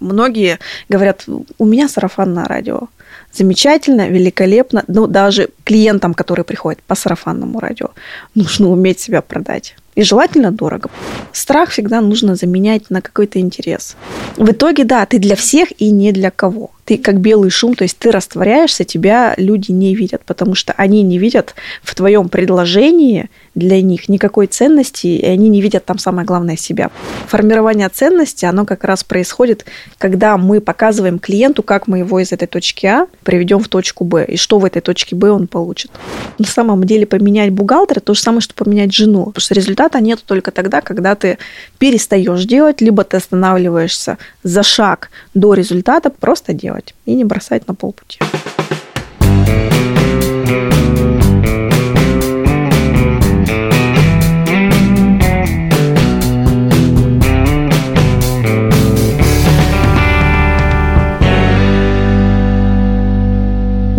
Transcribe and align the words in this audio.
Многие 0.00 0.58
говорят, 0.88 1.24
у 1.58 1.64
меня 1.64 1.88
сарафанное 1.88 2.44
радио. 2.44 2.88
Замечательно, 3.32 4.08
великолепно. 4.08 4.84
Но 4.86 5.06
даже 5.06 5.50
клиентам, 5.64 6.14
которые 6.14 6.44
приходят 6.44 6.82
по 6.82 6.94
сарафанному 6.94 7.60
радио, 7.60 7.90
нужно 8.34 8.68
уметь 8.68 9.00
себя 9.00 9.22
продать. 9.22 9.76
И 9.94 10.02
желательно 10.02 10.52
дорого. 10.52 10.90
Страх 11.32 11.70
всегда 11.70 12.00
нужно 12.00 12.36
заменять 12.36 12.88
на 12.88 13.02
какой-то 13.02 13.40
интерес. 13.40 13.96
В 14.36 14.52
итоге, 14.52 14.84
да, 14.84 15.04
ты 15.06 15.18
для 15.18 15.34
всех 15.34 15.70
и 15.78 15.90
не 15.90 16.12
для 16.12 16.30
кого. 16.30 16.70
Ты 16.84 16.98
как 16.98 17.20
белый 17.20 17.50
шум, 17.50 17.74
то 17.74 17.82
есть 17.82 17.98
ты 17.98 18.12
растворяешься, 18.12 18.84
тебя 18.84 19.34
люди 19.36 19.72
не 19.72 19.96
видят, 19.96 20.22
потому 20.24 20.54
что 20.54 20.72
они 20.74 21.02
не 21.02 21.18
видят 21.18 21.54
в 21.82 21.96
твоем 21.96 22.28
предложении 22.28 23.28
для 23.58 23.82
них 23.82 24.08
никакой 24.08 24.46
ценности, 24.46 25.08
и 25.08 25.26
они 25.26 25.48
не 25.48 25.60
видят 25.60 25.84
там 25.84 25.98
самое 25.98 26.24
главное 26.26 26.56
себя. 26.56 26.90
Формирование 27.26 27.88
ценности, 27.88 28.44
оно 28.44 28.64
как 28.64 28.84
раз 28.84 29.04
происходит, 29.04 29.66
когда 29.98 30.36
мы 30.38 30.60
показываем 30.60 31.18
клиенту, 31.18 31.62
как 31.62 31.88
мы 31.88 31.98
его 31.98 32.20
из 32.20 32.32
этой 32.32 32.46
точки 32.46 32.86
А 32.86 33.06
приведем 33.24 33.58
в 33.58 33.68
точку 33.68 34.04
Б, 34.04 34.24
и 34.24 34.36
что 34.36 34.58
в 34.58 34.64
этой 34.64 34.80
точке 34.80 35.16
Б 35.16 35.30
он 35.30 35.48
получит. 35.48 35.90
На 36.38 36.46
самом 36.46 36.84
деле 36.84 37.06
поменять 37.06 37.50
бухгалтера 37.50 38.00
то 38.00 38.14
же 38.14 38.20
самое, 38.20 38.40
что 38.40 38.54
поменять 38.54 38.94
жену, 38.94 39.26
потому 39.26 39.42
что 39.42 39.54
результата 39.54 40.00
нет 40.00 40.22
только 40.24 40.52
тогда, 40.52 40.80
когда 40.80 41.14
ты 41.14 41.38
перестаешь 41.78 42.44
делать, 42.44 42.80
либо 42.80 43.02
ты 43.04 43.16
останавливаешься 43.16 44.18
за 44.42 44.62
шаг 44.62 45.10
до 45.34 45.54
результата, 45.54 46.10
просто 46.10 46.52
делать 46.52 46.94
и 47.06 47.14
не 47.14 47.24
бросать 47.24 47.66
на 47.66 47.74
полпути. 47.74 48.20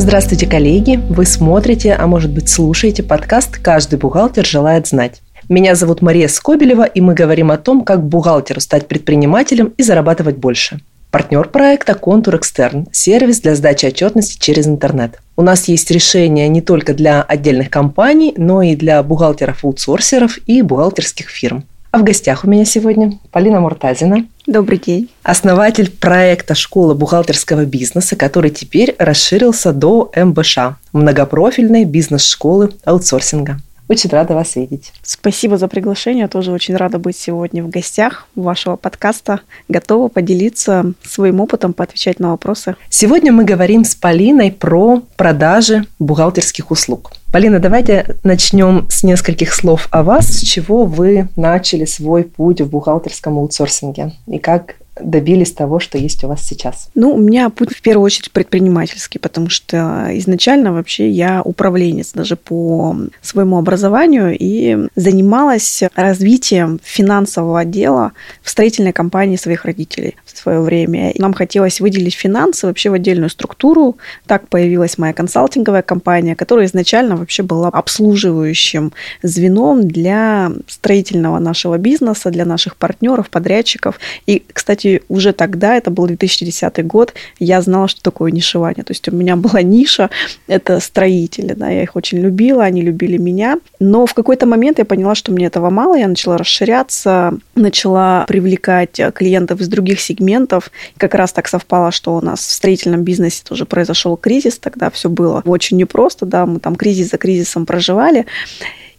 Здравствуйте, 0.10 0.48
коллеги! 0.48 1.00
Вы 1.08 1.24
смотрите, 1.24 1.94
а 1.94 2.08
может 2.08 2.32
быть 2.32 2.50
слушаете 2.50 3.04
подкаст 3.04 3.60
«Каждый 3.60 4.00
бухгалтер 4.00 4.44
желает 4.44 4.88
знать». 4.88 5.22
Меня 5.50 5.76
зовут 5.76 6.02
Мария 6.02 6.28
Скобелева, 6.28 6.86
и 6.86 7.00
мы 7.00 7.14
говорим 7.14 7.52
о 7.52 7.58
том, 7.58 7.84
как 7.84 8.04
бухгалтеру 8.04 8.60
стать 8.60 8.88
предпринимателем 8.88 9.72
и 9.78 9.84
зарабатывать 9.84 10.38
больше. 10.38 10.80
Партнер 11.12 11.48
проекта 11.48 11.94
«Контур 11.94 12.38
Экстерн»– 12.38 12.88
сервис 12.92 13.42
для 13.42 13.54
сдачи 13.54 13.86
отчетности 13.86 14.40
через 14.44 14.66
интернет. 14.66 15.20
У 15.38 15.44
нас 15.44 15.68
есть 15.68 15.92
решения 15.92 16.48
не 16.48 16.62
только 16.62 16.96
для 16.96 17.22
отдельных 17.22 17.70
компаний, 17.70 18.34
но 18.36 18.64
и 18.64 18.76
для 18.76 19.04
бухгалтеров-аутсорсеров 19.04 20.40
и 20.48 20.64
бухгалтерских 20.64 21.30
фирм. 21.30 21.66
А 21.92 22.00
в 22.00 22.04
гостях 22.04 22.46
у 22.46 22.50
меня 22.50 22.66
сегодня 22.66 23.20
Полина 23.32 23.60
Муртазина. 23.60 24.26
Добрый 24.50 24.80
день. 24.80 25.12
Основатель 25.22 25.92
проекта 25.92 26.56
«Школа 26.56 26.96
бухгалтерского 26.96 27.66
бизнеса», 27.66 28.16
который 28.16 28.50
теперь 28.50 28.96
расширился 28.98 29.74
до 29.74 30.12
МБШ– 30.16 30.58
многопрофильной 30.92 31.86
бизнес-школы 31.86 32.72
аутсорсинга. 32.84 33.60
Очень 33.88 34.10
рада 34.10 34.34
вас 34.34 34.56
видеть. 34.56 34.92
Спасибо 35.04 35.60
за 35.60 35.68
приглашение. 35.68 36.28
Тоже 36.28 36.52
очень 36.52 36.76
рада 36.76 36.98
быть 36.98 37.16
сегодня 37.16 37.64
в 37.64 37.70
гостях 37.70 38.26
вашего 38.34 38.76
подкаста. 38.76 39.42
Готова 39.68 40.08
поделиться 40.08 40.94
своим 41.04 41.42
опытом, 41.42 41.74
поотвечать 41.74 42.20
на 42.20 42.32
вопросы. 42.32 42.76
Сегодня 42.90 43.32
мы 43.32 43.44
говорим 43.44 43.86
с 43.86 43.94
Полиной 43.94 44.52
про 44.52 45.04
продажи 45.16 45.86
бухгалтерских 46.00 46.72
услуг. 46.72 47.12
Полина, 47.32 47.60
давайте 47.60 48.18
начнем 48.24 48.88
с 48.90 49.04
нескольких 49.04 49.54
слов 49.54 49.88
о 49.92 50.02
вас. 50.02 50.26
С 50.26 50.42
чего 50.42 50.86
вы 50.86 51.30
начали 51.36 51.86
свой 51.86 52.24
путь 52.24 52.60
в 52.60 52.70
бухгалтерском 52.72 53.38
аутсорсинге 53.38 54.14
и 54.26 54.40
как 54.40 54.78
добились 55.00 55.52
того, 55.52 55.80
что 55.80 55.98
есть 55.98 56.24
у 56.24 56.28
вас 56.28 56.46
сейчас? 56.46 56.90
Ну, 56.96 57.14
у 57.14 57.18
меня 57.18 57.50
путь 57.50 57.76
в 57.76 57.82
первую 57.82 58.06
очередь 58.06 58.32
предпринимательский, 58.32 59.20
потому 59.20 59.50
что 59.50 60.08
изначально 60.12 60.74
вообще 60.74 61.10
я 61.10 61.42
управленец 61.42 62.12
даже 62.14 62.36
по 62.36 62.96
своему 63.22 63.58
образованию 63.58 64.36
и 64.38 64.88
занималась 64.96 65.84
развитием 65.96 66.80
финансового 66.84 67.62
отдела 67.62 68.12
в 68.42 68.50
строительной 68.50 68.94
компании 68.94 69.36
своих 69.38 69.66
родителей 69.66 70.16
в 70.26 70.38
свое 70.38 70.62
время. 70.62 71.14
Нам 71.18 71.34
хотелось 71.34 71.80
выделить 71.80 72.16
финансы 72.16 72.68
вообще 72.68 72.90
в 72.90 72.94
отдельную 72.94 73.30
структуру. 73.30 73.98
Так 74.26 74.48
появилась 74.48 74.98
моя 74.98 75.14
консалтинговая 75.14 75.82
компания, 75.82 76.36
которая 76.36 76.66
изначально 76.66 77.16
вообще 77.16 77.44
была 77.44 77.70
обслуживающим 77.70 78.92
звеном 79.24 79.88
для 79.88 80.52
строительного 80.68 81.40
нашего 81.40 81.78
бизнеса, 81.78 82.30
для 82.32 82.46
наших 82.46 82.76
партнеров, 82.76 83.30
подрядчиков. 83.30 84.00
И, 84.26 84.44
кстати, 84.52 84.79
сути, 84.80 85.02
уже 85.10 85.34
тогда, 85.34 85.76
это 85.76 85.92
был 85.92 86.08
2010 86.08 86.86
год, 86.86 87.14
я 87.40 87.62
знала, 87.62 87.88
что 87.88 88.02
такое 88.02 88.32
нишевание. 88.32 88.84
То 88.84 88.92
есть 88.92 89.08
у 89.10 89.12
меня 89.12 89.36
была 89.36 89.62
ниша, 89.62 90.10
это 90.48 90.80
строители, 90.80 91.54
да, 91.54 91.70
я 91.70 91.84
их 91.84 91.96
очень 91.96 92.20
любила, 92.20 92.64
они 92.64 92.82
любили 92.82 93.18
меня. 93.18 93.58
Но 93.80 94.06
в 94.06 94.14
какой-то 94.14 94.46
момент 94.46 94.80
я 94.80 94.86
поняла, 94.86 95.16
что 95.16 95.32
мне 95.32 95.48
этого 95.48 95.70
мало, 95.70 95.96
я 95.96 96.08
начала 96.08 96.38
расширяться, 96.38 97.34
начала 97.56 98.26
привлекать 98.28 99.00
клиентов 99.14 99.62
из 99.62 99.68
других 99.68 100.00
сегментов. 100.00 100.72
Как 100.98 101.16
раз 101.16 101.34
так 101.34 101.48
совпало, 101.48 101.92
что 101.92 102.16
у 102.16 102.22
нас 102.22 102.40
в 102.40 102.52
строительном 102.52 103.04
бизнесе 103.04 103.44
тоже 103.44 103.66
произошел 103.66 104.18
кризис, 104.18 104.58
тогда 104.60 104.90
все 104.90 105.10
было 105.10 105.42
очень 105.46 105.78
непросто, 105.78 106.26
да, 106.26 106.46
мы 106.46 106.60
там 106.60 106.76
кризис 106.76 107.10
за 107.10 107.18
кризисом 107.18 107.66
проживали. 107.66 108.26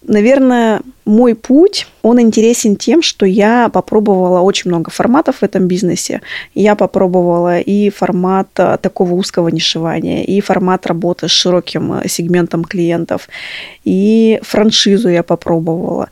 Наверное, 0.02 0.80
мой 1.04 1.34
путь, 1.34 1.86
он 2.02 2.20
интересен 2.20 2.76
тем, 2.76 3.02
что 3.02 3.26
я 3.26 3.68
попробовала 3.68 4.40
очень 4.40 4.70
много 4.70 4.90
форматов 4.90 5.36
в 5.36 5.42
этом 5.42 5.66
бизнесе. 5.66 6.22
Я 6.54 6.74
попробовала 6.74 7.58
и 7.58 7.90
формат 7.90 8.48
а, 8.56 8.78
такого 8.78 9.12
узкого 9.12 9.48
нишевания, 9.48 10.24
и 10.24 10.40
формат 10.40 10.86
работы 10.86 11.28
с 11.28 11.32
широким 11.32 11.92
а, 11.92 12.08
сегментом 12.08 12.64
клиентов, 12.64 13.28
и 13.84 14.40
франшизу 14.42 15.10
я 15.10 15.22
попробовала. 15.22 16.08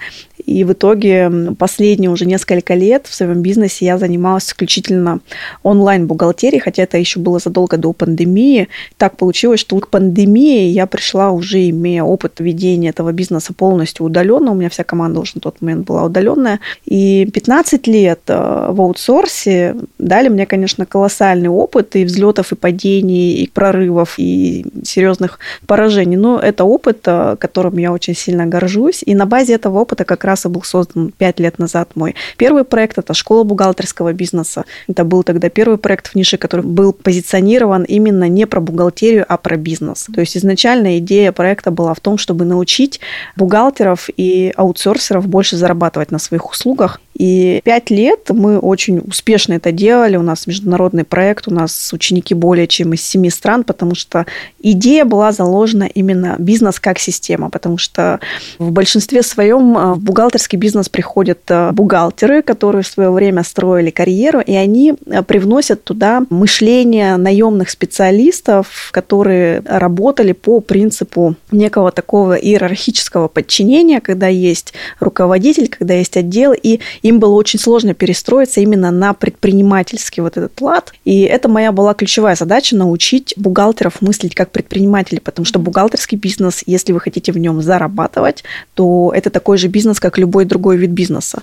И 0.49 0.65
в 0.65 0.73
итоге 0.73 1.31
последние 1.59 2.11
уже 2.11 2.25
несколько 2.25 2.73
лет 2.73 3.07
в 3.07 3.15
своем 3.15 3.43
бизнесе 3.43 3.85
я 3.85 3.99
занималась 3.99 4.47
исключительно 4.47 5.21
онлайн-бухгалтерией, 5.63 6.61
хотя 6.61 6.85
это 6.85 6.97
еще 6.97 7.21
было 7.21 7.39
задолго 7.39 7.77
до 7.77 7.93
пандемии. 7.93 8.69
Так 8.97 9.19
получилось, 9.19 9.61
что 9.61 9.79
к 9.79 9.89
пандемии 9.89 10.69
я 10.69 10.87
пришла 10.87 11.33
уже 11.33 11.69
имея 11.69 12.03
опыт 12.03 12.41
ведения 12.41 12.89
этого 12.89 13.13
бизнеса 13.13 13.53
полностью 13.53 14.07
удаленно. 14.07 14.53
У 14.53 14.55
меня 14.55 14.71
вся 14.71 14.85
команда 14.85 15.21
уже 15.21 15.33
на 15.35 15.43
тот 15.43 15.61
момент 15.61 15.87
была 15.87 16.05
удаленная. 16.05 16.61
И 16.87 17.29
15 17.31 17.87
лет 17.87 18.21
э, 18.29 18.69
в 18.71 18.81
аутсорсе 18.81 19.77
дали 19.99 20.29
мне, 20.29 20.47
конечно, 20.47 20.87
колоссальный 20.87 21.51
опыт 21.51 21.95
и 21.95 22.07
взлетов, 22.07 22.53
и 22.53 22.55
падений, 22.55 23.35
и 23.35 23.51
прорывов, 23.51 24.15
и 24.17 24.65
серьезных 24.83 25.41
поражений. 25.67 26.17
Но 26.17 26.39
это 26.39 26.65
опыт, 26.65 27.01
э, 27.05 27.37
которым 27.39 27.77
я 27.77 27.93
очень 27.93 28.15
сильно 28.15 28.47
горжусь. 28.47 29.03
И 29.05 29.15
на 29.15 29.27
базе 29.27 29.53
этого 29.53 29.81
опыта 29.81 30.05
как 30.07 30.25
раз 30.25 30.38
и 30.45 30.49
был 30.49 30.63
создан 30.63 31.13
5 31.17 31.41
лет 31.41 31.59
назад 31.59 31.91
мой 31.95 32.15
первый 32.37 32.65
проект. 32.65 32.99
Это 32.99 33.15
школа 33.15 33.45
бухгалтерского 33.45 34.13
бизнеса. 34.13 34.65
Это 34.87 35.05
был 35.05 35.23
тогда 35.23 35.49
первый 35.49 35.79
проект 35.79 36.09
в 36.09 36.15
нише, 36.15 36.37
который 36.37 36.65
был 36.65 36.93
позиционирован 36.93 37.85
именно 37.85 38.29
не 38.29 38.47
про 38.47 38.61
бухгалтерию, 38.61 39.25
а 39.29 39.37
про 39.37 39.57
бизнес. 39.57 40.07
То 40.13 40.21
есть 40.21 40.37
изначально 40.37 40.99
идея 40.99 41.33
проекта 41.33 41.71
была 41.71 41.95
в 41.95 42.01
том, 42.01 42.19
чтобы 42.19 42.45
научить 42.45 43.01
бухгалтеров 43.37 44.09
и 44.17 44.53
аутсорсеров 44.57 45.27
больше 45.27 45.57
зарабатывать 45.57 46.11
на 46.11 46.19
своих 46.19 46.51
услугах. 46.51 47.01
И 47.19 47.61
пять 47.65 47.91
лет 47.91 48.31
мы 48.31 48.59
очень 48.59 49.01
успешно 49.01 49.55
это 49.55 49.73
делали. 49.73 50.17
У 50.17 50.23
нас 50.23 50.47
международный 50.47 51.05
проект, 51.05 51.49
у 51.49 51.51
нас 51.51 51.93
ученики 51.93 52.33
более 52.33 52.69
чем 52.69 52.95
из 52.95 53.03
семи 53.03 53.29
стран, 53.29 53.65
потому 53.65 53.97
что 53.97 54.25
идея 54.61 55.05
была 55.05 55.33
заложена 55.33 55.85
именно 55.93 56.37
бизнес 56.39 56.79
как 56.79 57.01
система, 57.01 57.51
потому 57.51 57.77
что 57.77 58.21
в 58.59 58.71
большинстве 58.71 59.23
своем 59.23 59.77
э, 59.77 59.95
в 59.95 60.01
бухгалтерский 60.01 60.59
бизнес 60.59 60.89
приходят 60.89 61.41
э, 61.49 61.73
бухгалтеры, 61.73 62.43
которые 62.43 62.83
в 62.85 62.87
свое 62.87 63.11
время 63.11 63.43
строили 63.43 63.91
карьеру, 63.91 64.41
и 64.41 64.55
они 64.55 64.95
э, 65.07 65.23
привносят 65.23 65.83
туда 65.83 66.23
мышление 66.31 67.17
наемных 67.17 67.71
специалистов, 67.71 68.91
которые 68.93 69.61
работали 69.65 70.33
по 70.33 70.61
принципу 70.61 71.35
некого 71.51 71.91
такого 71.91 72.35
иерархического 72.35 73.27
подчинения, 73.27 74.01
когда 74.01 74.29
есть 74.29 74.73
руководитель, 75.01 75.69
когда 75.69 75.95
есть 75.95 76.17
отдел, 76.17 76.53
и 76.53 76.79
им 77.09 77.21
было 77.21 77.35
очень 77.35 77.59
сложно 77.59 77.95
перестроиться 77.95 78.61
именно 78.61 78.91
на 78.91 79.15
предпринимательский 79.15 80.23
вот 80.23 80.37
этот 80.37 80.61
лад. 80.61 80.93
И 81.05 81.23
это 81.23 81.49
моя 81.49 81.73
была 81.73 81.95
ключевая 81.95 82.37
задача 82.37 82.77
научить 82.77 83.35
бухгалтеров 83.37 84.03
мыслить 84.03 84.35
как 84.35 84.51
предприниматели, 84.51 85.19
потому 85.19 85.47
что 85.47 85.59
бухгалтерский 85.59 86.19
бизнес, 86.19 86.63
если 86.67 86.93
вы 86.93 87.01
хотите 87.01 87.33
в 87.33 87.39
нем 87.39 87.63
зарабатывать, 87.63 88.45
то 88.75 89.13
это 89.15 89.31
такой 89.31 89.59
же 89.59 89.69
бизнес, 89.69 90.01
как 90.01 90.19
любой 90.19 90.45
другой 90.45 90.77
вид 90.77 90.91
бизнеса. 90.91 91.43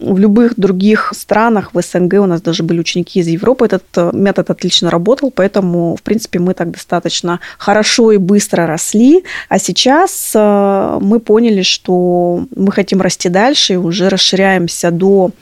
В 0.00 0.18
любых 0.18 0.54
других 0.56 1.12
странах, 1.14 1.70
в 1.74 1.80
СНГ 1.80 2.14
у 2.14 2.26
нас 2.26 2.40
даже 2.40 2.62
были 2.62 2.80
ученики 2.80 3.20
из 3.20 3.28
Европы, 3.28 3.66
этот 3.66 3.84
э, 3.96 4.10
метод 4.14 4.48
отлично 4.48 4.90
работал, 4.90 5.30
поэтому, 5.30 5.94
в 5.96 6.02
принципе, 6.02 6.38
мы 6.38 6.54
так 6.54 6.70
достаточно 6.70 7.40
хорошо 7.58 8.12
и 8.12 8.16
быстро 8.16 8.66
росли. 8.66 9.24
А 9.48 9.58
сейчас 9.58 10.32
э, 10.34 10.98
мы 11.02 11.20
поняли, 11.20 11.62
что 11.62 12.44
мы 12.56 12.72
хотим 12.72 13.02
расти 13.02 13.28
дальше 13.28 13.74
и 13.74 13.76
уже 13.76 14.08
расширяемся 14.08 14.90
до 14.90 15.32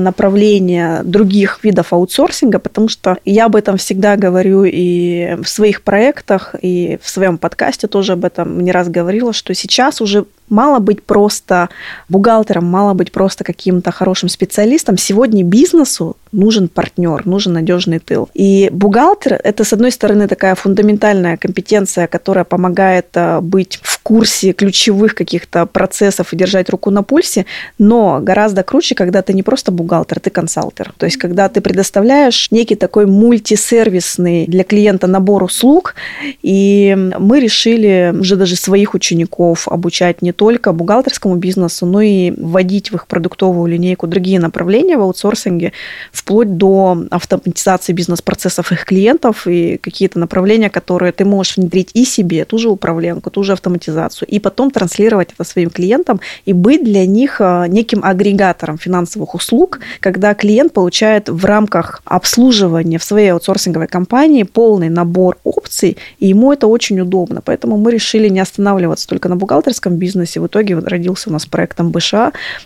направления 0.00 1.02
других 1.04 1.62
видов 1.62 1.92
аутсорсинга, 1.92 2.58
потому 2.58 2.88
что 2.88 3.18
я 3.24 3.46
об 3.46 3.54
этом 3.54 3.76
всегда 3.76 4.16
говорю 4.16 4.64
и 4.64 5.36
в 5.42 5.48
своих 5.48 5.82
проектах, 5.82 6.54
и 6.60 6.98
в 7.02 7.08
своем 7.08 7.38
подкасте 7.38 7.86
тоже 7.86 8.12
об 8.12 8.24
этом 8.24 8.60
не 8.60 8.72
раз 8.72 8.88
говорила, 8.88 9.32
что 9.32 9.54
сейчас 9.54 10.00
уже 10.00 10.24
Мало 10.50 10.80
быть 10.80 11.02
просто 11.02 11.68
бухгалтером, 12.08 12.66
мало 12.66 12.94
быть 12.94 13.12
просто 13.12 13.44
каким-то 13.44 13.92
хорошим 13.92 14.28
специалистом. 14.28 14.98
Сегодня 14.98 15.44
бизнесу 15.44 16.16
нужен 16.32 16.68
партнер, 16.68 17.26
нужен 17.26 17.52
надежный 17.52 17.98
тыл. 17.98 18.28
И 18.34 18.68
бухгалтер– 18.72 19.40
это, 19.44 19.64
с 19.64 19.72
одной 19.72 19.90
стороны, 19.92 20.28
такая 20.28 20.54
фундаментальная 20.54 21.36
компетенция, 21.36 22.06
которая 22.06 22.44
помогает 22.44 23.06
э, 23.14 23.40
быть 23.40 23.80
в 23.82 24.00
курсе 24.02 24.52
ключевых 24.52 25.14
каких-то 25.14 25.66
процессов 25.66 26.32
и 26.32 26.36
держать 26.36 26.70
руку 26.70 26.90
на 26.90 27.02
пульсе, 27.02 27.46
но 27.78 28.20
гораздо 28.20 28.62
круче, 28.62 28.94
когда 28.94 29.22
ты 29.22 29.32
не 29.32 29.42
просто 29.42 29.72
бухгалтер, 29.72 30.20
ты 30.20 30.30
консалтер. 30.30 30.92
То 30.98 31.06
есть, 31.06 31.16
когда 31.16 31.48
ты 31.48 31.60
предоставляешь 31.60 32.50
некий 32.50 32.74
такой 32.74 33.06
мультисервисный 33.06 34.46
для 34.46 34.64
клиента 34.64 35.06
набор 35.06 35.44
услуг, 35.44 35.94
и 36.42 36.96
мы 37.18 37.40
решили 37.40 38.14
уже 38.18 38.36
даже 38.36 38.56
своих 38.56 38.94
учеников 38.94 39.68
обучать 39.68 40.22
не 40.22 40.32
только 40.40 40.72
бухгалтерскому 40.72 41.36
бизнесу, 41.36 41.84
но 41.84 42.00
и 42.00 42.30
вводить 42.30 42.90
в 42.90 42.94
их 42.94 43.06
продуктовую 43.06 43.70
линейку 43.70 44.06
другие 44.06 44.40
направления 44.40 44.96
в 44.96 45.02
аутсорсинге, 45.02 45.74
вплоть 46.12 46.56
до 46.56 46.96
автоматизации 47.10 47.92
бизнес-процессов 47.92 48.72
их 48.72 48.86
клиентов 48.86 49.46
и 49.46 49.76
какие-то 49.76 50.18
направления, 50.18 50.70
которые 50.70 51.12
ты 51.12 51.26
можешь 51.26 51.58
внедрить 51.58 51.90
и 51.92 52.06
себе, 52.06 52.46
ту 52.46 52.56
же 52.56 52.70
управленку, 52.70 53.28
ту 53.28 53.42
же 53.42 53.52
автоматизацию, 53.52 54.28
и 54.28 54.40
потом 54.40 54.70
транслировать 54.70 55.28
это 55.34 55.44
своим 55.44 55.68
клиентам 55.68 56.20
и 56.46 56.54
быть 56.54 56.84
для 56.84 57.04
них 57.04 57.42
э, 57.42 57.66
неким 57.68 58.00
агрегатором 58.02 58.78
финансовых 58.78 59.34
услуг, 59.34 59.80
когда 60.00 60.32
клиент 60.32 60.72
получает 60.72 61.28
в 61.28 61.44
рамках 61.44 62.00
обслуживания 62.06 62.96
в 62.96 63.04
своей 63.04 63.28
аутсорсинговой 63.32 63.88
компании 63.88 64.44
полный 64.44 64.88
набор 64.88 65.36
опций, 65.44 65.98
и 66.18 66.28
ему 66.28 66.50
это 66.50 66.66
очень 66.66 66.98
удобно. 66.98 67.42
Поэтому 67.44 67.76
мы 67.76 67.92
решили 67.92 68.30
не 68.30 68.40
останавливаться 68.40 69.06
только 69.06 69.28
на 69.28 69.36
бухгалтерском 69.36 69.96
бизнесе, 69.96 70.29
бизнесе. 70.30 70.40
В 70.40 70.46
итоге 70.46 70.78
родился 70.78 71.30
у 71.30 71.32
нас 71.32 71.46
проект 71.46 71.80
МБШ, 71.80 72.14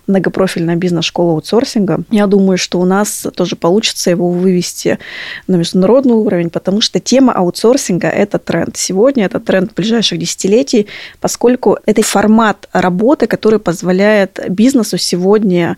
многопрофильная 0.07 0.77
бизнес-школа 0.77 1.33
аутсорсинга. 1.33 2.01
Я 2.11 2.27
думаю, 2.27 2.59
что 2.59 2.81
у 2.81 2.85
нас 2.85 3.27
тоже 3.35 3.57
получится 3.57 4.11
его 4.11 4.31
вывести 4.31 4.99
на 5.47 5.57
международный 5.57 6.15
уровень, 6.15 6.51
потому 6.51 6.81
что 6.81 7.01
тема 7.01 7.33
аутсорсинга– 7.33 8.09
это 8.09 8.39
тренд. 8.39 8.77
Сегодня 8.77 9.25
это 9.27 9.41
тренд 9.41 9.75
ближайших 9.75 10.19
десятилетий, 10.19 10.87
поскольку 11.21 11.79
это 11.87 12.03
формат 12.03 12.69
работы, 12.73 13.27
который 13.27 13.59
позволяет 13.59 14.41
бизнесу 14.49 14.99
сегодня 14.99 15.77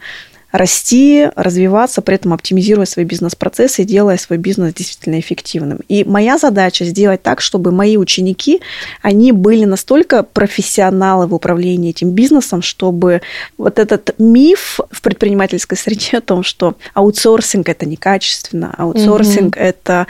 расти, 0.53 1.29
развиваться, 1.35 2.03
при 2.03 2.17
этом 2.17 2.33
оптимизируя 2.33 2.87
свои 2.87 3.05
бизнес-процессы 3.05 3.85
делая 3.85 4.17
свой 4.17 4.39
бизнес 4.39 4.75
действительно 4.75 5.19
эффективным. 5.21 5.81
И 5.89 6.05
моя 6.05 6.39
задача 6.39 6.85
сделать 6.85 7.23
так, 7.23 7.41
чтобы 7.41 7.73
мои 7.73 7.97
ученики, 7.97 8.61
они 9.03 9.33
были 9.33 9.65
настолько 9.65 10.23
профессионалы 10.23 11.27
в 11.27 11.35
управлении 11.35 11.91
этим 11.91 12.11
бизнесом, 12.11 12.63
чтобы 12.63 13.23
вот 13.59 13.79
этот 13.79 14.15
миф 14.19 14.81
в 14.91 15.03
предпринимательской 15.03 15.77
среде 15.77 16.19
о 16.19 16.21
том, 16.21 16.43
что 16.43 16.77
аутсорсинг 16.95 17.69
это 17.69 17.87
некачественно, 17.87 18.75
аутсорсинг 18.77 19.57
mm-hmm. 19.57 19.61
это 19.61 20.07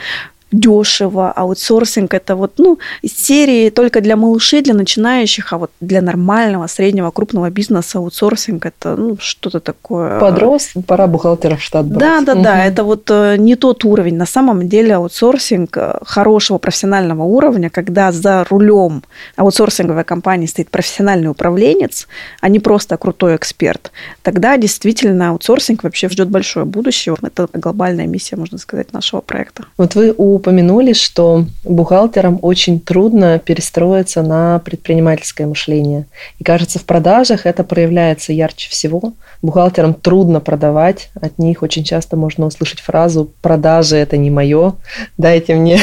дешево, 0.52 1.32
аутсорсинг 1.32 2.14
это 2.14 2.36
вот, 2.36 2.52
ну, 2.58 2.78
серии 3.04 3.70
только 3.70 4.00
для 4.00 4.16
малышей, 4.16 4.62
для 4.62 4.74
начинающих, 4.74 5.52
а 5.52 5.58
вот 5.58 5.70
для 5.80 6.00
нормального, 6.00 6.66
среднего, 6.68 7.10
крупного 7.10 7.50
бизнеса 7.50 7.98
аутсорсинг 7.98 8.64
это, 8.64 8.96
ну, 8.96 9.16
что-то 9.18 9.60
такое. 9.60 10.20
Подрос, 10.20 10.70
пора 10.86 11.06
бухгалтеров 11.08 11.60
в 11.60 11.62
штат 11.62 11.86
брать. 11.86 11.98
Да, 11.98 12.20
да, 12.20 12.32
угу. 12.34 12.42
да, 12.42 12.64
это 12.64 12.84
вот 12.84 13.10
э, 13.10 13.36
не 13.38 13.56
тот 13.56 13.84
уровень. 13.84 14.16
На 14.16 14.26
самом 14.26 14.68
деле 14.68 14.94
аутсорсинг 14.94 15.76
э, 15.76 15.98
хорошего 16.04 16.58
профессионального 16.58 17.24
уровня, 17.24 17.68
когда 17.68 18.12
за 18.12 18.44
рулем 18.48 19.02
аутсорсинговой 19.36 20.04
компании 20.04 20.46
стоит 20.46 20.70
профессиональный 20.70 21.28
управленец, 21.28 22.06
а 22.40 22.48
не 22.48 22.60
просто 22.60 22.96
крутой 22.96 23.36
эксперт, 23.36 23.90
тогда 24.22 24.56
действительно 24.56 25.30
аутсорсинг 25.30 25.82
вообще 25.82 26.08
ждет 26.08 26.28
большое 26.28 26.64
будущее. 26.66 27.16
Это 27.20 27.48
глобальная 27.52 28.06
миссия, 28.06 28.36
можно 28.36 28.58
сказать, 28.58 28.92
нашего 28.92 29.20
проекта. 29.20 29.64
Вот 29.76 29.94
вы 29.96 30.14
у 30.16 30.35
упомянули, 30.36 30.92
что 30.92 31.44
бухгалтерам 31.64 32.38
очень 32.42 32.80
трудно 32.80 33.38
перестроиться 33.38 34.22
на 34.22 34.60
предпринимательское 34.60 35.46
мышление. 35.46 36.06
И 36.38 36.44
кажется, 36.44 36.78
в 36.78 36.84
продажах 36.84 37.46
это 37.46 37.64
проявляется 37.64 38.32
ярче 38.32 38.70
всего. 38.70 39.12
Бухгалтерам 39.42 39.94
трудно 39.94 40.40
продавать, 40.40 41.10
от 41.20 41.38
них 41.38 41.62
очень 41.62 41.84
часто 41.84 42.16
можно 42.16 42.46
услышать 42.46 42.80
фразу 42.80 43.30
«продажи– 43.42 43.96
это 43.96 44.16
не 44.16 44.30
мое, 44.30 44.74
дайте 45.18 45.54
мне 45.54 45.78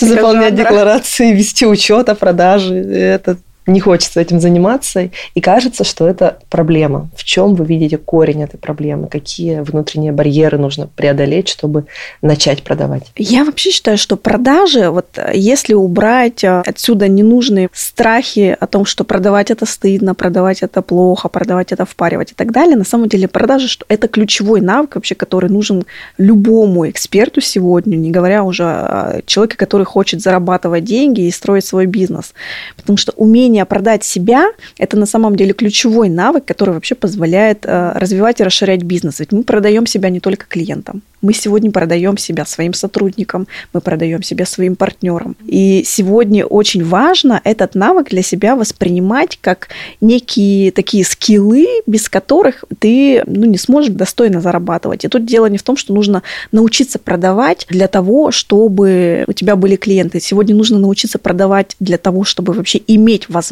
заполнять 0.00 0.56
жанра. 0.56 0.64
декларации, 0.64 1.32
вести 1.32 1.66
учет 1.66 2.08
о 2.08 2.14
продаже, 2.14 2.74
это 2.74 3.36
не 3.66 3.80
хочется 3.80 4.20
этим 4.20 4.40
заниматься, 4.40 5.10
и 5.34 5.40
кажется, 5.40 5.84
что 5.84 6.08
это 6.08 6.38
проблема. 6.48 7.08
В 7.16 7.24
чем 7.24 7.54
вы 7.54 7.64
видите 7.64 7.98
корень 7.98 8.42
этой 8.42 8.58
проблемы? 8.58 9.08
Какие 9.08 9.60
внутренние 9.60 10.12
барьеры 10.12 10.58
нужно 10.58 10.86
преодолеть, 10.86 11.48
чтобы 11.48 11.86
начать 12.22 12.62
продавать? 12.62 13.10
Я 13.16 13.44
вообще 13.44 13.70
считаю, 13.70 13.98
что 13.98 14.16
продажи, 14.16 14.90
вот 14.90 15.06
если 15.34 15.74
убрать 15.74 16.44
э, 16.44 16.62
отсюда 16.64 17.08
ненужные 17.08 17.68
страхи 17.72 18.56
о 18.58 18.66
том, 18.66 18.84
что 18.84 19.04
продавать 19.04 19.50
это 19.50 19.66
стыдно, 19.66 20.14
продавать 20.14 20.62
это 20.62 20.82
плохо, 20.82 21.28
продавать 21.28 21.72
это 21.72 21.84
впаривать 21.84 22.32
и 22.32 22.34
так 22.34 22.52
далее, 22.52 22.76
на 22.76 22.84
самом 22.84 23.08
деле 23.08 23.28
продажи, 23.28 23.68
что 23.68 23.84
это 23.88 24.08
ключевой 24.08 24.60
навык 24.60 24.94
вообще, 24.94 25.14
который 25.14 25.50
нужен 25.50 25.84
любому 26.18 26.88
эксперту 26.88 27.40
сегодня, 27.40 27.96
не 27.96 28.10
говоря 28.10 28.44
уже 28.44 28.64
о 28.64 29.22
человеке, 29.26 29.56
который 29.56 29.84
хочет 29.84 30.22
зарабатывать 30.22 30.84
деньги 30.84 31.22
и 31.22 31.30
строить 31.30 31.64
свой 31.64 31.86
бизнес. 31.86 32.32
Потому 32.76 32.96
что 32.96 33.12
умение 33.16 33.55
умение 33.56 33.64
продать 33.64 34.04
себя– 34.04 34.52
это 34.78 34.96
на 34.96 35.06
самом 35.06 35.36
деле 35.36 35.52
ключевой 35.52 36.08
навык, 36.08 36.44
который 36.44 36.74
вообще 36.74 36.94
позволяет 36.94 37.64
э, 37.64 37.92
развивать 37.94 38.40
и 38.40 38.44
расширять 38.44 38.82
бизнес. 38.82 39.20
Ведь 39.20 39.32
мы 39.32 39.42
продаем 39.42 39.86
себя 39.86 40.10
не 40.10 40.20
только 40.20 40.46
клиентам. 40.46 41.02
Мы 41.22 41.32
сегодня 41.32 41.70
продаем 41.70 42.18
себя 42.18 42.44
своим 42.44 42.74
сотрудникам, 42.74 43.46
мы 43.72 43.80
продаем 43.80 44.22
себя 44.22 44.46
своим 44.46 44.76
партнерам. 44.76 45.36
И 45.46 45.82
сегодня 45.84 46.44
очень 46.44 46.84
важно 46.84 47.40
этот 47.44 47.74
навык 47.74 48.10
для 48.10 48.22
себя 48.22 48.54
воспринимать 48.54 49.38
как 49.40 49.68
некие 50.00 50.70
такие 50.70 51.04
скиллы, 51.04 51.66
без 51.86 52.08
которых 52.08 52.64
ты 52.78 53.22
ну, 53.26 53.46
не 53.46 53.58
сможешь 53.58 53.90
достойно 53.90 54.40
зарабатывать. 54.40 55.04
И 55.04 55.08
тут 55.08 55.24
дело 55.24 55.46
не 55.46 55.56
в 55.56 55.62
том, 55.62 55.76
что 55.76 55.94
нужно 55.94 56.22
научиться 56.52 56.98
продавать 56.98 57.66
для 57.70 57.88
того, 57.88 58.30
чтобы 58.30 59.24
у 59.26 59.32
тебя 59.32 59.56
были 59.56 59.76
клиенты. 59.76 60.20
Сегодня 60.20 60.54
нужно 60.54 60.78
научиться 60.78 61.18
продавать 61.18 61.76
для 61.80 61.98
того, 61.98 62.24
чтобы 62.24 62.52
вообще 62.52 62.80
иметь 62.86 63.28
возможность 63.28 63.45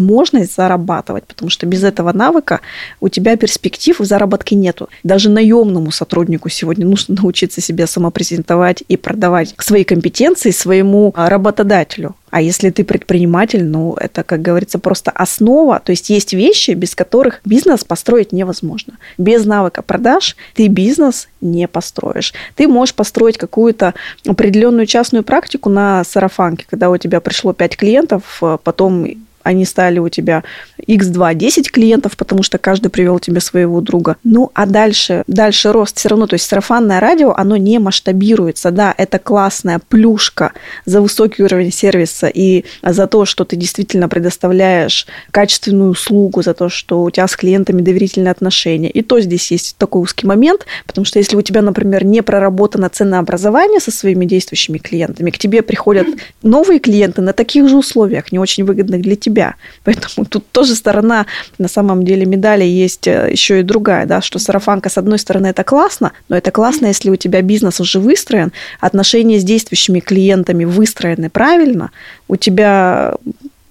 зарабатывать, 0.53 1.25
потому 1.25 1.51
что 1.51 1.67
без 1.67 1.85
этого 1.85 2.13
навыка 2.13 2.61
у 3.01 3.09
тебя 3.09 3.37
перспектив 3.37 4.01
в 4.01 4.05
заработке 4.05 4.55
нету. 4.55 4.89
Даже 5.03 5.31
наемному 5.31 5.91
сотруднику 5.91 6.49
сегодня 6.49 6.87
нужно 6.87 7.15
научиться 7.23 7.35
научиться 7.45 7.61
себя 7.61 7.87
самопрезентовать 7.87 8.85
и 8.89 8.97
продавать 8.97 9.55
свои 9.59 9.85
компетенции 9.85 10.51
своему 10.51 11.13
а, 11.15 11.29
работодателю. 11.29 12.15
А 12.31 12.41
если 12.41 12.71
ты 12.71 12.85
предприниматель, 12.85 13.65
ну, 13.65 13.95
это, 13.95 14.23
как 14.23 14.43
говорится, 14.43 14.79
просто 14.79 15.11
основа. 15.11 15.81
То 15.85 15.91
есть 15.91 16.11
есть 16.11 16.33
вещи, 16.33 16.73
без 16.73 16.95
которых 16.95 17.41
бизнес 17.45 17.85
построить 17.85 18.33
невозможно. 18.33 18.95
Без 19.19 19.45
навыка 19.45 19.83
продаж 19.83 20.37
ты 20.55 20.69
бизнес 20.69 21.29
не 21.41 21.69
построишь. 21.69 22.33
Ты 22.57 22.67
можешь 22.67 22.95
построить 22.95 23.39
какую-то 23.39 23.95
определенную 24.27 24.87
частную 24.87 25.23
практику 25.23 25.69
на 25.69 26.03
сарафанке, 26.05 26.67
когда 26.69 26.91
у 26.91 26.97
тебя 26.97 27.21
пришло 27.21 27.53
5 27.53 27.77
клиентов, 27.77 28.39
а 28.41 28.57
потом 28.57 29.07
они 29.45 29.65
стали 29.65 29.99
у 30.01 30.09
тебя 30.09 30.43
x2 30.89 31.35
10 31.35 31.71
клиентов, 31.71 32.17
потому 32.17 32.43
что 32.43 32.59
каждый 32.59 32.89
привел 32.89 33.19
тебе 33.21 33.41
своего 33.41 33.81
друга. 33.81 34.17
Ну, 34.25 34.51
а 34.55 34.67
дальше, 34.67 35.23
дальше 35.27 35.71
рост 35.71 35.99
все 35.99 36.09
равно, 36.09 36.27
то 36.27 36.35
есть 36.35 36.47
сарафанное 36.47 36.99
радио, 36.99 37.33
оно 37.33 37.57
не 37.57 37.79
масштабируется. 37.79 38.71
Да, 38.71 38.95
это 38.97 39.19
классная 39.19 39.81
плюшка 39.89 40.53
за 40.87 41.01
высокий 41.01 41.43
уровень 41.43 41.73
сервиса 41.73 42.27
и 42.27 42.65
за 42.83 43.07
то, 43.07 43.25
что 43.25 43.45
ты 43.45 43.57
действительно 43.57 44.09
предоставляешь 44.09 45.07
качественную 45.31 45.91
услугу, 45.91 46.43
за 46.43 46.55
то, 46.55 46.69
что 46.69 47.03
у 47.03 47.11
тебя 47.11 47.29
с 47.29 47.37
клиентами 47.37 47.83
доверительные 47.83 48.33
отношения. 48.33 48.91
И 48.91 49.03
то 49.03 49.21
здесь 49.21 49.51
есть 49.51 49.77
такой 49.77 50.03
узкий 50.03 50.27
момент, 50.27 50.67
потому 50.87 51.05
что 51.05 51.19
если 51.19 51.37
у 51.37 51.43
тебя, 51.43 51.63
например, 51.63 52.05
не 52.05 52.23
проработано 52.23 52.89
ценообразование 52.89 53.81
со 53.81 53.91
своими 53.91 54.25
действующими 54.25 54.79
клиентами, 54.79 55.31
к 55.31 55.39
тебе 55.39 55.63
приходят 55.63 56.07
новые 56.43 56.81
клиенты 56.81 57.21
на 57.21 57.33
таких 57.33 57.69
же 57.69 57.77
условиях, 57.77 58.33
не 58.33 58.39
очень 58.39 58.65
выгодных 58.65 59.03
для 59.03 59.17
тебя, 59.17 59.34
себя. 59.35 59.55
Поэтому 59.85 60.27
тут 60.27 60.51
тоже 60.51 60.75
сторона, 60.75 61.27
на 61.59 61.69
самом 61.69 62.05
деле, 62.05 62.27
медали 62.27 62.65
есть 62.65 63.07
э, 63.07 63.29
еще 63.31 63.61
и 63.61 63.63
другая, 63.63 64.07
да, 64.07 64.21
что 64.21 64.39
сарафанка, 64.39 64.89
с 64.89 64.99
одной 64.99 65.19
стороны, 65.19 65.49
это 65.49 65.65
классно, 65.65 66.13
но 66.29 66.37
это 66.37 66.51
классно, 66.51 66.87
если 66.87 67.11
у 67.11 67.17
тебя 67.17 67.43
бизнес 67.43 67.81
уже 67.81 67.99
выстроен, 67.99 68.53
отношения 68.81 69.39
с 69.39 69.45
действующими 69.45 70.01
клиентами 70.01 70.65
выстроены 70.65 71.31
правильно, 71.31 71.91
у 72.29 72.37
тебя 72.37 73.15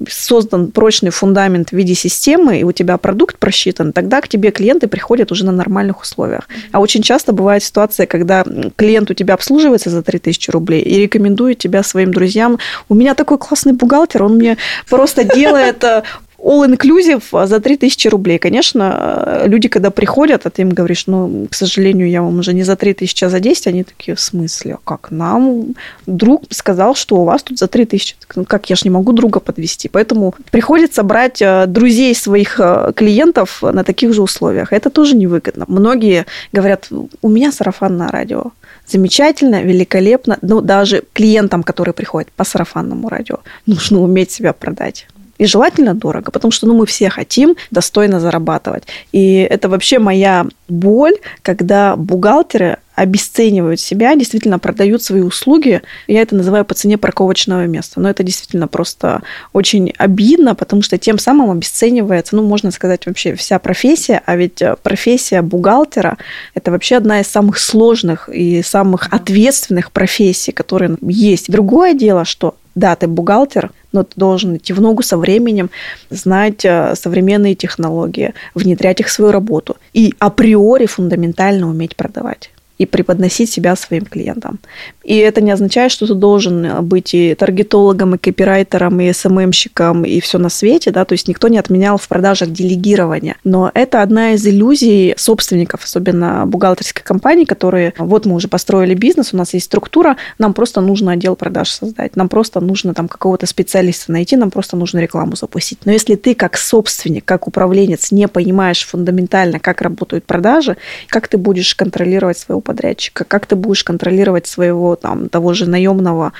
создан 0.07 0.71
прочный 0.71 1.11
фундамент 1.11 1.69
в 1.69 1.73
виде 1.73 1.93
системы, 1.93 2.59
и 2.59 2.63
у 2.63 2.71
тебя 2.71 2.97
продукт 2.97 3.37
просчитан, 3.37 3.93
тогда 3.93 4.21
к 4.21 4.27
тебе 4.27 4.51
клиенты 4.51 4.87
приходят 4.87 5.31
уже 5.31 5.45
на 5.45 5.51
нормальных 5.51 6.01
условиях. 6.01 6.47
А 6.71 6.79
очень 6.79 7.01
часто 7.01 7.31
бывает 7.31 7.63
ситуация, 7.63 8.05
когда 8.05 8.45
клиент 8.75 9.11
у 9.11 9.13
тебя 9.13 9.33
обслуживается 9.33 9.89
за 9.89 10.03
3000 10.03 10.51
рублей 10.51 10.81
и 10.81 10.99
рекомендует 10.99 11.59
тебя 11.59 11.83
своим 11.83 12.13
друзьям. 12.13 12.59
У 12.89 12.95
меня 12.95 13.15
такой 13.15 13.37
классный 13.37 13.73
бухгалтер, 13.73 14.23
он 14.23 14.35
мне 14.35 14.57
просто 14.89 15.23
делает 15.23 15.83
э, 15.83 16.03
all-inclusive 16.43 17.23
а 17.31 17.47
за 17.47 17.59
3000 17.59 18.07
рублей. 18.09 18.37
Конечно, 18.37 19.43
люди, 19.45 19.67
когда 19.67 19.89
приходят, 19.91 20.45
а 20.45 20.49
ты 20.49 20.61
им 20.61 20.69
говоришь, 20.69 21.07
ну, 21.07 21.47
к 21.49 21.55
сожалению, 21.55 22.09
я 22.09 22.21
вам 22.21 22.39
уже 22.39 22.53
не 22.53 22.63
за 22.63 22.75
3000, 22.75 23.25
а 23.25 23.29
за 23.29 23.39
10, 23.39 23.67
они 23.67 23.83
такие, 23.83 24.15
в 24.15 24.19
смысле, 24.19 24.73
а 24.73 24.79
как? 24.83 25.11
Нам 25.11 25.75
друг 26.05 26.43
сказал, 26.49 26.95
что 26.95 27.15
у 27.15 27.23
вас 27.23 27.43
тут 27.43 27.57
за 27.57 27.67
3000. 27.67 28.15
Ну, 28.35 28.45
как, 28.45 28.69
я 28.69 28.75
же 28.75 28.81
не 28.83 28.89
могу 28.89 29.13
друга 29.13 29.39
подвести. 29.39 29.89
Поэтому 29.89 30.35
приходится 30.51 31.03
брать 31.03 31.41
э, 31.41 31.65
друзей 31.67 32.15
своих 32.15 32.59
э, 32.59 32.91
клиентов 32.95 33.61
на 33.61 33.83
таких 33.83 34.13
же 34.13 34.21
условиях. 34.21 34.73
Это 34.73 34.89
тоже 34.89 35.15
невыгодно. 35.15 35.65
Многие 35.67 36.25
говорят, 36.51 36.89
у 37.21 37.29
меня 37.29 37.51
сарафанное 37.51 38.09
радио. 38.09 38.51
Замечательно, 38.87 39.63
великолепно. 39.63 40.37
Но 40.41 40.61
даже 40.61 41.03
клиентам, 41.13 41.63
которые 41.63 41.93
приходят 41.93 42.31
по 42.35 42.43
сарафанному 42.43 43.09
радио, 43.09 43.39
нужно 43.65 44.01
уметь 44.01 44.31
себя 44.31 44.53
продать. 44.53 45.07
И 45.43 45.45
желательно 45.45 45.93
дорого, 45.93 46.31
потому 46.31 46.53
что 46.53 46.67
ну, 46.67 46.73
мы 46.73 46.85
все 46.85 47.09
хотим 47.09 47.57
достойно 47.69 48.21
зарабатывать. 48.21 48.83
И 49.11 49.39
это 49.39 49.67
вообще 49.67 49.99
моя 49.99 50.45
боль, 50.69 51.15
когда 51.41 51.97
бухгалтеры 51.97 52.77
обесценивают 52.95 53.81
себя, 53.81 54.15
действительно 54.15 54.57
продают 54.57 55.03
свои 55.03 55.19
услуги. 55.19 55.81
Я 56.07 56.21
это 56.21 56.35
называю 56.35 56.63
по 56.63 56.75
цене 56.75 56.97
парковочного 56.97 57.67
места. 57.67 57.99
Но 57.99 58.09
это 58.09 58.23
действительно 58.23 58.69
просто 58.69 59.21
очень 59.51 59.93
обидно, 59.97 60.55
потому 60.55 60.81
что 60.81 60.97
тем 60.97 61.19
самым 61.19 61.51
обесценивается, 61.51 62.37
ну, 62.37 62.43
можно 62.43 62.71
сказать, 62.71 63.05
вообще 63.05 63.35
вся 63.35 63.59
профессия. 63.59 64.21
А 64.25 64.37
ведь 64.37 64.63
профессия 64.81 65.41
бухгалтера– 65.41 66.17
это 66.53 66.71
вообще 66.71 66.95
одна 66.95 67.19
из 67.19 67.27
самых 67.27 67.59
сложных 67.59 68.29
и 68.29 68.61
самых 68.61 69.09
ответственных 69.11 69.91
профессий, 69.91 70.53
которые 70.53 70.95
есть. 71.01 71.51
Другое 71.51 71.93
дело, 71.95 72.23
что 72.23 72.55
да, 72.75 72.95
ты 72.95 73.07
бухгалтер, 73.07 73.71
но 73.91 74.03
ты 74.03 74.13
должен 74.15 74.57
идти 74.57 74.73
в 74.73 74.81
ногу 74.81 75.03
со 75.03 75.17
временем, 75.17 75.69
знать 76.09 76.65
э, 76.65 76.95
современные 76.95 77.55
технологии, 77.55 78.33
внедрять 78.55 78.99
их 78.99 79.07
в 79.07 79.11
свою 79.11 79.31
работу 79.31 79.77
и 79.93 80.13
априори 80.19 80.85
фундаментально 80.85 81.69
уметь 81.69 81.95
продавать 81.95 82.52
и 82.77 82.85
преподносить 82.85 83.51
себя 83.51 83.75
своим 83.75 84.05
клиентам. 84.05 84.59
И 85.03 85.17
это 85.17 85.41
не 85.41 85.51
означает, 85.51 85.91
что 85.91 86.07
ты 86.07 86.13
должен 86.13 86.83
быть 86.85 87.13
и 87.13 87.35
таргетологом, 87.35 88.15
и 88.15 88.17
копирайтером, 88.17 88.99
и 88.99 89.11
СММщиком, 89.13 90.05
и 90.05 90.19
все 90.19 90.37
на 90.37 90.49
свете, 90.49 90.91
да, 90.91 91.05
то 91.05 91.13
есть 91.13 91.27
никто 91.27 91.47
не 91.47 91.57
отменял 91.57 91.97
в 91.97 92.07
продажах 92.07 92.51
делегирование. 92.51 93.35
Но 93.43 93.69
это 93.73 94.01
одна 94.01 94.33
из 94.33 94.45
иллюзий 94.47 95.13
собственников, 95.17 95.83
особенно 95.83 96.45
бухгалтерской 96.45 97.03
компании, 97.03 97.45
которые, 97.45 97.93
вот 97.97 98.25
мы 98.25 98.35
уже 98.35 98.47
построили 98.47 98.95
бизнес, 98.95 99.33
у 99.33 99.37
нас 99.37 99.53
есть 99.53 99.65
структура, 99.65 100.17
нам 100.37 100.53
просто 100.53 100.81
нужно 100.81 101.11
отдел 101.11 101.35
продаж 101.35 101.69
создать, 101.69 102.15
нам 102.15 102.29
просто 102.29 102.59
нужно 102.59 102.93
там 102.93 103.07
какого-то 103.07 103.45
специалиста 103.45 104.11
найти, 104.11 104.35
нам 104.35 104.51
просто 104.51 104.77
нужно 104.77 104.99
рекламу 104.99 105.35
запустить. 105.35 105.79
Но 105.85 105.91
если 105.91 106.15
ты 106.15 106.33
как 106.33 106.57
собственник, 106.57 107.25
как 107.25 107.47
управленец 107.47 108.11
не 108.11 108.27
понимаешь 108.27 108.85
фундаментально, 108.85 109.59
как 109.59 109.81
работают 109.81 110.25
продажи, 110.25 110.77
как 111.07 111.27
ты 111.27 111.37
будешь 111.37 111.75
контролировать 111.75 112.37
своего 112.37 112.61
подрядчика, 112.63 113.23
как 113.23 113.45
ты 113.45 113.55
будешь 113.55 113.83
контролировать 113.83 114.47
своего 114.47 114.95
там, 114.95 115.29
того 115.29 115.53
же 115.53 115.69
наемного 115.69 116.33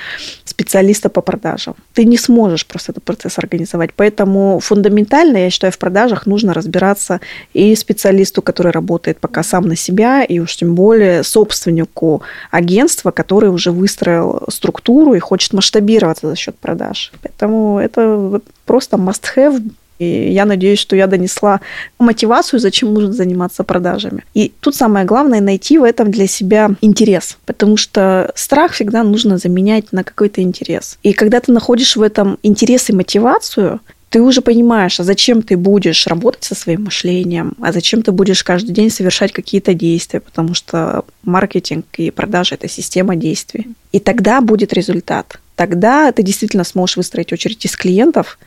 специалиста 0.46 1.10
по 1.10 1.22
продажам. 1.22 1.75
Ты 1.94 2.06
не 2.06 2.18
сможешь 2.18 2.65
просто 2.65 2.92
этот 2.92 3.03
процесс 3.03 3.38
организовать. 3.38 3.92
Поэтому 3.96 4.60
фундаментально, 4.60 5.38
я 5.38 5.50
считаю, 5.50 5.72
в 5.72 5.77
продажах 5.77 6.25
нужно 6.25 6.53
разбираться 6.53 7.20
и 7.53 7.75
специалисту, 7.75 8.42
который 8.42 8.72
работает 8.72 9.20
пока 9.20 9.44
сам 9.44 9.68
на 9.68 9.75
себя, 9.75 10.24
и 10.24 10.39
уж 10.39 10.56
тем 10.56 10.75
более 10.75 11.24
собственнику 11.24 12.22
агентства, 12.51 13.12
который 13.12 13.50
уже 13.50 13.72
выстроил 13.72 14.44
структуру 14.50 15.13
и 15.13 15.20
хочет 15.20 15.53
масштабироваться 15.53 16.27
за 16.27 16.36
счет 16.36 16.56
продаж. 16.56 17.12
Поэтому 17.22 17.80
это 17.80 18.42
просто 18.65 18.98
must-have 18.98 19.62
и 20.00 20.32
я 20.32 20.46
надеюсь, 20.46 20.80
что 20.80 20.96
я 20.96 21.08
донесла 21.08 21.62
мотивацию, 22.00 22.60
зачем 22.60 22.94
нужно 22.94 23.14
заниматься 23.14 23.64
продажами. 23.64 24.24
И 24.34 24.52
тут 24.60 24.76
самое 24.76 25.06
главное 25.06 25.42
найти 25.42 25.78
в 25.78 25.84
этом 25.84 26.12
для 26.12 26.28
себя 26.28 26.72
интерес, 26.82 27.38
потому 27.46 27.78
что 27.78 28.32
страх 28.36 28.74
всегда 28.74 29.04
нужно 29.04 29.38
заменять 29.38 29.92
на 29.92 30.04
какой-то 30.04 30.42
интерес. 30.42 30.98
И 31.04 31.14
когда 31.14 31.40
ты 31.40 31.52
находишь 31.52 31.96
в 31.96 32.02
этом 32.02 32.38
интерес 32.44 32.90
и 32.90 32.94
мотивацию, 32.94 33.80
ты 34.14 34.22
уже 34.22 34.42
понимаешь, 34.42 35.00
а 35.00 35.04
зачем 35.04 35.42
ты 35.42 35.58
будешь 35.58 36.06
работать 36.06 36.44
со 36.44 36.54
своим 36.54 36.84
мышлением, 36.84 37.56
а 37.60 37.72
зачем 37.72 38.04
ты 38.04 38.12
будешь 38.12 38.44
каждый 38.44 38.72
день 38.72 38.92
совершать 38.92 39.32
какие-то 39.32 39.74
действия, 39.74 40.20
потому 40.20 40.54
что 40.54 41.04
маркетинг 41.24 41.86
и 41.98 42.12
продажа– 42.12 42.54
это 42.62 42.68
система 42.68 43.16
действий. 43.16 43.70
И 43.92 44.00
тогда 44.00 44.42
будет 44.42 44.72
результат. 44.72 45.40
Тогда 45.56 46.12
ты 46.12 46.22
действительно 46.22 46.64
сможешь 46.64 46.98
выстроить 46.98 47.34
очередь 47.34 47.66
из 47.66 47.76
клиентов, 47.76 48.38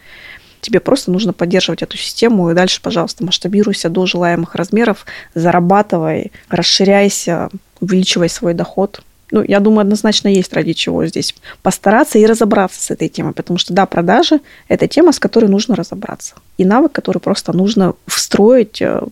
Тебе 0.67 0.81
просто 0.81 1.13
нужно 1.13 1.33
поддерживать 1.33 1.83
эту 1.83 1.97
систему, 1.97 2.51
и 2.51 2.55
дальше, 2.55 2.81
пожалуйста, 2.83 3.25
масштабируйся 3.25 3.89
до 3.89 4.05
желаемых 4.05 4.57
размеров, 4.57 5.07
зарабатывай, 5.33 6.33
расширяйся, 6.49 7.51
увеличивай 7.81 8.29
свой 8.29 8.53
доход. 8.53 9.01
Ну, 9.31 9.45
я 9.45 9.61
думаю, 9.61 9.83
однозначно 9.83 10.27
есть 10.27 10.53
ради 10.53 10.73
чего 10.73 11.07
здесь 11.07 11.37
постараться 11.63 12.19
и 12.19 12.27
разобраться 12.27 12.83
с 12.83 12.91
этой 12.91 13.09
темой, 13.09 13.33
потому 13.33 13.61
что, 13.61 13.73
да, 13.75 13.87
продажи– 13.87 14.41
это 14.69 14.89
тема, 14.89 15.13
с 15.13 15.21
которой 15.21 15.47
нужно 15.47 15.77
разобраться. 15.77 16.35
И 16.59 16.65
навык, 16.65 16.91
который 16.91 17.19
просто 17.19 17.53
нужно 17.53 17.95
встроить 18.09 18.83
э, 18.83 19.03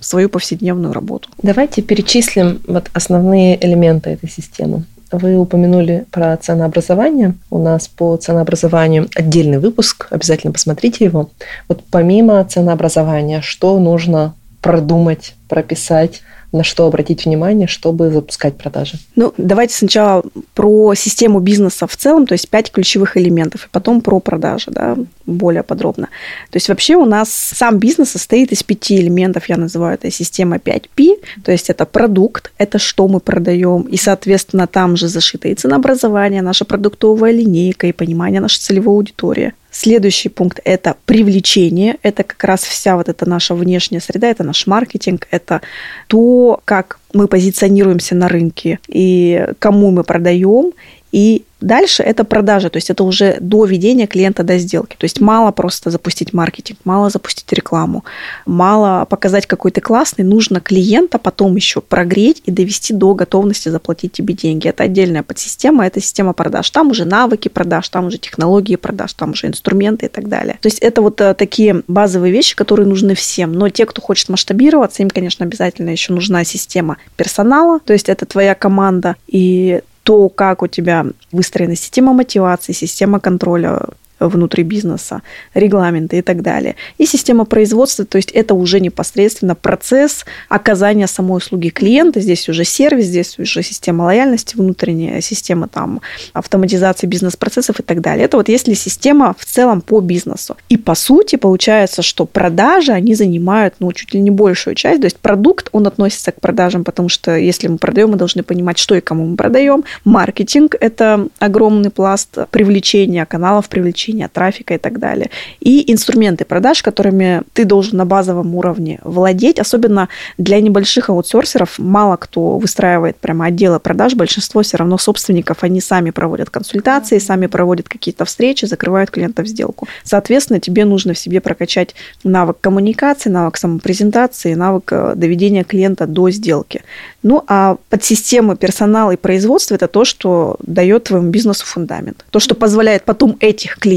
в 0.00 0.04
свою 0.04 0.28
повседневную 0.28 0.92
работу. 0.92 1.28
Давайте 1.40 1.82
перечислим 1.82 2.60
вот 2.66 2.90
основные 2.94 3.64
элементы 3.64 4.10
этой 4.10 4.28
системы. 4.28 4.82
Вы 5.16 5.38
упомянули 5.38 6.04
про 6.10 6.36
ценообразование. 6.36 7.34
У 7.50 7.58
нас 7.58 7.88
по 7.88 8.16
ценообразованию 8.18 9.08
отдельный 9.14 9.58
выпуск, 9.58 10.08
обязательно 10.10 10.52
посмотрите 10.52 11.06
его. 11.06 11.30
Вот 11.68 11.82
помимо 11.90 12.44
ценообразования, 12.44 13.40
что 13.40 13.78
нужно 13.78 14.34
продумать, 14.60 15.34
прописать 15.48 16.20
на 16.52 16.64
что 16.64 16.86
обратить 16.86 17.24
внимание, 17.24 17.66
чтобы 17.66 18.10
запускать 18.10 18.56
продажи? 18.56 18.98
Ну, 19.14 19.34
давайте 19.36 19.74
сначала 19.74 20.22
про 20.54 20.94
систему 20.94 21.40
бизнеса 21.40 21.86
в 21.86 21.96
целом, 21.96 22.26
то 22.26 22.32
есть 22.32 22.48
пять 22.48 22.70
ключевых 22.70 23.16
элементов, 23.16 23.66
и 23.66 23.68
потом 23.70 24.00
про 24.00 24.20
продажи, 24.20 24.70
да, 24.70 24.96
более 25.26 25.62
подробно. 25.62 26.08
То 26.50 26.56
есть 26.56 26.68
вообще 26.68 26.96
у 26.96 27.04
нас 27.04 27.30
сам 27.30 27.78
бизнес 27.78 28.10
состоит 28.10 28.52
из 28.52 28.62
пяти 28.62 29.00
элементов, 29.00 29.48
я 29.48 29.56
называю 29.56 29.94
это 29.94 30.10
система 30.10 30.56
5P, 30.56 31.16
то 31.44 31.52
есть 31.52 31.70
это 31.70 31.84
продукт, 31.84 32.52
это 32.58 32.78
что 32.78 33.08
мы 33.08 33.20
продаем, 33.20 33.82
и, 33.82 33.96
соответственно, 33.96 34.66
там 34.66 34.96
же 34.96 35.08
зашито 35.08 35.48
и 35.48 35.54
ценообразование, 35.54 36.42
наша 36.42 36.64
продуктовая 36.64 37.32
линейка, 37.32 37.86
и 37.86 37.92
понимание 37.92 38.40
нашей 38.40 38.60
целевой 38.60 38.94
аудитории. 38.94 39.52
Следующий 39.78 40.30
пункт– 40.30 40.58
это 40.64 40.96
привлечение. 41.04 41.96
Это 42.02 42.22
как 42.22 42.42
раз 42.44 42.64
вся 42.64 42.96
вот 42.96 43.10
эта 43.10 43.28
наша 43.28 43.54
внешняя 43.54 44.00
среда, 44.00 44.28
это 44.28 44.42
наш 44.42 44.66
маркетинг, 44.66 45.28
это 45.30 45.60
то, 46.06 46.62
как 46.64 46.98
мы 47.12 47.28
позиционируемся 47.28 48.14
на 48.14 48.26
рынке 48.28 48.78
и 48.88 49.46
кому 49.58 49.90
мы 49.90 50.02
продаем, 50.02 50.72
и 51.16 51.46
Дальше 51.60 52.02
это 52.02 52.24
продажа, 52.24 52.68
то 52.68 52.76
есть 52.76 52.90
это 52.90 53.02
уже 53.02 53.38
до 53.40 53.64
ведения 53.64 54.06
клиента 54.06 54.42
до 54.42 54.58
сделки. 54.58 54.94
То 54.98 55.04
есть 55.04 55.22
мало 55.22 55.52
просто 55.52 55.90
запустить 55.90 56.34
маркетинг, 56.34 56.78
мало 56.84 57.08
запустить 57.08 57.50
рекламу, 57.50 58.04
мало 58.44 59.06
показать 59.06 59.46
какой 59.46 59.70
то 59.70 59.80
классный, 59.80 60.22
нужно 60.22 60.60
клиента 60.60 61.18
потом 61.18 61.56
еще 61.56 61.80
прогреть 61.80 62.42
и 62.44 62.50
довести 62.50 62.92
до 62.92 63.14
готовности 63.14 63.70
заплатить 63.70 64.12
тебе 64.12 64.34
деньги. 64.34 64.68
Это 64.68 64.82
отдельная 64.82 65.22
подсистема, 65.22 65.86
это 65.86 65.98
система 65.98 66.34
продаж. 66.34 66.68
Там 66.68 66.90
уже 66.90 67.06
навыки 67.06 67.48
продаж, 67.48 67.88
там 67.88 68.06
уже 68.06 68.18
технологии 68.18 68.76
продаж, 68.76 69.14
там 69.14 69.30
уже 69.30 69.46
инструменты 69.46 70.06
и 70.06 70.10
так 70.10 70.28
далее. 70.28 70.58
То 70.60 70.66
есть 70.66 70.80
это 70.80 71.00
вот 71.00 71.22
э, 71.22 71.32
такие 71.32 71.82
базовые 71.88 72.32
вещи, 72.34 72.54
которые 72.54 72.86
нужны 72.86 73.14
всем. 73.14 73.52
Но 73.52 73.70
те, 73.70 73.86
кто 73.86 74.02
хочет 74.02 74.28
масштабироваться, 74.28 75.02
им, 75.02 75.08
конечно, 75.08 75.46
обязательно 75.46 75.88
еще 75.88 76.12
нужна 76.12 76.44
система 76.44 76.98
персонала, 77.16 77.80
то 77.80 77.94
есть 77.94 78.10
это 78.10 78.26
твоя 78.26 78.54
команда, 78.54 79.16
и 79.26 79.80
то, 80.06 80.28
как 80.28 80.62
у 80.62 80.68
тебя 80.68 81.04
выстроена 81.32 81.74
система 81.74 82.12
мотивации, 82.12 82.72
система 82.72 83.18
контроля 83.18 83.80
внутри 84.18 84.62
бизнеса, 84.62 85.22
регламенты 85.54 86.18
и 86.18 86.22
так 86.22 86.42
далее. 86.42 86.76
И 86.98 87.06
система 87.06 87.44
производства, 87.44 88.04
то 88.04 88.16
есть 88.16 88.30
это 88.30 88.54
уже 88.54 88.80
непосредственно 88.80 89.54
процесс 89.54 90.24
оказания 90.48 91.06
самой 91.06 91.38
услуги 91.38 91.68
клиента. 91.68 92.20
Здесь 92.20 92.48
уже 92.48 92.64
сервис, 92.64 93.06
здесь 93.06 93.38
уже 93.38 93.62
система 93.62 94.04
лояльности 94.04 94.56
внутренняя, 94.56 95.20
система 95.20 95.68
там 95.68 96.00
автоматизации 96.32 97.06
бизнес-процессов 97.06 97.80
и 97.80 97.82
так 97.82 98.00
далее. 98.00 98.24
Это 98.24 98.36
вот 98.36 98.48
если 98.48 98.74
система 98.74 99.34
в 99.38 99.44
целом 99.44 99.80
по 99.80 100.00
бизнесу. 100.00 100.56
И 100.68 100.76
по 100.76 100.94
сути 100.94 101.36
получается, 101.36 102.02
что 102.02 102.26
продажи, 102.26 102.92
они 102.92 103.14
занимают 103.14 103.74
ну, 103.78 103.92
чуть 103.92 104.14
ли 104.14 104.20
не 104.20 104.30
большую 104.30 104.74
часть. 104.74 105.00
То 105.00 105.06
есть 105.06 105.18
продукт, 105.18 105.68
он 105.72 105.86
относится 105.86 106.32
к 106.32 106.40
продажам, 106.40 106.84
потому 106.84 107.08
что 107.08 107.36
если 107.36 107.68
мы 107.68 107.78
продаем, 107.78 108.10
мы 108.10 108.16
должны 108.16 108.42
понимать, 108.42 108.78
что 108.78 108.94
и 108.94 109.00
кому 109.00 109.26
мы 109.26 109.36
продаем. 109.36 109.84
Маркетинг– 110.04 110.74
это 110.80 111.28
огромный 111.38 111.90
пласт 111.90 112.38
привлечения 112.50 113.26
каналов, 113.26 113.68
привлечения 113.68 114.05
привлечения 114.06 114.28
трафика 114.28 114.74
и 114.74 114.78
так 114.78 114.98
далее. 114.98 115.30
И 115.60 115.92
инструменты 115.92 116.44
продаж, 116.44 116.82
которыми 116.82 117.42
ты 117.52 117.64
должен 117.64 117.98
на 117.98 118.04
базовом 118.04 118.54
уровне 118.54 118.98
владеть, 119.04 119.58
особенно 119.58 120.08
для 120.38 120.60
небольших 120.60 121.10
аутсорсеров, 121.10 121.78
мало 121.78 122.16
кто 122.16 122.58
выстраивает 122.58 123.16
прямо 123.16 123.46
отделы 123.46 123.80
продаж, 123.80 124.14
большинство 124.14 124.62
все 124.62 124.76
равно 124.76 124.98
собственников, 124.98 125.64
они 125.64 125.80
сами 125.80 126.10
проводят 126.10 126.50
консультации, 126.50 127.18
сами 127.18 127.46
проводят 127.46 127.88
какие-то 127.88 128.24
встречи, 128.24 128.66
закрывают 128.66 129.10
клиентов 129.10 129.46
в 129.46 129.48
сделку. 129.48 129.88
Соответственно, 130.04 130.60
тебе 130.60 130.84
нужно 130.84 131.12
в 131.12 131.18
себе 131.18 131.40
прокачать 131.40 131.94
навык 132.24 132.56
коммуникации, 132.60 133.30
навык 133.30 133.56
самопрезентации, 133.56 134.54
навык 134.54 134.92
э, 134.92 135.12
доведения 135.16 135.64
клиента 135.64 136.06
до 136.06 136.30
сделки. 136.30 136.82
Ну, 137.22 137.42
а 137.48 137.76
подсистемы 137.90 138.56
персонала 138.56 139.10
и 139.10 139.16
производства– 139.16 139.74
это 139.76 139.88
то, 139.88 140.04
что 140.04 140.56
дает 140.60 141.04
твоему 141.04 141.30
бизнесу 141.30 141.66
фундамент. 141.66 142.24
То, 142.30 142.38
что 142.38 142.54
позволяет 142.54 143.02
потом 143.04 143.36
этих 143.40 143.78
клиентов 143.78 143.95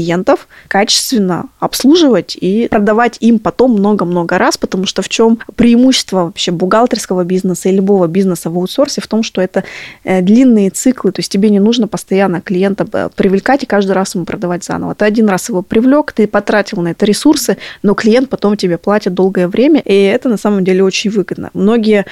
качественно 0.68 1.46
обслуживать 1.58 2.36
и 2.40 2.68
продавать 2.68 3.16
им 3.20 3.38
потом 3.38 3.72
много-много 3.72 4.38
раз, 4.38 4.56
потому 4.56 4.86
что 4.86 5.02
в 5.02 5.08
чем 5.08 5.38
преимущество 5.56 6.24
вообще 6.24 6.50
бухгалтерского 6.50 7.24
бизнеса 7.24 7.68
и 7.68 7.72
любого 7.72 8.06
бизнеса 8.06 8.50
в 8.50 8.56
аутсорсе 8.56 9.00
в 9.00 9.06
том, 9.06 9.22
что 9.22 9.40
это 9.40 9.64
э, 10.04 10.20
длинные 10.22 10.70
циклы, 10.70 11.12
то 11.12 11.20
есть 11.20 11.30
тебе 11.32 11.50
не 11.50 11.60
нужно 11.60 11.88
постоянно 11.88 12.40
клиента 12.40 12.86
э, 12.92 13.08
привлекать 13.14 13.62
и 13.62 13.66
каждый 13.66 13.92
раз 13.92 14.14
ему 14.14 14.24
продавать 14.24 14.64
заново. 14.64 14.94
Ты 14.94 15.04
один 15.04 15.28
раз 15.28 15.48
его 15.48 15.62
привлек, 15.62 16.12
ты 16.12 16.26
потратил 16.26 16.80
на 16.82 16.88
это 16.88 17.06
ресурсы, 17.06 17.56
но 17.82 17.94
клиент 17.94 18.28
потом 18.28 18.56
тебе 18.56 18.78
платит 18.78 19.14
долгое 19.14 19.48
время, 19.48 19.80
и 19.80 19.94
это 19.94 20.28
на 20.28 20.36
самом 20.36 20.64
деле 20.64 20.84
очень 20.84 21.10
выгодно. 21.10 21.50
Многие 21.54 22.06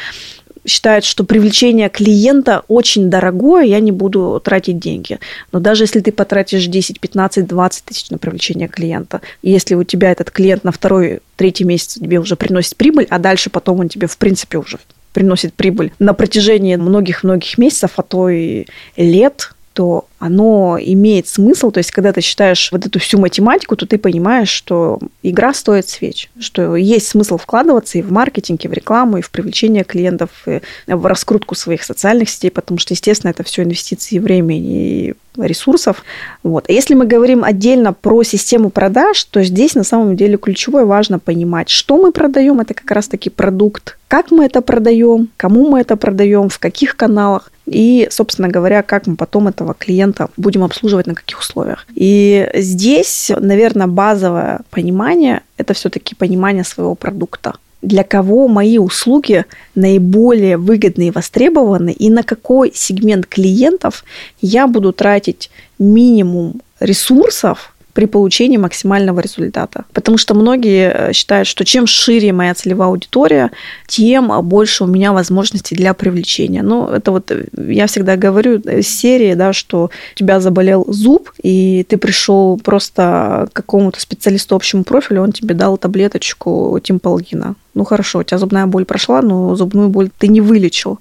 считают, 0.68 1.04
что 1.04 1.25
привлечение 1.25 1.88
клиента 1.88 2.62
очень 2.68 3.10
дорогое, 3.10 3.64
я 3.64 3.80
не 3.80 3.92
буду 3.92 4.40
тратить 4.44 4.78
деньги. 4.78 5.18
Но 5.52 5.60
даже 5.60 5.84
если 5.84 6.00
ты 6.00 6.12
потратишь 6.12 6.66
10, 6.66 7.00
15, 7.00 7.46
20 7.46 7.84
тысяч 7.84 8.10
на 8.10 8.18
привлечение 8.18 8.68
клиента, 8.68 9.20
если 9.42 9.75
у 9.75 9.84
тебя 9.84 10.12
этот 10.12 10.30
клиент 10.30 10.64
на 10.64 10.72
второй, 10.72 11.20
третий 11.37 11.64
месяц 11.64 11.94
тебе 11.94 12.18
уже 12.20 12.37
приносит 12.37 12.76
прибыль, 12.76 13.06
а 13.10 13.18
дальше 13.18 13.50
потом 13.50 13.80
он 13.80 13.88
тебе 13.88 14.06
в 14.06 14.16
принципе 14.18 14.58
уже 14.58 14.78
приносит 15.12 15.54
прибыль 15.54 15.92
на 15.98 16.14
протяжении 16.14 16.76
многих-многих 16.76 17.58
месяцев, 17.58 17.92
а 17.96 18.02
то 18.02 18.28
и 18.28 18.66
лет, 18.96 19.52
то 19.72 20.07
оно 20.18 20.78
имеет 20.80 21.28
смысл. 21.28 21.70
То 21.70 21.78
есть, 21.78 21.92
когда 21.92 22.12
ты 22.12 22.20
считаешь 22.20 22.70
вот 22.72 22.87
эту 22.87 22.98
всю 22.98 23.18
математику, 23.18 23.76
то 23.76 23.87
ты 23.87 23.98
понимаешь, 23.98 24.48
что 24.48 24.98
игра 25.22 25.54
стоит 25.54 25.88
свеч, 25.88 26.30
что 26.40 26.76
есть 26.76 27.08
смысл 27.08 27.38
вкладываться 27.38 27.98
и 27.98 28.02
в 28.02 28.10
маркетинг, 28.10 28.64
и 28.64 28.68
в 28.68 28.72
рекламу, 28.72 29.18
и 29.18 29.22
в 29.22 29.30
привлечение 29.30 29.84
клиентов, 29.84 30.30
и 30.46 30.60
в 30.87 31.06
раскрутку 31.06 31.54
своих 31.54 31.84
социальных 31.84 32.30
сетей, 32.30 32.50
потому 32.50 32.78
что, 32.78 32.94
естественно, 32.94 33.30
это 33.30 33.44
все 33.44 33.62
инвестиции 33.62 34.18
времени 34.18 35.08
и 35.08 35.14
ресурсов. 35.37 36.02
Вот. 36.42 36.64
А 36.68 36.72
если 36.72 36.94
мы 36.94 37.06
говорим 37.06 37.44
отдельно 37.44 37.92
про 37.92 38.25
систему 38.25 38.70
продаж, 38.70 39.22
то 39.25 39.42
здесь 39.42 39.76
на 39.76 39.84
самом 39.84 40.16
деле 40.16 40.37
ключевое 40.37 40.84
важно 40.84 41.20
понимать, 41.20 41.68
что 41.68 41.96
мы 41.96 42.10
продаем, 42.10 42.60
это 42.60 42.75
как 42.75 42.90
раз-таки 42.90 43.30
продукт, 43.30 43.98
как 44.08 44.30
мы 44.32 44.46
это 44.46 44.62
продаем, 44.62 45.28
кому 45.37 45.68
мы 45.70 45.80
это 45.80 45.96
продаем, 45.96 46.48
в 46.48 46.58
каких 46.58 46.96
каналах 46.96 47.52
и, 47.70 48.08
собственно 48.10 48.48
говоря, 48.48 48.82
как 48.82 49.06
мы 49.06 49.16
потом 49.16 49.48
этого 49.48 49.75
клиента 49.75 50.28
будем 50.37 50.64
обслуживать, 50.64 51.06
на 51.06 51.14
каких 51.14 51.40
условиях. 51.40 51.87
И 51.94 52.48
здесь, 52.54 53.30
наверное, 53.38 53.87
базовое 53.87 54.60
понимание– 54.70 55.42
это 55.56 55.75
все-таки 55.75 56.14
понимание 56.14 56.64
своего 56.64 56.94
продукта 56.94 57.54
для 57.80 58.02
кого 58.02 58.48
мои 58.48 58.78
услуги 58.78 59.44
наиболее 59.75 60.56
выгодны 60.56 61.08
и 61.08 61.10
востребованы, 61.10 61.90
и 61.90 62.10
на 62.10 62.22
какой 62.22 62.72
сегмент 62.75 63.26
клиентов 63.26 64.04
я 64.40 64.66
буду 64.66 64.92
тратить 64.92 65.50
минимум 65.78 66.60
ресурсов 66.80 67.75
при 67.98 68.06
получении 68.06 68.58
максимального 68.58 69.18
результата. 69.18 69.84
Потому 69.92 70.18
что 70.18 70.34
многие 70.34 70.92
э, 70.94 71.12
считают, 71.12 71.48
что 71.48 71.64
чем 71.64 71.88
шире 71.88 72.32
моя 72.32 72.54
целевая 72.54 72.90
аудитория, 72.90 73.50
тем 73.88 74.30
больше 74.44 74.84
у 74.84 74.86
меня 74.86 75.12
возможностей 75.12 75.74
для 75.74 75.94
привлечения. 75.94 76.62
Ну, 76.62 76.86
это 76.86 77.10
вот 77.10 77.32
э, 77.32 77.46
я 77.56 77.88
всегда 77.88 78.14
говорю 78.14 78.60
из 78.60 78.86
серии, 78.86 79.34
да, 79.34 79.52
что 79.52 79.86
у 79.86 80.14
тебя 80.14 80.38
заболел 80.38 80.86
зуб, 80.88 81.32
и 81.42 81.84
ты 81.88 81.96
пришел 81.96 82.60
просто 82.62 83.48
к 83.52 83.56
какому-то 83.56 84.00
специалисту 84.00 84.54
общему 84.54 84.84
профилю, 84.84 85.22
он 85.22 85.32
тебе 85.32 85.56
дал 85.56 85.76
таблеточку 85.76 86.78
тимполгина. 86.80 87.56
Ну 87.74 87.82
хорошо, 87.82 88.20
у 88.20 88.22
тебя 88.22 88.38
зубная 88.38 88.66
боль 88.66 88.84
прошла, 88.84 89.22
но 89.22 89.56
зубную 89.56 89.88
боль 89.88 90.11
ты 90.16 90.28
не 90.28 90.40
вылечил. 90.40 91.00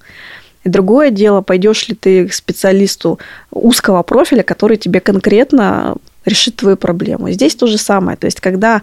И 0.63 0.69
другое 0.69 1.12
дело, 1.12 1.41
пойдешь 1.41 1.88
ли 1.88 1.95
ты 1.95 2.27
к 2.27 2.33
специалисту 2.33 3.19
узкого 3.51 4.01
профиля, 4.01 4.41
который 4.41 4.77
тебе 4.77 4.99
конкретно 4.99 5.95
решит 6.27 6.57
твою 6.57 6.77
проблему. 6.77 7.31
Здесь 7.31 7.55
то 7.55 7.67
же 7.67 7.77
самое. 7.77 8.17
То 8.17 8.25
есть, 8.25 8.39
когда 8.41 8.81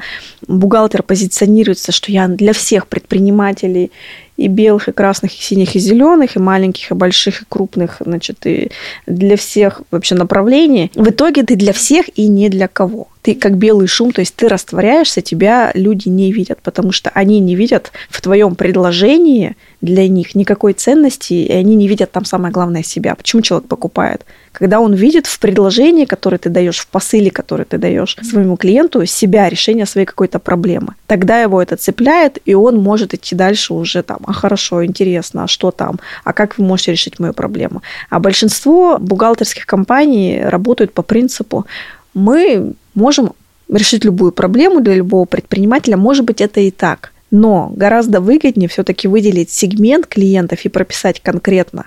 бухгалтер 0.49 1.03
позиционируется, 1.03 1.93
что 1.93 2.11
я 2.11 2.27
для 2.27 2.53
всех 2.53 2.87
предпринимателей 2.87 3.93
и 4.37 4.49
белых, 4.49 4.89
и 4.89 4.93
красных, 4.93 5.39
и 5.39 5.43
синих, 5.43 5.77
и 5.77 5.79
зеленых, 5.79 6.37
и 6.37 6.41
маленьких, 6.41 6.91
и 6.91 6.95
больших, 6.95 7.43
и 7.43 7.45
крупных, 7.49 7.99
значит, 8.01 8.47
и 8.47 8.71
для 9.07 9.37
всех 9.37 9.83
вообще 9.91 10.15
направлений, 10.17 10.91
в 10.95 11.09
итоге 11.09 11.45
ты 11.45 11.55
для 11.55 11.73
всех 11.73 12.07
и 12.17 12.27
не 12.27 12.49
для 12.49 12.67
кого. 12.67 13.09
Ты 13.23 13.35
как 13.35 13.57
белый 13.57 13.87
шум, 13.87 14.11
то 14.13 14.21
есть 14.21 14.35
ты 14.35 14.49
растворяешься, 14.49 15.23
тебя 15.23 15.71
люди 15.75 16.09
не 16.09 16.33
видят, 16.33 16.61
потому 16.63 16.91
что 16.93 17.11
они 17.11 17.39
не 17.41 17.55
видят 17.55 17.93
в 18.11 18.21
твоем 18.21 18.55
предложении 18.57 19.57
для 19.81 20.09
них 20.09 20.35
никакой 20.35 20.73
ценности, 20.73 21.35
и 21.35 21.53
они 21.53 21.77
не 21.77 21.87
видят 21.87 22.11
там 22.11 22.25
самое 22.25 22.53
главное 22.53 22.83
себя. 22.83 23.15
Почему 23.15 23.43
человек 23.43 23.69
покупает? 23.69 24.25
Когда 24.55 24.79
он 24.79 24.95
видит 24.95 25.27
в 25.27 25.41
предложении, 25.41 26.05
которое 26.05 26.39
ты 26.39 26.49
даешь, 26.49 26.79
в 26.79 26.87
посыле, 26.87 27.31
который 27.31 27.67
ты 27.67 27.77
даешь 27.77 28.17
своему 28.23 28.57
клиенту, 28.57 29.05
себя, 29.05 29.49
решение 29.49 29.85
своей 29.85 30.07
какой-то 30.07 30.39
проблемы. 30.39 30.95
Тогда 31.09 31.43
его 31.43 31.61
это 31.61 31.77
цепляет, 31.77 32.39
и 32.45 32.55
он 32.55 32.77
может 32.77 33.15
идти 33.15 33.35
дальше 33.35 33.75
уже 33.75 34.03
там, 34.05 34.19
а 34.27 34.33
хорошо, 34.33 34.85
интересно, 34.85 35.45
а 35.45 35.49
что 35.49 35.73
там, 35.73 35.99
а 36.23 36.33
как 36.33 36.57
вы 36.57 36.65
можете 36.65 36.93
решить 36.93 37.19
мою 37.19 37.33
проблему. 37.33 37.83
А 38.11 38.21
большинство 38.21 38.99
бухгалтерских 39.01 39.67
компаний 39.67 40.41
работают 40.45 40.93
по 40.93 41.03
принципу, 41.03 41.67
мы 42.15 42.75
можем 42.95 43.33
решить 43.69 44.05
любую 44.05 44.31
проблему 44.31 44.81
для 44.81 44.95
любого 44.95 45.25
предпринимателя, 45.25 45.97
может 45.97 46.25
быть, 46.25 46.41
это 46.41 46.61
и 46.61 46.71
так. 46.71 47.13
Но 47.33 47.73
гораздо 47.75 48.21
выгоднее 48.21 48.69
все-таки 48.69 49.09
выделить 49.09 49.51
сегмент 49.51 50.07
клиентов 50.07 50.65
и 50.65 50.69
прописать 50.69 51.21
конкретно, 51.21 51.87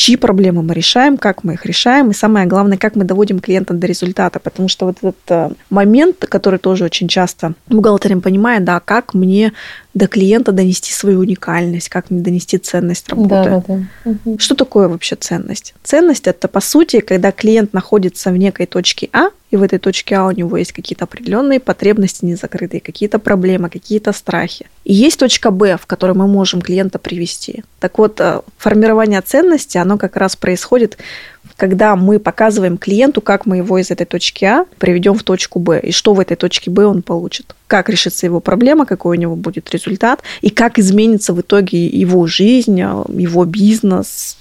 чьи 0.00 0.16
проблемы 0.16 0.62
мы 0.62 0.72
решаем, 0.72 1.18
как 1.18 1.44
мы 1.44 1.52
их 1.52 1.66
решаем, 1.66 2.10
и 2.10 2.14
самое 2.14 2.46
главное, 2.46 2.78
как 2.78 2.96
мы 2.96 3.04
доводим 3.04 3.38
клиента 3.38 3.74
до 3.74 3.86
результата, 3.86 4.40
потому 4.40 4.66
что 4.66 4.86
вот 4.86 4.96
этот 4.96 5.16
э, 5.28 5.50
момент, 5.68 6.24
который 6.26 6.58
тоже 6.58 6.84
очень 6.86 7.06
часто 7.06 7.52
бухгалтерам 7.68 8.22
понимает, 8.22 8.64
да, 8.64 8.80
как 8.80 9.12
мне 9.12 9.52
до 9.92 10.06
клиента 10.06 10.52
донести 10.52 10.90
свою 10.90 11.20
уникальность, 11.20 11.90
как 11.90 12.10
мне 12.10 12.22
донести 12.22 12.56
ценность 12.56 13.10
работы. 13.10 13.28
Да, 13.28 13.64
да, 13.68 14.14
да. 14.24 14.38
Что 14.38 14.54
такое 14.54 14.88
вообще 14.88 15.16
ценность? 15.16 15.74
Ценность 15.82 16.26
это 16.26 16.48
по 16.48 16.60
сути, 16.60 17.00
когда 17.00 17.30
клиент 17.30 17.74
находится 17.74 18.30
в 18.30 18.38
некой 18.38 18.64
точке 18.64 19.10
А, 19.12 19.28
и 19.50 19.56
в 19.56 19.62
этой 19.62 19.78
точке 19.78 20.16
А 20.16 20.26
у 20.26 20.30
него 20.30 20.56
есть 20.56 20.72
какие-то 20.72 21.04
определенные 21.04 21.60
потребности 21.60 22.24
незакрытые, 22.24 22.80
какие-то 22.80 23.18
проблемы, 23.18 23.68
какие-то 23.68 24.12
страхи. 24.12 24.66
И 24.84 24.94
есть 24.94 25.18
точка 25.18 25.50
Б, 25.50 25.76
в 25.76 25.86
которой 25.86 26.12
мы 26.12 26.26
можем 26.26 26.62
клиента 26.62 26.98
привести. 26.98 27.64
Так 27.80 27.98
вот, 27.98 28.20
э, 28.20 28.42
формирование 28.58 29.20
ценности, 29.20 29.78
оно 29.78 29.98
как 29.98 30.16
раз 30.16 30.36
происходит 30.36 30.98
когда 31.56 31.94
мы 31.94 32.18
показываем 32.18 32.78
клиенту, 32.78 33.20
как 33.20 33.44
мы 33.44 33.58
его 33.58 33.76
из 33.78 33.90
этой 33.90 34.06
точки 34.06 34.46
А 34.46 34.64
приведем 34.78 35.14
в 35.14 35.22
точку 35.22 35.58
Б, 35.58 35.78
и 35.80 35.92
что 35.92 36.14
в 36.14 36.20
этой 36.20 36.34
точке 36.34 36.70
Б 36.70 36.86
он 36.86 37.02
получит, 37.02 37.54
как 37.66 37.90
решится 37.90 38.24
его 38.24 38.40
проблема, 38.40 38.86
какой 38.86 39.18
у 39.18 39.20
него 39.20 39.36
будет 39.36 39.70
результат, 39.70 40.22
и 40.40 40.48
как 40.48 40.78
изменится 40.78 41.34
в 41.34 41.40
итоге 41.42 41.86
его 41.86 42.26
жизнь, 42.26 42.78
его 42.78 43.44
бизнес, 43.44 44.38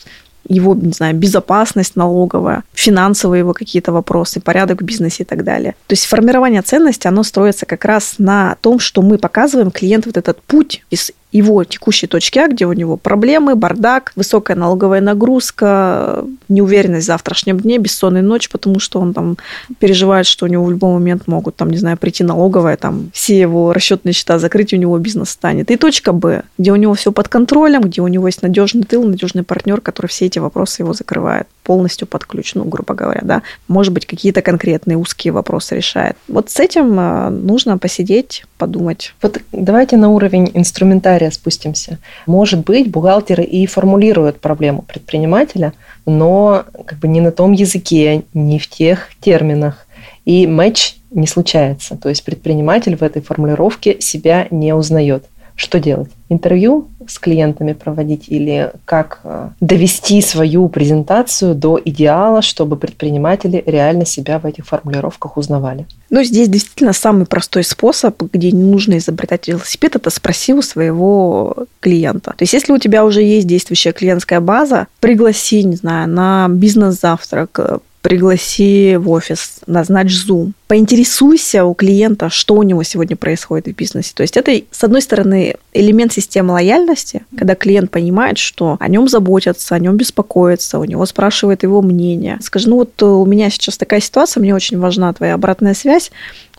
его, 0.49 0.75
не 0.75 0.91
знаю, 0.91 1.15
безопасность 1.15 1.95
налоговая, 1.95 2.63
финансовые 2.73 3.39
его 3.39 3.53
какие-то 3.53 3.91
вопросы, 3.91 4.41
порядок 4.41 4.81
в 4.81 4.85
бизнесе 4.85 5.23
и 5.23 5.25
так 5.25 5.43
далее. 5.43 5.75
То 5.87 5.93
есть 5.93 6.05
формирование 6.05 6.61
ценности, 6.61 7.07
оно 7.07 7.23
строится 7.23 7.65
как 7.65 7.85
раз 7.85 8.15
на 8.17 8.57
том, 8.61 8.79
что 8.79 9.01
мы 9.01 9.17
показываем 9.17 9.71
клиенту 9.71 10.09
вот 10.09 10.17
этот 10.17 10.41
путь 10.41 10.83
из 10.89 11.11
его 11.31 11.63
текущей 11.63 12.07
точки 12.07 12.39
А, 12.39 12.47
где 12.47 12.65
у 12.65 12.73
него 12.73 12.97
проблемы, 12.97 13.55
бардак, 13.55 14.11
высокая 14.15 14.57
налоговая 14.57 15.01
нагрузка, 15.01 16.25
неуверенность 16.47 17.05
в 17.05 17.07
завтрашнем 17.07 17.59
дне, 17.59 17.77
бессонная 17.77 18.21
ночь, 18.21 18.49
потому 18.49 18.79
что 18.79 18.99
он 18.99 19.13
там 19.13 19.37
переживает, 19.79 20.25
что 20.25 20.45
у 20.45 20.49
него 20.49 20.63
в 20.63 20.71
любой 20.71 20.93
момент 20.93 21.27
могут, 21.27 21.55
там, 21.55 21.69
не 21.69 21.77
знаю, 21.77 21.97
прийти 21.97 22.23
налоговая, 22.23 22.77
там, 22.77 23.11
все 23.13 23.39
его 23.39 23.73
расчетные 23.73 24.13
счета 24.13 24.39
закрыть, 24.39 24.73
у 24.73 24.77
него 24.77 24.97
бизнес 24.97 25.29
станет. 25.29 25.69
И 25.69 25.75
точка 25.75 26.13
Б, 26.13 26.43
где 26.57 26.71
у 26.71 26.75
него 26.75 26.95
все 26.95 27.11
под 27.11 27.27
контролем, 27.27 27.81
где 27.81 28.01
у 28.01 28.07
него 28.07 28.27
есть 28.27 28.41
надежный 28.41 28.83
тыл, 28.83 29.03
надежный 29.03 29.43
партнер, 29.43 29.81
который 29.81 30.07
все 30.07 30.25
эти 30.25 30.39
вопросы 30.39 30.81
его 30.81 30.93
закрывает 30.93 31.47
полностью 31.63 32.07
под 32.07 32.25
ключ, 32.25 32.55
ну, 32.55 32.63
грубо 32.63 32.95
говоря, 32.95 33.21
да. 33.23 33.43
Может 33.67 33.93
быть, 33.93 34.07
какие-то 34.07 34.41
конкретные 34.41 34.97
узкие 34.97 35.31
вопросы 35.31 35.75
решает. 35.75 36.17
Вот 36.27 36.49
с 36.49 36.59
этим 36.59 36.99
э, 36.99 37.29
нужно 37.29 37.77
посидеть, 37.77 38.45
подумать. 38.57 39.13
Вот 39.21 39.39
давайте 39.51 39.95
на 39.97 40.09
уровень 40.09 40.49
инструментария 40.55 41.18
спустимся. 41.31 41.99
Может 42.25 42.61
быть, 42.65 42.89
бухгалтеры 42.89 43.43
и 43.43 43.65
формулируют 43.65 44.39
проблему 44.39 44.81
предпринимателя, 44.81 45.73
но 46.05 46.63
как 46.85 46.99
бы 46.99 47.07
не 47.07 47.21
на 47.21 47.31
том 47.31 47.51
языке, 47.51 48.23
не 48.33 48.59
в 48.59 48.67
тех 48.69 49.09
терминах. 49.19 49.85
И 50.25 50.47
матч 50.47 50.95
не 51.11 51.27
случается. 51.27 51.97
То 51.97 52.09
есть 52.09 52.23
предприниматель 52.23 52.95
в 52.95 53.03
этой 53.03 53.21
формулировке 53.21 53.99
себя 53.99 54.47
не 54.51 54.73
узнает. 54.73 55.25
Что 55.59 55.77
делать? 55.77 56.09
Интервью 56.29 56.87
с 57.05 57.19
клиентами 57.19 57.73
проводить 57.73 58.29
или 58.29 58.71
как 58.85 59.19
э, 59.25 59.49
довести 59.59 60.21
свою 60.21 60.69
презентацию 60.69 61.53
до 61.53 61.77
идеала, 61.83 62.41
чтобы 62.41 62.77
предприниматели 62.77 63.61
реально 63.65 64.05
себя 64.05 64.39
в 64.39 64.45
этих 64.45 64.65
формулировках 64.65 65.35
узнавали? 65.35 65.85
Ну, 66.09 66.23
здесь 66.23 66.47
действительно 66.47 66.93
самый 66.93 67.25
простой 67.25 67.65
способ, 67.65 68.21
где 68.31 68.53
не 68.53 68.63
нужно 68.63 68.99
изобретать 68.99 69.49
велосипед, 69.49 69.97
это 69.97 70.09
спроси 70.09 70.53
у 70.53 70.61
своего 70.61 71.65
клиента. 71.81 72.35
То 72.37 72.43
есть, 72.43 72.53
если 72.53 72.71
у 72.71 72.77
тебя 72.77 73.03
уже 73.03 73.21
есть 73.21 73.45
действующая 73.45 73.91
клиентская 73.91 74.39
база, 74.39 74.87
пригласи, 75.01 75.65
не 75.65 75.75
знаю, 75.75 76.07
на 76.07 76.47
бизнес-завтрак, 76.47 77.81
пригласи 78.01 78.95
в 78.97 79.09
офис, 79.09 79.59
назначь 79.67 80.11
Zoom. 80.11 80.53
Поинтересуйся 80.67 81.65
у 81.65 81.73
клиента, 81.73 82.29
что 82.29 82.55
у 82.55 82.63
него 82.63 82.83
сегодня 82.83 83.15
происходит 83.15 83.67
в 83.67 83.75
бизнесе. 83.75 84.11
То 84.15 84.23
есть 84.23 84.37
это, 84.37 84.51
с 84.71 84.83
одной 84.83 85.01
стороны, 85.01 85.55
элемент 85.73 86.13
системы 86.13 86.53
лояльности, 86.53 87.25
когда 87.37 87.55
клиент 87.55 87.91
понимает, 87.91 88.37
что 88.37 88.77
о 88.79 88.87
нем 88.87 89.07
заботятся, 89.07 89.75
о 89.75 89.79
нем 89.79 89.97
беспокоятся, 89.97 90.79
у 90.79 90.85
него 90.85 91.05
спрашивают 91.05 91.63
его 91.63 91.81
мнение. 91.81 92.37
Скажи, 92.41 92.69
ну 92.69 92.77
вот 92.77 93.01
у 93.03 93.25
меня 93.25 93.49
сейчас 93.49 93.77
такая 93.77 93.99
ситуация, 93.99 94.41
мне 94.41 94.55
очень 94.55 94.79
важна 94.79 95.11
твоя 95.13 95.33
обратная 95.33 95.73
связь. 95.73 96.11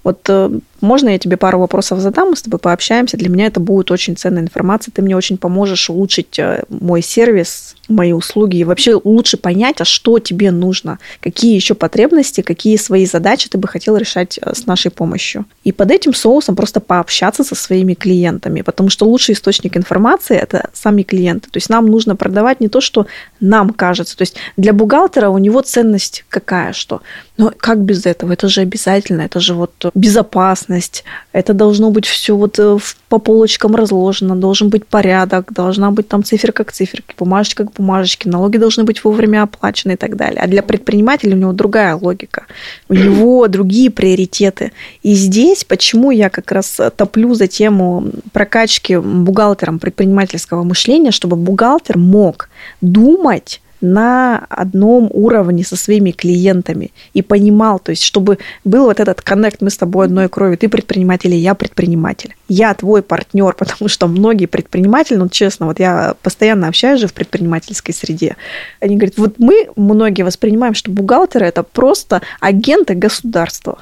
Вот 0.02 0.20
э, 0.28 0.50
можно 0.80 1.10
я 1.10 1.18
тебе 1.18 1.36
пару 1.36 1.58
вопросов 1.58 2.00
задам, 2.00 2.30
мы 2.30 2.36
с 2.36 2.42
тобой 2.42 2.58
пообщаемся. 2.58 3.16
Для 3.16 3.28
меня 3.28 3.46
это 3.46 3.60
будет 3.60 3.90
очень 3.90 4.16
ценная 4.16 4.42
информация. 4.42 4.92
Ты 4.92 5.02
мне 5.02 5.16
очень 5.16 5.38
поможешь 5.38 5.90
улучшить 5.90 6.38
э, 6.38 6.64
мой 6.68 7.02
сервис, 7.02 7.76
мои 7.88 8.12
услуги 8.12 8.56
и 8.56 8.64
вообще 8.64 9.00
лучше 9.02 9.36
понять, 9.36 9.80
а 9.80 9.84
что 9.84 10.18
тебе 10.18 10.50
нужно, 10.50 10.98
какие 11.20 11.54
еще 11.54 11.74
потребности, 11.74 12.40
какие 12.40 12.76
свои 12.76 13.04
задачи 13.04 13.48
ты 13.48 13.58
бы 13.58 13.68
хотел 13.68 13.96
решать 13.96 14.38
э, 14.40 14.54
с 14.54 14.66
нашей 14.66 14.90
помощью. 14.90 15.44
И 15.64 15.72
под 15.72 15.90
этим 15.90 16.14
соусом 16.14 16.56
просто 16.56 16.80
пообщаться 16.80 17.44
со 17.44 17.54
своими 17.54 17.94
клиентами, 17.94 18.62
потому 18.62 18.90
что 18.90 19.06
лучший 19.06 19.34
источник 19.34 19.76
информации– 19.76 20.36
это 20.40 20.70
сами 20.72 21.02
клиенты. 21.02 21.50
То 21.50 21.56
есть 21.56 21.68
нам 21.68 21.86
нужно 21.86 22.16
продавать 22.16 22.60
не 22.60 22.68
то, 22.68 22.80
что 22.80 23.06
нам 23.40 23.70
кажется. 23.70 24.16
То 24.16 24.22
есть 24.22 24.36
для 24.56 24.72
бухгалтера 24.72 25.28
у 25.28 25.38
него 25.38 25.60
ценность 25.62 26.24
какая, 26.28 26.72
что 26.72 27.02
ну 27.36 27.50
как 27.56 27.80
без 27.80 28.06
этого? 28.06 28.32
Это 28.32 28.48
же 28.48 28.60
обязательно, 28.60 29.22
это 29.22 29.40
же 29.40 29.54
вот 29.54 29.72
безопасность, 30.70 31.04
это 31.32 31.54
должно 31.54 31.90
быть 31.90 32.06
все 32.06 32.36
вот 32.36 32.58
э, 32.58 32.78
по 33.08 33.18
полочкам 33.18 33.74
разложено, 33.74 34.36
должен 34.36 34.68
быть 34.68 34.86
порядок, 34.86 35.52
должна 35.52 35.90
быть 35.90 36.08
там 36.08 36.24
циферка 36.24 36.64
к 36.64 36.72
циферке, 36.72 37.14
бумажечка 37.18 37.64
к 37.64 37.72
бумажечке, 37.72 38.28
налоги 38.28 38.58
должны 38.58 38.84
быть 38.84 39.04
вовремя 39.04 39.42
оплачены 39.42 39.92
и 39.92 39.96
так 39.96 40.16
далее. 40.16 40.40
А 40.42 40.46
для 40.46 40.62
предпринимателя 40.62 41.34
у 41.34 41.38
него 41.38 41.52
другая 41.52 41.94
логика, 41.94 42.46
у 42.88 42.94
него 42.94 43.48
другие 43.48 43.90
приоритеты. 43.90 44.72
И 45.02 45.14
здесь 45.14 45.64
почему 45.64 46.10
я 46.10 46.30
как 46.30 46.52
раз 46.52 46.80
топлю 46.96 47.34
за 47.34 47.46
тему 47.46 48.04
прокачки 48.32 48.96
бухгалтером 48.96 49.78
предпринимательского 49.78 50.64
мышления, 50.64 51.10
чтобы 51.10 51.36
бухгалтер 51.36 51.98
мог 51.98 52.48
думать 52.80 53.60
на 53.80 54.46
одном 54.48 55.08
уровне 55.12 55.64
со 55.64 55.76
своими 55.76 56.10
клиентами 56.10 56.90
и 57.14 57.22
понимал, 57.22 57.78
то 57.78 57.90
есть 57.90 58.02
чтобы 58.02 58.38
был 58.64 58.84
вот 58.84 59.00
этот 59.00 59.22
коннект, 59.22 59.62
мы 59.62 59.70
с 59.70 59.76
тобой 59.76 60.06
одной 60.06 60.28
крови, 60.28 60.56
ты 60.56 60.68
предприниматель, 60.68 61.34
и 61.34 61.38
я 61.38 61.54
предприниматель. 61.54 62.34
Я 62.48 62.74
твой 62.74 63.02
партнер, 63.02 63.54
потому 63.58 63.88
что 63.88 64.06
многие 64.06 64.46
предприниматели, 64.46 65.16
ну 65.16 65.28
честно, 65.28 65.66
вот 65.66 65.80
я 65.80 66.14
постоянно 66.22 66.68
общаюсь 66.68 67.00
же 67.00 67.06
в 67.06 67.14
предпринимательской 67.14 67.92
среде, 67.92 68.36
они 68.80 68.96
говорят, 68.96 69.16
вот 69.16 69.38
мы 69.38 69.68
многие 69.76 70.22
воспринимаем, 70.22 70.74
что 70.74 70.90
бухгалтеры 70.90 71.46
это 71.46 71.62
просто 71.62 72.22
агенты 72.40 72.94
государства. 72.94 73.78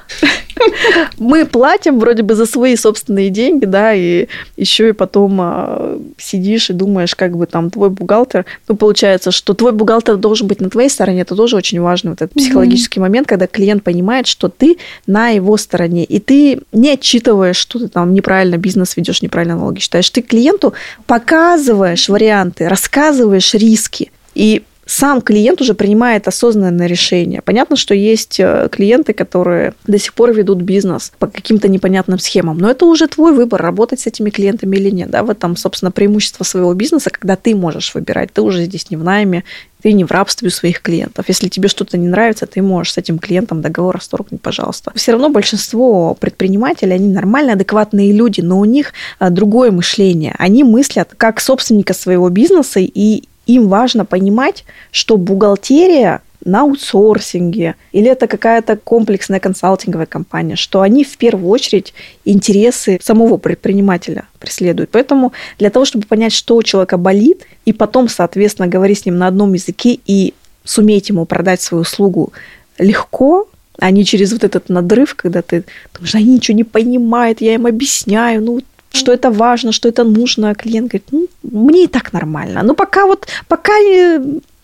Мы 1.17 1.45
платим 1.45 1.99
вроде 1.99 2.23
бы 2.23 2.35
за 2.35 2.45
свои 2.45 2.75
собственные 2.75 3.29
деньги, 3.29 3.65
да, 3.65 3.93
и 3.93 4.27
еще 4.57 4.89
и 4.89 4.91
потом 4.91 5.39
а, 5.41 5.99
сидишь 6.17 6.69
и 6.69 6.73
думаешь, 6.73 7.15
как 7.15 7.37
бы 7.37 7.45
там 7.45 7.69
твой 7.69 7.89
бухгалтер, 7.89 8.45
ну, 8.67 8.75
получается, 8.75 9.31
что 9.31 9.53
твой 9.53 9.71
бухгалтер 9.71 10.17
должен 10.17 10.47
быть 10.47 10.61
на 10.61 10.69
твоей 10.69 10.89
стороне, 10.89 11.21
это 11.21 11.35
тоже 11.35 11.55
очень 11.55 11.81
важный 11.81 12.11
вот 12.11 12.21
этот 12.21 12.35
психологический 12.35 12.99
момент, 12.99 13.27
когда 13.27 13.47
клиент 13.47 13.83
понимает, 13.83 14.27
что 14.27 14.49
ты 14.49 14.77
на 15.07 15.29
его 15.29 15.57
стороне, 15.57 16.03
и 16.03 16.19
ты 16.19 16.61
не 16.71 16.91
отчитываешь, 16.91 17.57
что 17.57 17.79
ты 17.79 17.87
там 17.87 18.13
неправильно 18.13 18.57
бизнес 18.57 18.97
ведешь, 18.97 19.21
неправильно 19.21 19.55
налоги 19.55 19.79
считаешь, 19.79 20.09
ты 20.09 20.21
клиенту 20.21 20.73
показываешь 21.07 22.09
варианты, 22.09 22.67
рассказываешь 22.67 23.53
риски, 23.53 24.11
и 24.35 24.63
сам 24.89 25.21
клиент 25.21 25.61
уже 25.61 25.75
принимает 25.75 26.27
осознанное 26.27 26.87
решение. 26.87 27.43
Понятно, 27.43 27.75
что 27.75 27.93
есть 27.93 28.39
э, 28.39 28.67
клиенты, 28.71 29.13
которые 29.13 29.73
до 29.85 29.99
сих 29.99 30.15
пор 30.15 30.33
ведут 30.33 30.63
бизнес 30.63 31.11
по 31.19 31.27
каким-то 31.27 31.67
непонятным 31.67 32.17
схемам, 32.17 32.57
но 32.57 32.71
это 32.71 32.85
уже 32.87 33.07
твой 33.07 33.33
выбор, 33.33 33.61
работать 33.61 33.99
с 33.99 34.07
этими 34.07 34.31
клиентами 34.31 34.77
или 34.77 34.89
нет. 34.89 35.11
Да? 35.11 35.21
В 35.21 35.29
этом, 35.29 35.55
собственно, 35.57 35.91
преимущество 35.91 36.43
своего 36.43 36.73
бизнеса, 36.73 37.11
когда 37.11 37.35
ты 37.35 37.55
можешь 37.55 37.93
выбирать. 37.93 38.33
Ты 38.33 38.41
уже 38.41 38.63
здесь 38.63 38.89
не 38.89 38.97
в 38.97 39.03
найме, 39.03 39.43
ты 39.83 39.91
не 39.93 40.05
в 40.05 40.11
рабстве 40.11 40.47
у 40.47 40.51
своих 40.51 40.81
клиентов. 40.81 41.25
Если 41.27 41.49
тебе 41.49 41.67
что-то 41.67 41.95
не 41.95 42.07
нравится, 42.07 42.47
ты 42.47 42.63
можешь 42.63 42.93
с 42.93 42.97
этим 42.97 43.19
клиентом 43.19 43.61
договор 43.61 43.95
расторгнуть, 43.95 44.41
пожалуйста. 44.41 44.91
Все 44.95 45.11
равно 45.11 45.29
большинство 45.29 46.15
предпринимателей, 46.15 46.95
они 46.95 47.09
нормальные, 47.09 47.53
адекватные 47.53 48.11
люди, 48.11 48.41
но 48.41 48.59
у 48.59 48.65
них 48.65 48.93
э, 49.19 49.29
другое 49.29 49.69
мышление. 49.69 50.33
Они 50.39 50.63
мыслят 50.63 51.13
как 51.15 51.39
собственника 51.39 51.93
своего 51.93 52.29
бизнеса 52.29 52.79
и 52.79 53.25
им 53.55 53.67
важно 53.67 54.05
понимать, 54.05 54.63
что 54.91 55.17
бухгалтерия 55.17 56.21
на 56.45 56.61
аутсорсинге 56.61 57.75
или 57.91 58.09
это 58.09 58.27
какая-то 58.27 58.77
комплексная 58.77 59.39
консалтинговая 59.39 60.05
компания, 60.05 60.55
что 60.55 60.81
они 60.81 61.03
в 61.03 61.17
первую 61.17 61.49
очередь 61.49 61.93
интересы 62.23 62.99
самого 63.01 63.37
предпринимателя 63.37 64.25
преследуют. 64.39 64.89
Поэтому 64.91 65.33
для 65.57 65.69
того, 65.69 65.85
чтобы 65.85 66.05
понять, 66.05 66.33
что 66.33 66.55
у 66.55 66.63
человека 66.63 66.97
болит, 66.97 67.45
и 67.65 67.73
потом, 67.73 68.07
соответственно, 68.07 68.67
говорить 68.67 68.99
с 68.99 69.05
ним 69.05 69.17
на 69.17 69.27
одном 69.27 69.53
языке 69.53 69.99
и 70.05 70.33
суметь 70.63 71.09
ему 71.09 71.25
продать 71.25 71.61
свою 71.61 71.81
услугу 71.81 72.31
легко, 72.77 73.49
а 73.77 73.91
не 73.91 74.05
через 74.05 74.31
вот 74.31 74.43
этот 74.43 74.69
надрыв, 74.69 75.15
когда 75.15 75.41
ты 75.41 75.65
думаешь, 75.93 76.15
они 76.15 76.35
ничего 76.35 76.55
не 76.55 76.63
понимают, 76.63 77.41
я 77.41 77.55
им 77.55 77.65
объясняю, 77.65 78.41
ну 78.43 78.61
что 78.91 79.11
это 79.11 79.31
важно, 79.31 79.71
что 79.71 79.89
это 79.89 80.03
нужно. 80.03 80.49
А 80.49 80.55
клиент 80.55 80.87
говорит, 80.91 81.07
ну, 81.11 81.27
мне 81.43 81.83
и 81.83 81.87
так 81.87 82.13
нормально. 82.13 82.63
Но 82.63 82.73
пока 82.73 83.05
вот, 83.05 83.27
пока 83.47 83.73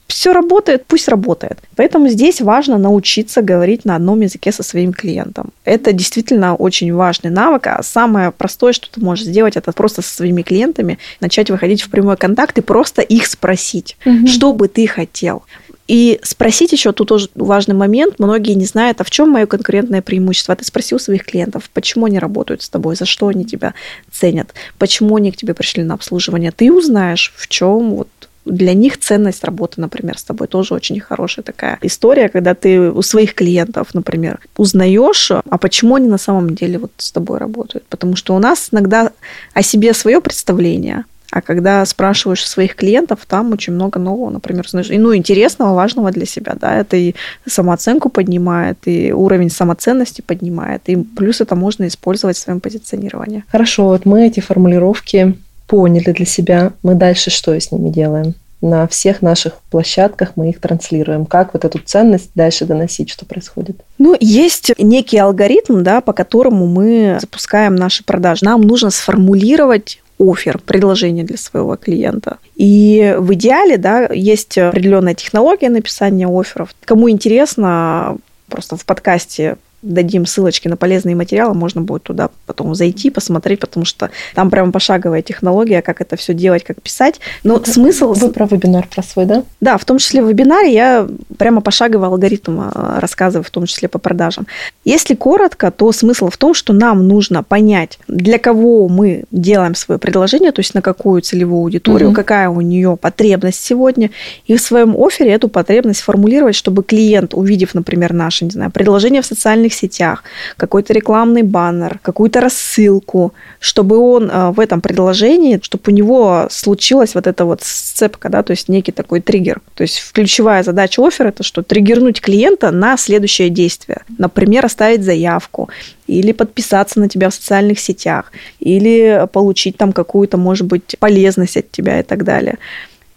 все 0.08 0.34
работает, 0.34 0.86
пусть 0.88 1.08
работает. 1.08 1.60
Поэтому 1.76 2.08
здесь 2.10 2.42
важно 2.42 2.78
научиться 2.78 3.42
говорить 3.42 3.86
на 3.86 3.96
одном 3.96 4.22
языке 4.22 4.52
со 4.52 4.64
своим 4.64 4.94
клиентом. 4.94 5.52
Это 5.64 5.94
действительно 5.94 6.56
очень 6.56 6.94
важный 6.94 7.32
навык. 7.32 7.68
А 7.68 7.84
самое 7.84 8.32
простое, 8.32 8.74
что 8.74 8.88
ты 8.92 9.02
можешь 9.02 9.26
сделать, 9.26 9.58
это 9.58 9.72
просто 9.72 10.02
со 10.02 10.16
своими 10.16 10.44
клиентами 10.44 11.00
начать 11.22 11.50
выходить 11.50 11.82
в 11.82 11.90
прямой 11.90 12.18
контакт 12.18 12.58
и 12.58 12.62
просто 12.62 13.02
их 13.02 13.26
спросить, 13.28 13.98
угу. 14.06 14.28
что 14.28 14.54
бы 14.54 14.68
ты 14.68 14.88
хотел. 14.88 15.44
И 15.88 16.20
спросить 16.24 16.72
еще 16.72 16.92
тут 16.92 17.10
тоже 17.10 17.30
важный 17.36 17.76
момент. 17.76 18.16
Многие 18.18 18.54
не 18.54 18.66
знают, 18.66 19.02
а 19.02 19.04
в 19.04 19.12
чем 19.12 19.30
мое 19.30 19.46
конкурентное 19.46 20.02
преимущество. 20.02 20.56
Ты 20.56 20.66
спросил 20.66 21.00
своих 21.00 21.26
клиентов, 21.26 21.70
почему 21.74 22.06
они 22.06 22.18
работают 22.18 22.64
с 22.64 22.70
тобой, 22.70 22.96
за 22.96 23.06
что 23.06 23.28
они 23.28 23.46
тебя 23.46 23.74
ценят, 24.12 24.54
почему 24.80 25.18
они 25.18 25.32
к 25.32 25.38
тебе 25.38 25.54
пришли 25.54 25.84
на 25.84 25.94
обслуживание. 25.94 26.52
Ты 26.52 26.72
узнаешь, 26.72 27.34
в 27.36 27.48
чем 27.48 27.96
вот 27.96 28.08
для 28.46 28.74
них 28.74 29.00
ценность 29.00 29.44
работы, 29.44 29.82
например, 29.82 30.18
с 30.18 30.24
тобой 30.24 30.48
тоже 30.48 30.76
очень 30.76 31.00
хорошая 31.00 31.44
такая 31.44 31.80
история, 31.82 32.30
когда 32.30 32.54
ты 32.54 32.92
у 32.92 33.02
своих 33.02 33.34
клиентов, 33.34 33.94
например, 33.94 34.40
узнаешь, 34.56 35.32
а 35.32 35.58
почему 35.58 35.96
они 35.96 36.08
на 36.08 36.20
самом 36.20 36.56
деле 36.56 36.78
вот 36.78 36.92
с 36.98 37.12
тобой 37.12 37.40
работают. 37.40 37.86
Потому 37.90 38.16
что 38.16 38.36
у 38.36 38.40
нас 38.40 38.70
иногда 38.72 39.12
о 39.54 39.64
себе 39.64 39.94
свое 39.94 40.22
представление, 40.22 41.06
а 41.36 41.42
когда 41.42 41.86
спрашиваешь 41.86 42.48
своих 42.48 42.78
клиентов, 42.78 43.26
там 43.28 43.52
очень 43.52 43.74
много 43.74 44.00
нового, 44.00 44.30
например, 44.30 44.66
знаешь, 44.70 44.90
и, 44.90 44.98
ну, 44.98 45.14
интересного, 45.14 45.76
важного 45.76 46.10
для 46.10 46.26
себя, 46.26 46.56
да, 46.58 46.80
это 46.80 46.96
и 46.96 47.14
самооценку 47.46 48.08
поднимает, 48.08 48.78
и 48.86 49.12
уровень 49.12 49.50
самоценности 49.50 50.22
поднимает, 50.22 50.84
и 50.86 50.96
плюс 50.96 51.42
это 51.42 51.56
можно 51.58 51.88
использовать 51.88 52.38
в 52.38 52.40
своем 52.40 52.62
позиционировании. 52.62 53.44
Хорошо, 53.52 53.88
вот 53.88 54.06
мы 54.06 54.26
эти 54.28 54.40
формулировки 54.40 55.38
поняли 55.68 56.14
для 56.14 56.26
себя, 56.26 56.72
мы 56.84 56.96
дальше 56.96 57.32
что 57.32 57.54
с 57.54 57.70
ними 57.70 57.90
делаем? 57.90 58.34
на 58.62 58.88
всех 58.88 59.22
наших 59.22 59.56
площадках 59.70 60.32
мы 60.38 60.50
их 60.50 60.60
транслируем. 60.60 61.26
Как 61.26 61.54
вот 61.54 61.66
эту 61.66 61.78
ценность 61.78 62.32
дальше 62.34 62.66
доносить, 62.66 63.10
что 63.12 63.26
происходит? 63.26 63.84
Ну, 64.00 64.16
есть 64.20 64.72
некий 64.80 65.18
алгоритм, 65.18 65.84
да, 65.84 66.02
по 66.02 66.14
которому 66.14 66.66
мы 66.66 67.18
запускаем 67.22 67.76
наши 67.76 68.04
продажи. 68.04 68.44
Нам 68.44 68.62
нужно 68.62 68.90
сформулировать 68.90 70.02
офер, 70.20 70.60
предложение 70.60 71.24
для 71.24 71.38
своего 71.38 71.76
клиента. 71.76 72.38
И 72.56 73.16
в 73.18 73.34
идеале, 73.34 73.78
да, 73.78 74.08
есть 74.12 74.58
определенная 74.58 75.14
технология 75.14 75.70
написания 75.70 76.28
офферов. 76.28 76.70
Кому 76.86 77.10
интересно, 77.10 78.18
просто 78.48 78.78
в 78.78 78.86
подкасте 78.86 79.58
дадим 79.86 80.26
ссылочки 80.26 80.68
на 80.68 80.78
полезные 80.78 81.16
материалы, 81.16 81.54
можно 81.54 81.82
будет 81.82 82.04
туда 82.04 82.30
потом 82.46 82.76
зайти, 82.76 83.10
посмотреть, 83.10 83.60
потому 83.60 83.86
что 83.86 84.10
там 84.34 84.50
прям 84.50 84.72
пошаговая 84.72 85.22
технология, 85.22 85.82
как 85.82 86.02
это 86.02 86.16
все 86.16 86.34
делать, 86.34 86.64
как 86.64 86.82
писать. 86.82 87.20
Но 87.44 87.58
это 87.58 87.72
смысл... 87.72 88.14
Вы 88.14 88.30
про 88.30 88.46
вебинар 88.46 88.88
про 88.94 89.04
свой, 89.04 89.26
да? 89.26 89.44
Да, 89.62 89.78
в 89.78 89.86
том 89.86 89.98
числе 90.00 90.22
в 90.22 90.28
вебинаре 90.28 90.74
я 90.74 91.08
прямо 91.38 91.62
пошаговый 91.62 92.08
алгоритм 92.08 92.60
а, 92.62 93.00
рассказываю, 93.00 93.44
в 93.44 93.50
том 93.50 93.66
числе 93.66 93.88
по 93.88 94.00
продажам. 94.00 94.48
Если 94.84 95.16
коротко, 95.16 95.72
то 95.72 95.92
смысл 95.92 96.30
в 96.30 96.38
том, 96.38 96.54
что 96.54 96.74
нам 96.74 97.08
нужно 97.08 97.44
понять, 97.44 98.00
для 98.08 98.40
кого 98.40 98.88
мы 98.88 99.24
делаем 99.32 99.76
свое 99.76 100.00
предложение, 100.00 100.52
то 100.52 100.60
есть 100.60 100.74
на 100.74 100.82
какую 100.82 101.22
целевую 101.22 101.62
аудиторию, 101.62 102.10
угу. 102.10 102.16
какая 102.16 102.50
у 102.50 102.62
нее 102.62 102.98
потребность 103.00 103.64
сегодня, 103.64 104.10
и 104.48 104.56
в 104.56 104.62
своем 104.62 104.96
офере 104.98 105.32
эту 105.32 105.50
потребность 105.50 106.02
формулировать, 106.02 106.56
чтобы 106.56 106.84
клиент, 106.84 107.34
увидев, 107.34 107.76
например, 107.76 108.14
наше, 108.14 108.46
не 108.46 108.52
знаю, 108.52 108.72
предложение 108.72 109.22
в 109.22 109.26
социальных 109.26 109.74
сетях, 109.76 110.24
какой-то 110.58 110.94
рекламный 110.94 111.44
баннер, 111.44 112.00
какую-то 112.02 112.42
рассылку, 112.42 113.34
чтобы 113.60 113.98
он 113.98 114.30
э, 114.30 114.52
в 114.52 114.60
этом 114.60 114.82
предложении, 114.82 115.60
чтобы 115.62 115.84
у 115.88 115.92
него 115.92 116.48
случилась 116.50 117.16
вот 117.16 117.28
эта 117.28 117.46
вот 117.46 117.62
сцепка, 117.62 118.30
да, 118.30 118.44
то 118.44 118.52
есть 118.52 118.70
некий 118.70 118.92
такой 118.92 119.22
триггер. 119.22 119.62
То 119.76 119.84
есть 119.84 120.12
ключевая 120.14 120.64
задача 120.64 121.06
оффера 121.06 121.30
это 121.30 121.44
что? 121.44 121.62
Триггернуть 121.62 122.22
клиента 122.22 122.72
на 122.72 122.98
следующее 122.98 123.50
действие. 123.50 124.02
Например, 124.18 124.66
оставить 124.66 125.04
заявку 125.04 125.70
или 126.08 126.32
подписаться 126.32 127.00
на 127.00 127.10
тебя 127.10 127.30
в 127.30 127.34
социальных 127.34 127.80
сетях, 127.80 128.32
или 128.60 129.28
получить 129.32 129.78
там 129.78 129.92
какую-то, 129.94 130.38
может 130.38 130.68
быть, 130.68 130.96
полезность 131.00 131.58
от 131.58 131.72
тебя 131.72 132.00
и 132.00 132.04
так 132.04 132.24
далее. 132.24 132.58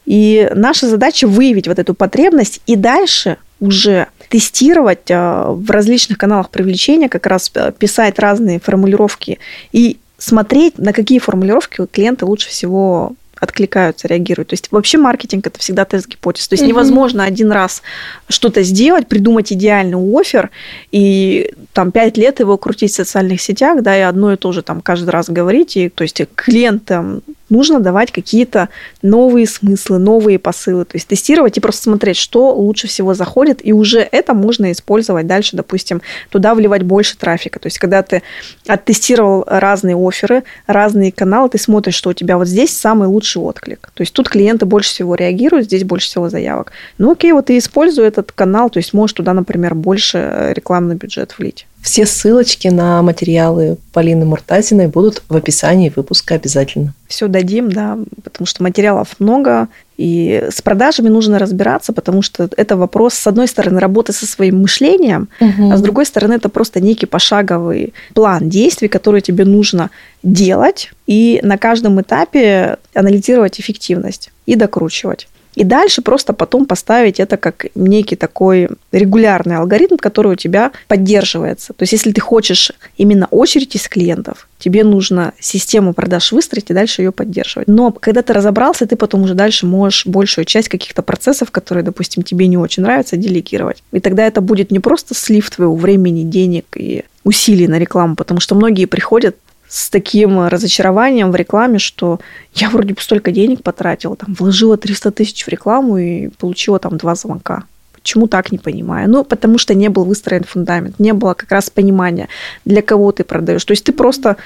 И 0.07 0.51
наша 0.55 0.89
задача 0.89 1.29
выявить 1.29 1.69
вот 1.69 1.79
эту 1.79 1.93
потребность 1.93 2.63
и 2.67 2.77
дальше 2.77 3.37
уже 3.61 4.07
тестировать 4.29 5.11
а, 5.11 5.51
в 5.53 5.71
различных 5.71 6.19
каналах 6.19 6.51
привлечения, 6.51 7.09
как 7.09 7.27
раз 7.27 7.51
э, 7.55 7.73
писать 7.79 8.19
разные 8.19 8.61
формулировки 8.61 9.39
и 9.73 9.99
смотреть, 10.19 10.79
на 10.79 10.93
какие 10.93 11.19
формулировки 11.19 11.87
клиенты 11.87 12.27
лучше 12.27 12.49
всего 12.49 13.15
откликаются, 13.41 14.09
реагируют. 14.09 14.49
То 14.49 14.55
есть 14.55 14.71
вообще 14.71 14.99
маркетинг 14.99 15.47
это 15.47 15.59
всегда 15.59 15.85
тест 15.85 16.09
гипотез. 16.09 16.49
То 16.49 16.55
есть 16.55 16.65
угу. 16.65 16.71
невозможно 16.71 17.25
один 17.25 17.53
раз 17.53 17.83
что-то 18.29 18.63
сделать, 18.63 19.07
придумать 19.07 19.53
идеальный 19.53 19.97
офер 19.97 20.51
и 20.91 21.53
там 21.73 21.93
пять 21.93 22.17
лет 22.17 22.41
его 22.41 22.57
крутить 22.57 22.93
в 22.93 22.97
социальных 22.97 23.41
сетях, 23.41 23.83
да, 23.83 23.97
и 23.97 24.01
одно 24.01 24.33
и 24.33 24.37
то 24.37 24.53
же 24.53 24.63
там 24.63 24.81
каждый 24.81 25.11
раз 25.11 25.31
говорить. 25.31 25.77
И, 25.77 25.89
то 25.89 26.03
есть 26.03 26.21
клиентам 26.35 27.23
нужно 27.49 27.81
давать 27.81 28.13
какие-то 28.13 28.69
новые 29.03 29.47
смыслы, 29.47 29.99
новые 29.99 30.39
посылы, 30.39 30.85
то 30.85 30.97
есть 30.97 31.09
тестировать 31.09 31.57
и 31.57 31.61
просто 31.61 31.83
смотреть, 31.83 32.17
что 32.17 32.55
лучше 32.55 32.87
всего 32.87 33.15
заходит, 33.15 33.65
и 33.65 33.73
уже 33.73 34.01
это 34.01 34.35
можно 34.35 34.71
использовать 34.73 35.27
дальше, 35.27 35.57
допустим, 35.57 36.03
туда 36.31 36.55
вливать 36.55 36.83
больше 36.83 37.17
трафика. 37.17 37.59
То 37.59 37.67
есть 37.67 37.79
когда 37.79 38.03
ты 38.03 38.23
оттестировал 38.67 39.45
разные 39.47 39.97
оферы, 39.97 40.45
разные 40.67 41.13
каналы, 41.13 41.51
ты 41.51 41.59
смотришь, 41.59 41.95
что 41.95 42.11
у 42.11 42.13
тебя 42.15 42.39
вот 42.39 42.49
здесь 42.49 42.77
самый 42.77 43.09
лучший 43.09 43.43
отклик. 43.43 43.91
То 43.95 44.03
есть 44.03 44.13
тут 44.13 44.29
клиенты 44.29 44.67
больше 44.67 44.91
всего 44.91 45.15
реагируют, 45.15 45.67
здесь 45.67 45.85
больше 45.85 46.07
всего 46.07 46.29
заявок. 46.29 46.73
Ну 46.99 47.13
окей, 47.13 47.33
вот 47.33 47.51
и 47.51 47.59
используй 47.59 48.07
этот 48.07 48.33
канал, 48.33 48.71
то 48.71 48.79
есть 48.79 48.93
можешь 48.93 49.15
туда, 49.15 49.33
например, 49.35 49.75
больше 49.75 50.53
рекламный 50.55 50.97
бюджет 50.97 51.39
влить. 51.39 51.67
Все 51.83 52.07
ссылочки 52.07 52.69
на 52.69 53.03
материалы 53.03 53.79
Полины 53.93 54.25
Муртазиной 54.25 54.89
будут 54.89 55.23
в 55.29 55.37
описании 55.37 55.93
выпуска 55.95 56.35
обязательно. 56.35 56.93
Все 57.07 57.29
дадим, 57.29 57.71
да, 57.71 57.99
потому 58.23 58.47
что 58.47 58.63
материалов 58.63 59.17
много, 59.19 59.69
и 59.97 60.45
с 60.51 60.61
продажами 60.61 61.09
нужно 61.09 61.39
разбираться, 61.39 61.93
потому 61.93 62.23
что 62.23 62.49
это 62.57 62.77
вопрос, 62.77 63.15
с 63.15 63.27
одной 63.27 63.49
стороны, 63.49 63.81
работы 63.81 64.13
со 64.13 64.27
своим 64.27 64.61
мышлением, 64.61 65.29
угу. 65.41 65.73
а 65.73 65.77
с 65.77 65.81
другой 65.81 66.07
стороны, 66.07 66.35
это 66.35 66.49
просто 66.49 66.81
некий 66.81 67.07
пошаговый 67.07 67.95
план 68.15 68.49
действий, 68.49 68.89
который 68.89 69.21
тебе 69.21 69.45
нужно 69.45 69.91
делать, 70.23 70.91
и 71.07 71.41
на 71.43 71.59
каждом 71.59 72.01
этапе 72.01 72.77
анализировать 72.95 73.61
эффективность 73.61 74.31
и 74.47 74.57
докручивать. 74.57 75.29
И 75.59 75.65
дальше 75.65 76.03
просто 76.03 76.33
потом 76.33 76.67
поставить 76.67 77.19
это 77.19 77.37
как 77.37 77.67
некий 77.75 78.15
такой 78.15 78.69
регулярный 78.93 79.57
алгоритм, 79.57 79.97
который 79.97 80.35
у 80.35 80.37
тебя 80.37 80.71
поддерживается. 80.87 81.73
То 81.73 81.83
есть 81.83 81.93
если 81.93 82.13
ты 82.13 82.21
хочешь 82.21 82.71
именно 82.97 83.27
очередь 83.33 83.75
из 83.75 83.89
клиентов, 83.89 84.47
тебе 84.61 84.85
нужно 84.85 85.33
систему 85.41 85.95
продаж 85.95 86.31
выстроить 86.31 86.71
и 86.71 86.75
дальше 86.75 87.03
ее 87.03 87.11
поддерживать. 87.11 87.67
Но 87.67 87.91
когда 87.91 88.23
ты 88.23 88.35
разобрался, 88.35 88.87
ты 88.87 88.95
потом 88.95 89.25
уже 89.25 89.35
дальше 89.35 89.67
можешь 89.67 90.07
большую 90.07 90.45
часть 90.45 90.69
каких-то 90.69 91.03
процессов, 91.03 91.51
которые, 91.51 91.83
допустим, 91.83 92.23
тебе 92.23 92.47
не 92.47 92.57
очень 92.57 92.85
нравятся, 92.85 93.17
делегировать. 93.17 93.83
И 93.91 93.99
тогда 93.99 94.29
это 94.29 94.41
будет 94.41 94.71
не 94.71 94.79
просто 94.79 95.17
слив 95.17 95.51
твоего 95.51 95.75
времени, 95.75 96.23
денег 96.23 96.67
и 96.77 97.03
усилий 97.25 97.67
на 97.67 97.81
рекламу, 97.81 98.15
потому 98.15 98.39
что 98.39 98.55
многие 98.55 98.85
приходят 98.85 99.35
с 99.69 99.91
таким 99.91 100.49
разочарованием 100.49 101.31
в 101.31 101.37
рекламе, 101.37 101.79
что 101.79 102.21
я 102.55 102.71
вроде 102.71 102.95
бы 102.95 103.01
столько 103.01 103.31
денег 103.31 103.63
потратила, 103.63 104.17
там, 104.17 104.35
вложила 104.39 104.77
300 104.77 105.11
тысяч 105.11 105.45
в 105.45 105.49
рекламу 105.49 105.99
и 105.99 106.29
получила 106.29 106.79
там 106.79 106.97
два 106.97 107.15
звонка. 107.15 107.65
Почему 107.93 108.27
так, 108.27 108.53
не 108.53 108.59
понимаю. 108.59 109.11
Ну, 109.11 109.25
потому 109.25 109.59
что 109.59 109.75
не 109.75 109.89
был 109.89 110.05
выстроен 110.05 110.45
фундамент, 110.45 110.99
не 110.99 111.13
было 111.13 111.35
как 111.35 111.51
раз 111.51 111.69
понимания, 111.69 112.29
для 112.65 112.81
кого 112.81 113.13
ты 113.13 113.25
продаешь. 113.25 113.65
То 113.65 113.73
есть 113.73 113.85
ты 113.85 113.93
просто 113.93 114.37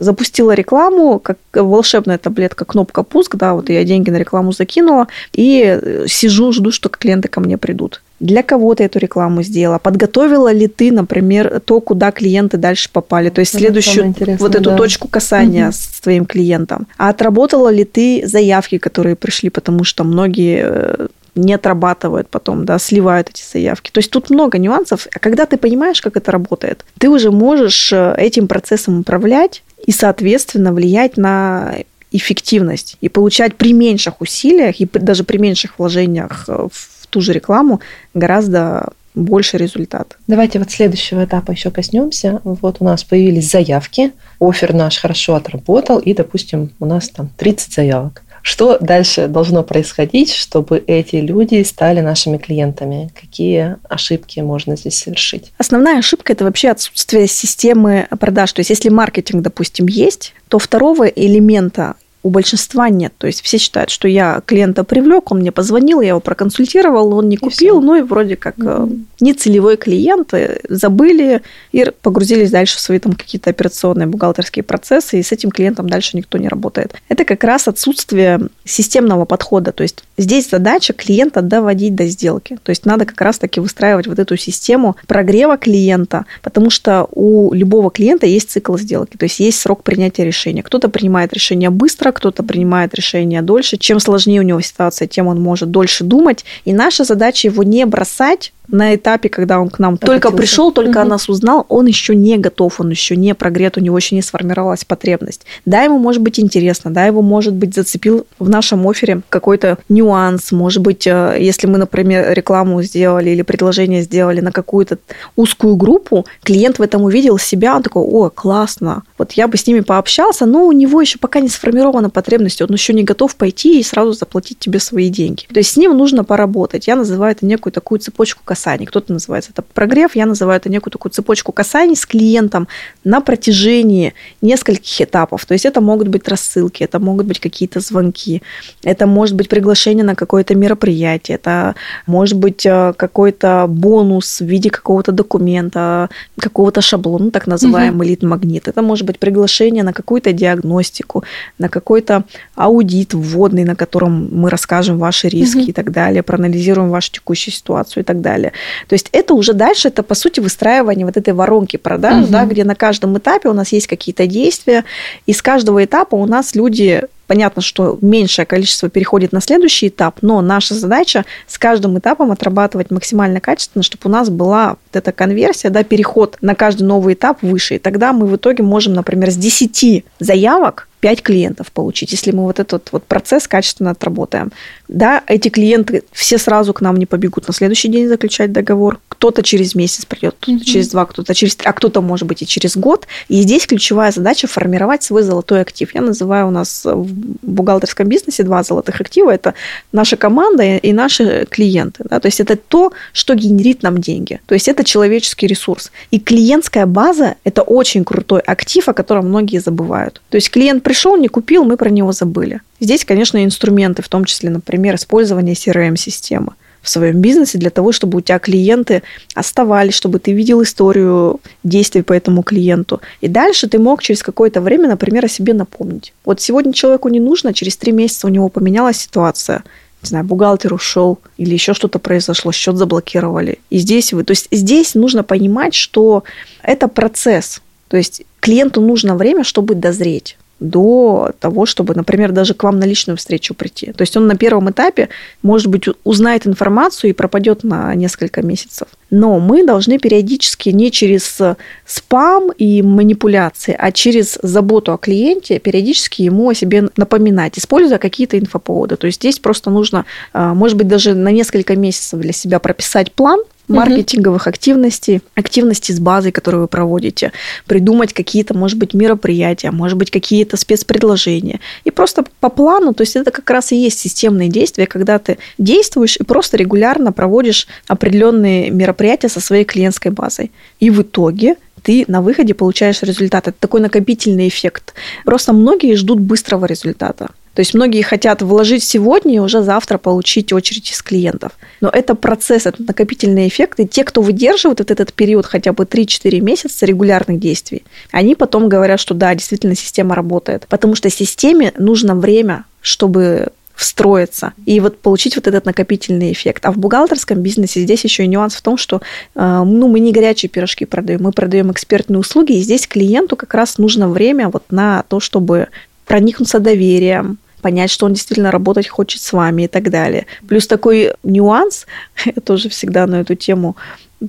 запустила 0.00 0.52
рекламу, 0.52 1.20
как 1.20 1.38
волшебная 1.52 2.18
таблетка, 2.18 2.64
кнопка 2.64 3.04
пуск, 3.04 3.36
да, 3.36 3.54
вот 3.54 3.70
я 3.70 3.84
деньги 3.84 4.10
на 4.10 4.16
рекламу 4.16 4.52
закинула, 4.52 5.06
и 5.34 6.04
сижу, 6.08 6.52
жду, 6.52 6.72
что 6.72 6.88
клиенты 6.88 7.28
ко 7.28 7.40
мне 7.40 7.56
придут 7.56 8.01
для 8.22 8.44
кого 8.44 8.74
ты 8.74 8.84
эту 8.84 9.00
рекламу 9.00 9.42
сделала, 9.42 9.78
подготовила 9.78 10.52
ли 10.52 10.68
ты, 10.68 10.92
например, 10.92 11.60
то, 11.60 11.80
куда 11.80 12.12
клиенты 12.12 12.56
дальше 12.56 12.88
попали, 12.90 13.30
то 13.30 13.40
есть 13.40 13.52
следующую 13.52 14.14
вот 14.38 14.54
эту 14.54 14.70
да. 14.70 14.76
точку 14.76 15.08
касания 15.08 15.68
угу. 15.68 15.74
с 15.74 16.00
твоим 16.00 16.24
клиентом, 16.24 16.86
а 16.96 17.08
отработала 17.08 17.68
ли 17.68 17.84
ты 17.84 18.22
заявки, 18.24 18.78
которые 18.78 19.16
пришли, 19.16 19.50
потому 19.50 19.82
что 19.82 20.04
многие 20.04 20.62
э, 20.64 21.08
не 21.34 21.54
отрабатывают 21.54 22.28
потом, 22.28 22.64
да, 22.64 22.78
сливают 22.78 23.30
эти 23.30 23.42
заявки. 23.42 23.90
То 23.90 23.98
есть 23.98 24.10
тут 24.10 24.30
много 24.30 24.58
нюансов. 24.58 25.08
А 25.12 25.18
когда 25.18 25.44
ты 25.46 25.56
понимаешь, 25.56 26.00
как 26.00 26.16
это 26.16 26.30
работает, 26.30 26.84
ты 26.98 27.08
уже 27.08 27.32
можешь 27.32 27.92
э, 27.92 28.14
этим 28.16 28.46
процессом 28.46 29.00
управлять 29.00 29.64
и, 29.84 29.90
соответственно, 29.90 30.72
влиять 30.72 31.16
на 31.16 31.74
эффективность 32.12 32.98
и 33.00 33.08
получать 33.08 33.56
при 33.56 33.72
меньших 33.72 34.20
усилиях 34.20 34.80
и 34.80 34.88
даже 34.92 35.24
при 35.24 35.38
меньших 35.38 35.78
вложениях 35.78 36.44
э, 36.46 36.68
в 36.70 36.91
ту 37.12 37.20
же 37.20 37.32
рекламу 37.32 37.80
гораздо 38.14 38.92
больше 39.14 39.58
результат. 39.58 40.16
Давайте 40.26 40.58
вот 40.58 40.70
следующего 40.70 41.24
этапа 41.24 41.52
еще 41.52 41.70
коснемся. 41.70 42.40
Вот 42.44 42.78
у 42.80 42.84
нас 42.84 43.04
появились 43.04 43.50
заявки, 43.50 44.12
офер 44.40 44.72
наш 44.72 44.98
хорошо 44.98 45.34
отработал, 45.34 45.98
и, 45.98 46.14
допустим, 46.14 46.70
у 46.80 46.86
нас 46.86 47.10
там 47.10 47.28
30 47.36 47.74
заявок. 47.74 48.22
Что 48.40 48.78
дальше 48.80 49.28
должно 49.28 49.62
происходить, 49.62 50.32
чтобы 50.32 50.82
эти 50.86 51.16
люди 51.16 51.62
стали 51.62 52.00
нашими 52.00 52.38
клиентами? 52.38 53.12
Какие 53.20 53.76
ошибки 53.88 54.40
можно 54.40 54.76
здесь 54.76 54.98
совершить? 54.98 55.52
Основная 55.58 55.98
ошибка– 55.98 56.32
это 56.34 56.44
вообще 56.44 56.70
отсутствие 56.70 57.28
системы 57.28 58.08
продаж. 58.18 58.52
То 58.52 58.60
есть, 58.60 58.70
если 58.70 58.88
маркетинг, 58.88 59.42
допустим, 59.42 59.86
есть, 59.86 60.34
то 60.48 60.58
второго 60.58 61.06
элемента 61.06 61.94
у 62.22 62.30
большинства 62.30 62.88
нет. 62.88 63.12
То 63.18 63.26
есть 63.26 63.42
все 63.42 63.58
считают, 63.58 63.90
что 63.90 64.06
я 64.06 64.42
клиента 64.46 64.84
привлек, 64.84 65.32
он 65.32 65.38
мне 65.38 65.50
позвонил, 65.50 66.00
я 66.00 66.10
его 66.10 66.20
проконсультировал, 66.20 67.14
он 67.14 67.28
не 67.28 67.36
купил, 67.36 67.80
ну 67.80 67.96
и 67.96 68.02
вроде 68.02 68.36
как 68.36 68.58
mm-hmm. 68.58 69.00
не 69.20 69.34
целевой 69.34 69.76
клиент, 69.76 70.32
забыли 70.68 71.42
и 71.72 71.90
погрузились 72.00 72.50
дальше 72.50 72.76
в 72.76 72.80
свои 72.80 72.98
там 72.98 73.14
какие-то 73.14 73.50
операционные 73.50 74.06
бухгалтерские 74.06 74.62
процессы, 74.62 75.18
и 75.18 75.22
с 75.22 75.32
этим 75.32 75.50
клиентом 75.50 75.88
дальше 75.88 76.16
никто 76.16 76.38
не 76.38 76.48
работает. 76.48 76.94
Это 77.08 77.24
как 77.24 77.42
раз 77.44 77.66
отсутствие 77.66 78.48
системного 78.64 79.24
подхода. 79.24 79.72
То 79.72 79.82
есть 79.82 80.04
здесь 80.16 80.50
задача 80.50 80.92
клиента 80.92 81.42
доводить 81.42 81.94
до 81.94 82.06
сделки. 82.06 82.58
То 82.62 82.70
есть 82.70 82.86
надо 82.86 83.04
как 83.04 83.20
раз-таки 83.20 83.60
выстраивать 83.60 84.06
вот 84.06 84.18
эту 84.18 84.36
систему 84.36 84.96
прогрева 85.06 85.56
клиента, 85.56 86.26
потому 86.42 86.70
что 86.70 87.08
у 87.12 87.52
любого 87.52 87.90
клиента 87.90 88.26
есть 88.26 88.50
цикл 88.50 88.76
сделки, 88.76 89.16
то 89.16 89.24
есть 89.24 89.40
есть 89.40 89.60
срок 89.60 89.82
принятия 89.82 90.24
решения. 90.24 90.62
Кто-то 90.62 90.88
принимает 90.88 91.32
решение 91.32 91.70
быстро, 91.70 92.12
кто-то 92.12 92.42
принимает 92.42 92.94
решение 92.94 93.42
дольше. 93.42 93.76
Чем 93.76 94.00
сложнее 94.00 94.40
у 94.40 94.44
него 94.44 94.60
ситуация, 94.60 95.08
тем 95.08 95.26
он 95.26 95.40
может 95.40 95.70
дольше 95.70 96.04
думать. 96.04 96.44
И 96.64 96.72
наша 96.72 97.04
задача 97.04 97.48
его 97.48 97.62
не 97.62 97.84
бросать 97.86 98.52
на 98.68 98.94
этапе, 98.94 99.28
когда 99.28 99.60
он 99.60 99.68
к 99.68 99.78
нам 99.78 99.96
только 99.96 100.30
пришел, 100.30 100.72
только 100.72 100.98
угу. 100.98 101.00
о 101.00 101.04
нас 101.04 101.28
узнал, 101.28 101.66
он 101.68 101.86
еще 101.86 102.14
не 102.14 102.38
готов, 102.38 102.80
он 102.80 102.90
еще 102.90 103.16
не 103.16 103.34
прогрет, 103.34 103.76
у 103.76 103.80
него 103.80 103.96
еще 103.96 104.14
не 104.14 104.22
сформировалась 104.22 104.84
потребность. 104.84 105.44
Да, 105.66 105.82
ему 105.82 105.98
может 105.98 106.22
быть 106.22 106.38
интересно, 106.38 106.90
да, 106.90 107.04
его 107.06 107.22
может 107.22 107.54
быть 107.54 107.74
зацепил 107.74 108.26
в 108.38 108.48
нашем 108.48 108.86
офере 108.88 109.22
какой-то 109.28 109.78
нюанс, 109.88 110.52
может 110.52 110.82
быть, 110.82 111.06
э, 111.06 111.36
если 111.38 111.66
мы, 111.66 111.78
например, 111.78 112.32
рекламу 112.32 112.82
сделали 112.82 113.30
или 113.30 113.42
предложение 113.42 114.02
сделали 114.02 114.40
на 114.40 114.52
какую-то 114.52 114.98
узкую 115.36 115.76
группу, 115.76 116.26
клиент 116.42 116.78
в 116.78 116.82
этом 116.82 117.02
увидел 117.02 117.38
себя, 117.38 117.76
он 117.76 117.82
такой, 117.82 118.02
о, 118.02 118.30
классно, 118.30 119.02
вот 119.18 119.32
я 119.32 119.48
бы 119.48 119.56
с 119.56 119.66
ними 119.66 119.80
пообщался, 119.80 120.46
но 120.46 120.66
у 120.66 120.72
него 120.72 121.00
еще 121.00 121.18
пока 121.18 121.40
не 121.40 121.48
сформирована 121.48 122.10
потребность, 122.10 122.62
он 122.62 122.70
еще 122.70 122.92
не 122.92 123.04
готов 123.04 123.36
пойти 123.36 123.80
и 123.80 123.82
сразу 123.82 124.12
заплатить 124.12 124.58
тебе 124.58 124.78
свои 124.78 125.08
деньги. 125.08 125.44
То 125.52 125.58
есть 125.58 125.72
с 125.72 125.76
ним 125.76 125.96
нужно 125.96 126.24
поработать. 126.24 126.86
Я 126.86 126.96
называю 126.96 127.32
это 127.32 127.44
некую 127.46 127.72
такую 127.72 127.98
цепочку 128.00 128.42
касаний. 128.52 128.86
Кто-то 128.86 129.12
называет 129.12 129.48
это 129.48 129.62
прогрев, 129.62 130.14
я 130.16 130.26
называю 130.26 130.60
это 130.60 130.68
некую 130.68 130.92
такую 130.92 131.10
цепочку 131.12 131.52
касаний 131.52 131.96
с 131.96 132.04
клиентом 132.04 132.68
на 133.04 133.20
протяжении 133.20 134.12
нескольких 134.42 135.00
этапов. 135.00 135.46
То 135.46 135.54
есть 135.54 135.64
это 135.64 135.80
могут 135.80 136.08
быть 136.08 136.28
рассылки, 136.28 136.84
это 136.84 136.98
могут 136.98 137.26
быть 137.26 137.40
какие-то 137.40 137.80
звонки, 137.80 138.42
это 138.84 139.06
может 139.06 139.36
быть 139.36 139.48
приглашение 139.48 140.04
на 140.04 140.14
какое-то 140.14 140.54
мероприятие, 140.54 141.36
это 141.36 141.74
может 142.06 142.36
быть 142.36 142.66
э, 142.66 142.92
какой-то 142.96 143.66
бонус 143.68 144.40
в 144.40 144.44
виде 144.44 144.68
какого-то 144.70 145.12
документа, 145.12 146.10
какого-то 146.38 146.82
шаблона, 146.82 147.30
так 147.30 147.46
называемый 147.46 148.06
угу. 148.06 148.10
лид-магнит. 148.10 148.68
Это 148.68 148.82
может 148.82 149.06
быть 149.06 149.18
приглашение 149.18 149.82
на 149.82 149.92
какую-то 149.92 150.32
диагностику, 150.32 151.24
на 151.58 151.68
какой-то 151.68 152.24
аудит 152.54 153.14
вводный, 153.14 153.64
на 153.64 153.76
котором 153.76 154.28
мы 154.30 154.50
расскажем 154.50 154.98
ваши 154.98 155.28
риски 155.28 155.58
угу. 155.58 155.70
и 155.70 155.72
так 155.72 155.90
далее, 155.90 156.22
проанализируем 156.22 156.90
вашу 156.90 157.12
текущую 157.12 157.54
ситуацию 157.54 158.02
и 158.02 158.04
так 158.04 158.20
далее. 158.20 158.41
То 158.88 158.94
есть 158.94 159.08
это 159.12 159.34
уже 159.34 159.52
дальше, 159.52 159.88
это 159.88 160.02
по 160.02 160.14
сути 160.14 160.40
выстраивание 160.40 161.06
вот 161.06 161.16
этой 161.16 161.34
воронки 161.34 161.76
продаж, 161.76 162.24
угу. 162.24 162.32
да, 162.32 162.44
где 162.44 162.64
на 162.64 162.74
каждом 162.74 163.16
этапе 163.18 163.48
у 163.48 163.52
нас 163.52 163.72
есть 163.72 163.86
какие-то 163.86 164.26
действия, 164.26 164.84
и 165.26 165.32
с 165.32 165.42
каждого 165.42 165.84
этапа 165.84 166.16
у 166.16 166.26
нас 166.26 166.54
люди 166.54 167.02
Понятно, 167.28 167.62
что 167.62 167.96
меньшее 168.02 168.44
количество 168.44 168.90
переходит 168.90 169.32
на 169.32 169.40
следующий 169.40 169.88
этап, 169.88 170.18
но 170.20 170.42
наша 170.42 170.74
задача 170.74 171.24
с 171.46 171.56
каждым 171.56 171.98
этапом 171.98 172.30
отрабатывать 172.30 172.90
максимально 172.90 173.40
качественно, 173.40 173.82
чтобы 173.82 174.02
у 174.04 174.08
нас 174.10 174.28
была 174.28 174.76
эта 174.96 175.12
конверсия, 175.12 175.70
да, 175.70 175.82
переход 175.84 176.36
на 176.40 176.54
каждый 176.54 176.84
новый 176.84 177.14
этап 177.14 177.42
выше. 177.42 177.76
И 177.76 177.78
тогда 177.78 178.12
мы 178.12 178.26
в 178.26 178.36
итоге 178.36 178.62
можем, 178.62 178.94
например, 178.94 179.30
с 179.30 179.36
10 179.36 180.04
заявок 180.18 180.88
5 181.02 181.22
клиентов 181.22 181.72
получить, 181.72 182.12
если 182.12 182.30
мы 182.30 182.44
вот 182.44 182.60
этот 182.60 182.92
вот 182.92 183.02
процесс 183.04 183.48
качественно 183.48 183.90
отработаем. 183.90 184.52
Да, 184.86 185.22
эти 185.26 185.48
клиенты 185.48 186.04
все 186.12 186.38
сразу 186.38 186.72
к 186.72 186.80
нам 186.80 186.96
не 186.96 187.06
побегут 187.06 187.48
на 187.48 187.52
следующий 187.52 187.88
день 187.88 188.06
заключать 188.06 188.52
договор. 188.52 189.00
Кто-то 189.08 189.42
через 189.42 189.74
месяц 189.74 190.04
придет, 190.04 190.36
кто-то 190.38 190.58
mm-hmm. 190.58 190.64
через 190.64 190.88
два, 190.90 191.04
кто-то 191.06 191.34
через 191.34 191.56
три, 191.56 191.68
а 191.68 191.72
кто-то, 191.72 192.00
может 192.02 192.28
быть, 192.28 192.42
и 192.42 192.46
через 192.46 192.76
год. 192.76 193.08
И 193.28 193.42
здесь 193.42 193.66
ключевая 193.66 194.12
задача 194.12 194.46
формировать 194.46 195.02
свой 195.02 195.24
золотой 195.24 195.62
актив. 195.62 195.92
Я 195.92 196.02
называю 196.02 196.46
у 196.46 196.50
нас 196.52 196.84
в 196.84 197.08
бухгалтерском 197.42 198.06
бизнесе 198.06 198.44
два 198.44 198.62
золотых 198.62 199.00
актива. 199.00 199.32
Это 199.32 199.54
наша 199.90 200.16
команда 200.16 200.76
и 200.76 200.92
наши 200.92 201.46
клиенты. 201.50 202.04
Да? 202.08 202.20
То 202.20 202.26
есть 202.26 202.38
это 202.38 202.54
то, 202.54 202.92
что 203.12 203.34
генерит 203.34 203.82
нам 203.82 203.98
деньги. 203.98 204.40
То 204.46 204.54
есть 204.54 204.68
это 204.68 204.81
человеческий 204.84 205.46
ресурс. 205.46 205.92
И 206.10 206.18
клиентская 206.18 206.86
база– 206.86 207.36
это 207.44 207.62
очень 207.62 208.04
крутой 208.04 208.40
актив, 208.40 208.88
о 208.88 208.92
котором 208.92 209.28
многие 209.28 209.58
забывают. 209.58 210.20
То 210.30 210.36
есть 210.36 210.50
клиент 210.50 210.82
пришел, 210.82 211.16
не 211.16 211.28
купил, 211.28 211.64
мы 211.64 211.76
про 211.76 211.90
него 211.90 212.12
забыли. 212.12 212.60
Здесь, 212.80 213.04
конечно, 213.04 213.44
инструменты, 213.44 214.02
в 214.02 214.08
том 214.08 214.24
числе, 214.24 214.50
например, 214.50 214.94
использование 214.96 215.54
CRM-системы 215.54 216.52
в 216.82 216.88
своем 216.88 217.20
бизнесе 217.20 217.58
для 217.58 217.70
того, 217.70 217.92
чтобы 217.92 218.18
у 218.18 218.20
тебя 218.20 218.38
клиенты 218.38 219.02
оставались, 219.34 219.94
чтобы 219.94 220.18
ты 220.18 220.32
видел 220.32 220.62
историю 220.62 221.40
действий 221.62 222.02
по 222.02 222.12
этому 222.12 222.42
клиенту. 222.42 223.00
И 223.20 223.28
дальше 223.28 223.68
ты 223.68 223.78
мог 223.78 224.02
через 224.02 224.22
какое-то 224.22 224.60
время, 224.60 224.88
например, 224.88 225.24
о 225.24 225.28
себе 225.28 225.54
напомнить. 225.54 226.12
Вот 226.24 226.40
сегодня 226.40 226.72
человеку 226.72 227.08
не 227.08 227.20
нужно, 227.20 227.54
через 227.54 227.76
три 227.76 227.92
месяца 227.92 228.26
у 228.26 228.30
него 228.30 228.48
поменялась 228.48 228.98
ситуация, 228.98 229.62
не 230.02 230.08
знаю, 230.08 230.24
бухгалтер 230.24 230.74
ушел 230.74 231.18
или 231.36 231.52
еще 231.52 231.74
что-то 231.74 231.98
произошло, 231.98 232.52
счет 232.52 232.76
заблокировали. 232.76 233.58
И 233.70 233.78
здесь 233.78 234.12
вы, 234.12 234.24
то 234.24 234.32
есть 234.32 234.48
здесь 234.50 234.94
нужно 234.94 235.22
понимать, 235.22 235.74
что 235.74 236.24
это 236.62 236.88
процесс. 236.88 237.62
То 237.88 237.96
есть 237.96 238.22
клиенту 238.40 238.80
нужно 238.80 239.16
время, 239.16 239.44
чтобы 239.44 239.74
дозреть 239.74 240.36
до 240.62 241.32
того, 241.40 241.66
чтобы, 241.66 241.94
например, 241.94 242.32
даже 242.32 242.54
к 242.54 242.62
вам 242.62 242.78
на 242.78 242.84
личную 242.84 243.16
встречу 243.16 243.54
прийти. 243.54 243.92
То 243.92 244.02
есть 244.02 244.16
он 244.16 244.26
на 244.26 244.36
первом 244.36 244.70
этапе, 244.70 245.08
может 245.42 245.66
быть, 245.66 245.86
узнает 246.04 246.46
информацию 246.46 247.10
и 247.10 247.14
пропадет 247.14 247.64
на 247.64 247.94
несколько 247.94 248.42
месяцев. 248.42 248.88
Но 249.12 249.38
мы 249.38 249.62
должны 249.62 249.98
периодически 249.98 250.70
не 250.70 250.90
через 250.90 251.38
спам 251.84 252.50
и 252.50 252.80
манипуляции, 252.80 253.76
а 253.78 253.92
через 253.92 254.38
заботу 254.42 254.94
о 254.94 254.96
клиенте 254.96 255.58
периодически 255.58 256.22
ему 256.22 256.48
о 256.48 256.54
себе 256.54 256.88
напоминать, 256.96 257.58
используя 257.58 257.98
какие-то 257.98 258.38
инфоповоды. 258.38 258.96
То 258.96 259.06
есть 259.06 259.20
здесь 259.20 259.38
просто 259.38 259.68
нужно, 259.68 260.06
а, 260.32 260.54
может 260.54 260.78
быть, 260.78 260.88
даже 260.88 261.14
на 261.14 261.30
несколько 261.30 261.76
месяцев 261.76 262.20
для 262.20 262.32
себя 262.32 262.58
прописать 262.58 263.12
план, 263.12 263.40
маркетинговых 263.68 264.46
активностей, 264.46 265.20
активностей 265.34 265.94
с 265.94 266.00
базой, 266.00 266.32
которую 266.32 266.62
вы 266.62 266.68
проводите, 266.68 267.32
придумать 267.66 268.12
какие-то, 268.12 268.54
может 268.54 268.78
быть, 268.78 268.94
мероприятия, 268.94 269.70
может 269.70 269.96
быть, 269.98 270.10
какие-то 270.10 270.56
спецпредложения. 270.56 271.60
И 271.84 271.90
просто 271.90 272.24
по 272.40 272.48
плану, 272.48 272.92
то 272.92 273.02
есть 273.02 273.16
это 273.16 273.30
как 273.30 273.48
раз 273.50 273.72
и 273.72 273.76
есть 273.76 273.98
системные 273.98 274.48
действия, 274.48 274.86
когда 274.86 275.18
ты 275.18 275.38
действуешь 275.58 276.16
и 276.16 276.24
просто 276.24 276.56
регулярно 276.56 277.12
проводишь 277.12 277.66
определенные 277.86 278.70
мероприятия 278.70 279.01
со 279.28 279.40
своей 279.40 279.64
клиентской 279.64 280.10
базой. 280.10 280.50
И 280.80 280.90
в 280.90 281.02
итоге 281.02 281.56
ты 281.82 282.04
на 282.08 282.22
выходе 282.22 282.54
получаешь 282.54 283.02
результат. 283.02 283.48
Это 283.48 283.56
такой 283.58 283.80
накопительный 283.80 284.48
эффект. 284.48 284.94
Просто 285.24 285.52
многие 285.52 285.96
ждут 285.96 286.20
быстрого 286.20 286.66
результата. 286.66 287.28
То 287.54 287.60
есть 287.60 287.74
многие 287.74 288.02
хотят 288.02 288.40
вложить 288.40 288.82
сегодня 288.82 289.34
и 289.34 289.38
уже 289.38 289.62
завтра 289.62 289.98
получить 289.98 290.52
очередь 290.54 290.90
из 290.90 291.02
клиентов. 291.02 291.52
Но 291.82 291.90
это 291.90 292.14
процесс, 292.14 292.66
это 292.66 292.82
накопительный 292.82 293.46
эффект. 293.46 293.78
И 293.80 293.86
те, 293.86 294.04
кто 294.04 294.22
выдерживает 294.22 294.78
вот 294.78 294.90
этот 294.90 295.12
период 295.12 295.44
хотя 295.44 295.72
бы 295.72 295.84
3-4 295.84 296.40
месяца 296.40 296.86
регулярных 296.86 297.38
действий, 297.38 297.82
они 298.10 298.34
потом 298.34 298.70
говорят, 298.70 299.00
что 299.00 299.12
да, 299.12 299.34
действительно 299.34 299.74
система 299.74 300.14
работает. 300.14 300.66
Потому 300.68 300.94
что 300.94 301.10
системе 301.10 301.72
нужно 301.76 302.14
время, 302.14 302.64
чтобы 302.80 303.48
встроиться 303.82 304.52
и 304.64 304.80
вот 304.80 304.98
получить 304.98 305.36
вот 305.36 305.46
этот 305.46 305.66
накопительный 305.66 306.32
эффект. 306.32 306.64
А 306.64 306.72
в 306.72 306.78
бухгалтерском 306.78 307.40
бизнесе 307.40 307.82
здесь 307.82 308.04
еще 308.04 308.24
и 308.24 308.28
нюанс 308.28 308.54
в 308.54 308.62
том, 308.62 308.76
что 308.76 309.02
э, 309.34 309.62
ну, 309.64 309.88
мы 309.88 310.00
не 310.00 310.12
горячие 310.12 310.48
пирожки 310.48 310.84
продаем, 310.84 311.22
мы 311.22 311.32
продаем 311.32 311.72
экспертные 311.72 312.18
услуги, 312.18 312.52
и 312.52 312.62
здесь 312.62 312.86
клиенту 312.86 313.36
как 313.36 313.54
раз 313.54 313.78
нужно 313.78 314.08
время 314.08 314.48
вот 314.48 314.64
на 314.70 315.04
то, 315.08 315.20
чтобы 315.20 315.68
проникнуться 316.06 316.60
доверием, 316.60 317.38
понять, 317.60 317.90
что 317.90 318.06
он 318.06 318.12
действительно 318.12 318.50
работать 318.50 318.88
хочет 318.88 319.20
с 319.20 319.32
вами 319.32 319.64
и 319.64 319.68
так 319.68 319.90
далее. 319.90 320.26
Плюс 320.48 320.66
такой 320.66 321.12
нюанс, 321.22 321.86
я 322.24 322.32
тоже 322.44 322.68
всегда 322.68 323.06
на 323.06 323.16
эту 323.16 323.34
тему, 323.34 323.76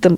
там, 0.02 0.18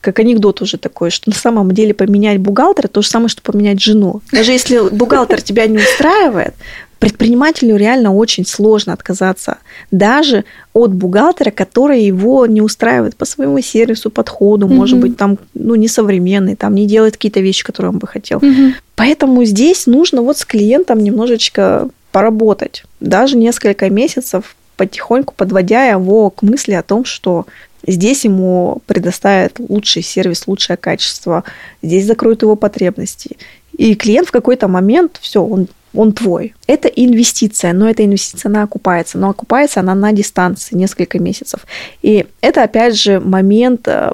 как 0.00 0.20
анекдот 0.20 0.62
уже 0.62 0.78
такой, 0.78 1.10
что 1.10 1.30
на 1.30 1.36
самом 1.36 1.72
деле 1.72 1.92
поменять 1.92 2.38
бухгалтера 2.38 2.88
то 2.88 3.02
же 3.02 3.08
самое, 3.08 3.28
что 3.28 3.42
поменять 3.42 3.80
жену. 3.80 4.22
Даже 4.30 4.52
если 4.52 4.88
бухгалтер 4.94 5.42
тебя 5.42 5.66
не 5.66 5.78
устраивает, 5.78 6.54
предпринимателю 6.98 7.76
реально 7.76 8.12
очень 8.14 8.44
сложно 8.44 8.92
отказаться 8.92 9.58
даже 9.90 10.44
от 10.72 10.92
бухгалтера, 10.92 11.50
который 11.50 12.02
его 12.02 12.46
не 12.46 12.60
устраивает 12.60 13.16
по 13.16 13.24
своему 13.24 13.60
сервису, 13.60 14.10
подходу, 14.10 14.66
mm-hmm. 14.66 14.74
может 14.74 14.98
быть, 14.98 15.16
там, 15.16 15.38
ну, 15.54 15.74
несовременный, 15.74 16.56
там, 16.56 16.74
не 16.74 16.86
делает 16.86 17.14
какие-то 17.14 17.40
вещи, 17.40 17.64
которые 17.64 17.90
он 17.92 17.98
бы 17.98 18.06
хотел. 18.06 18.38
Mm-hmm. 18.38 18.72
Поэтому 18.96 19.44
здесь 19.44 19.86
нужно 19.86 20.22
вот 20.22 20.38
с 20.38 20.44
клиентом 20.44 20.98
немножечко 20.98 21.88
поработать, 22.10 22.84
даже 23.00 23.36
несколько 23.36 23.90
месяцев, 23.90 24.56
потихоньку 24.76 25.34
подводя 25.36 25.86
его 25.86 26.30
к 26.30 26.42
мысли 26.42 26.72
о 26.72 26.82
том, 26.82 27.04
что 27.04 27.46
здесь 27.86 28.24
ему 28.24 28.80
предоставят 28.86 29.58
лучший 29.58 30.02
сервис, 30.02 30.46
лучшее 30.46 30.76
качество, 30.76 31.44
здесь 31.82 32.06
закроют 32.06 32.42
его 32.42 32.56
потребности. 32.56 33.36
И 33.76 33.94
клиент 33.94 34.28
в 34.28 34.32
какой-то 34.32 34.66
момент, 34.66 35.18
все, 35.20 35.42
он 35.42 35.68
он 35.94 36.12
твой. 36.12 36.54
Это 36.66 36.88
инвестиция, 36.88 37.72
но 37.72 37.88
эта 37.88 38.04
инвестиция, 38.04 38.50
она 38.50 38.62
окупается. 38.62 39.18
Но 39.18 39.30
окупается 39.30 39.80
она 39.80 39.94
на 39.94 40.12
дистанции 40.12 40.76
несколько 40.76 41.18
месяцев. 41.18 41.66
И 42.02 42.26
это, 42.40 42.62
опять 42.62 42.96
же, 42.96 43.20
момент 43.20 43.88
э, 43.88 44.12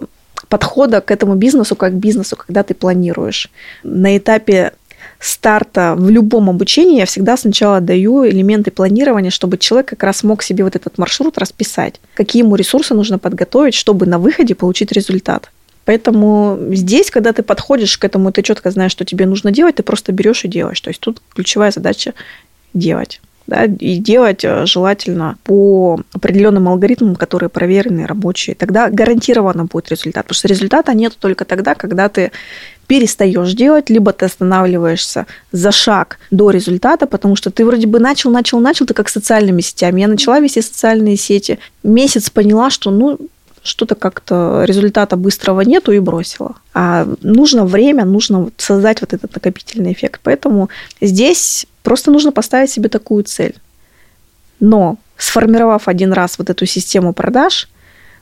подхода 0.49 1.01
к 1.01 1.11
этому 1.11 1.35
бизнесу 1.35 1.77
как 1.77 1.95
бизнесу, 1.95 2.37
когда 2.37 2.63
ты 2.63 2.75
планируешь. 2.75 3.51
На 3.83 4.17
этапе 4.17 4.73
старта 5.19 5.95
в 5.97 6.11
любом 6.11 6.51
обучении 6.51 6.99
я 6.99 7.07
всегда 7.07 7.37
сначала 7.37 7.81
даю 7.81 8.27
элементы 8.27 8.71
планирования, 8.71 9.31
чтобы 9.31 9.59
человек 9.59 9.89
как 9.89 10.03
раз 10.03 10.23
мог 10.23 10.43
себе 10.43 10.65
вот 10.65 10.77
этот 10.77 10.99
маршрут 10.99 11.39
расписать, 11.39 12.01
какие 12.15 12.43
ему 12.43 12.57
ресурсы 12.57 12.95
нужно 12.95 13.19
подготовить, 13.19 13.75
чтобы 13.75 14.07
на 14.07 14.19
выходе 14.19 14.55
получить 14.55 14.93
результат. 14.93 15.51
Поэтому 15.85 16.59
здесь, 16.73 17.11
когда 17.11 17.33
ты 17.33 17.43
подходишь 17.43 17.99
к 17.99 18.05
этому, 18.05 18.33
ты 18.33 18.43
четко 18.43 18.71
знаешь, 18.71 18.93
что 18.93 19.05
тебе 19.05 19.27
нужно 19.27 19.51
делать, 19.51 19.77
ты 19.77 19.83
просто 19.83 20.13
берешь 20.13 20.45
и 20.45 20.49
делаешь. 20.49 20.81
То 20.81 20.89
есть 20.91 21.01
тут 21.01 21.21
ключевая 21.35 21.71
задача 21.71 22.15
делать. 22.73 23.21
Да, 23.47 23.65
и 23.65 23.99
делать 23.99 24.43
э, 24.43 24.65
желательно 24.65 25.37
по 25.45 26.01
определенным 26.15 26.67
алгоритмам, 26.67 27.15
которые 27.15 27.51
проверены, 27.51 28.07
рабочие. 28.07 28.57
Тогда 28.57 28.89
гарантированно 28.89 29.67
будет 29.67 29.91
результат. 29.91 30.25
Потому 30.25 30.37
что 30.37 30.49
результата 30.49 30.95
нет 30.95 31.15
только 31.19 31.45
тогда, 31.45 31.75
когда 31.75 32.09
ты 32.09 32.33
перестаешь 32.87 33.53
делать, 33.53 33.91
либо 33.91 34.15
ты 34.15 34.25
останавливаешься 34.25 35.27
за 35.53 35.73
шаг 35.73 36.19
до 36.31 36.51
результата, 36.51 37.07
потому 37.07 37.37
что 37.37 37.51
ты 37.51 37.67
вроде 37.67 37.87
бы 37.87 37.99
начал, 37.99 38.31
начал, 38.31 38.61
начал, 38.61 38.87
ты 38.87 38.95
как 38.95 39.11
социальными 39.11 39.61
сетями. 39.61 40.01
Я 40.01 40.09
начала 40.09 40.41
вести 40.41 40.63
социальные 40.63 41.19
сети, 41.19 41.59
месяц 41.83 42.31
поняла, 42.31 42.71
что 42.71 42.91
ну 42.91 43.19
что-то 43.65 43.95
как-то 43.95 44.63
результата 44.65 45.17
быстрого 45.17 45.63
нету 45.63 45.91
и 45.93 45.99
бросила. 45.99 46.55
А 46.75 47.09
нужно 47.23 47.65
время, 47.65 48.05
нужно 48.05 48.51
создать 48.59 49.01
вот 49.01 49.15
этот 49.15 49.35
накопительный 49.35 49.93
эффект. 49.93 50.21
Поэтому 50.23 50.69
здесь 51.01 51.67
просто 51.83 52.11
нужно 52.11 52.31
поставить 52.31 52.71
себе 52.71 52.89
такую 52.89 53.25
цель. 53.25 53.55
Но 54.61 54.99
сформировав 55.17 55.89
один 55.89 56.13
раз 56.13 56.39
вот 56.39 56.51
эту 56.51 56.67
систему 56.67 57.15
продаж, 57.15 57.69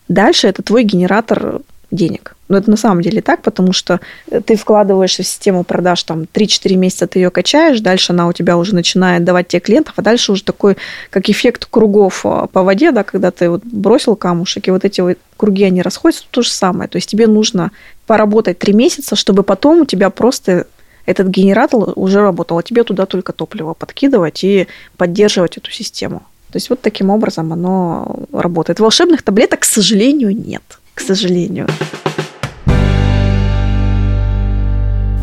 дальше 0.09 0.47
это 0.47 0.62
твой 0.62 0.84
генератор 0.84 1.61
денег. 1.93 2.34
Но 2.49 2.59
это 2.59 2.70
на 2.70 2.76
самом 2.76 3.03
деле 3.03 3.22
так, 3.22 3.43
потому 3.43 3.72
что 3.72 4.01
ты 4.45 4.57
вкладываешься 4.57 5.22
в 5.22 5.26
систему 5.26 5.62
продаж, 5.62 6.03
там 6.03 6.22
3-4 6.22 6.74
месяца 6.74 7.07
ты 7.07 7.20
ее 7.20 7.30
качаешь, 7.30 7.80
дальше 7.80 8.12
она 8.12 8.26
у 8.26 8.32
тебя 8.32 8.57
уже 8.57 8.74
начинает 8.74 9.24
давать 9.24 9.49
тебе 9.49 9.61
клиентов, 9.61 9.95
а 9.97 10.03
дальше 10.03 10.32
уже 10.32 10.43
такой, 10.43 10.76
как 11.11 11.28
эффект 11.28 11.66
кругов 11.70 12.26
а, 12.26 12.47
по 12.49 12.62
воде, 12.62 12.90
да, 12.90 13.05
когда 13.05 13.30
ты 13.30 13.49
вот 13.49 13.62
бросил 13.64 14.16
камушек, 14.16 14.68
и 14.68 14.70
вот 14.70 14.84
эти 14.84 15.01
вот 15.01 15.18
круги, 15.36 15.64
они 15.64 15.82
расходятся, 15.82 16.24
то 16.30 16.43
же 16.43 16.51
самое. 16.51 16.88
То 16.88 16.97
есть 16.97 17.09
тебе 17.09 17.26
нужно 17.26 17.70
поработать 18.07 18.59
3 18.59 18.72
месяца, 18.72 19.14
чтобы 19.14 19.43
потом 19.43 19.82
у 19.82 19.86
тебя 19.86 20.11
просто 20.11 20.66
этот 21.07 21.28
генератор 21.28 21.93
уже 21.97 22.20
работал, 22.20 22.59
а 22.59 22.62
тебе 22.62 22.84
туда 22.84 23.07
только 23.07 23.32
топливо 23.32 23.74
подкидывать 23.74 24.45
и 24.45 24.68
поддерживать 24.97 25.57
эту 25.57 25.70
систему. 25.70 26.22
То 26.51 26.57
есть 26.57 26.70
вот 26.70 26.80
таким 26.82 27.11
образом 27.11 27.53
оно 27.53 28.26
работает. 28.32 28.78
Волшебных 28.78 29.22
таблеток, 29.22 29.61
к 29.61 29.64
сожалению, 29.64 30.36
нет. 30.36 30.62
Сожалению. 31.03 31.66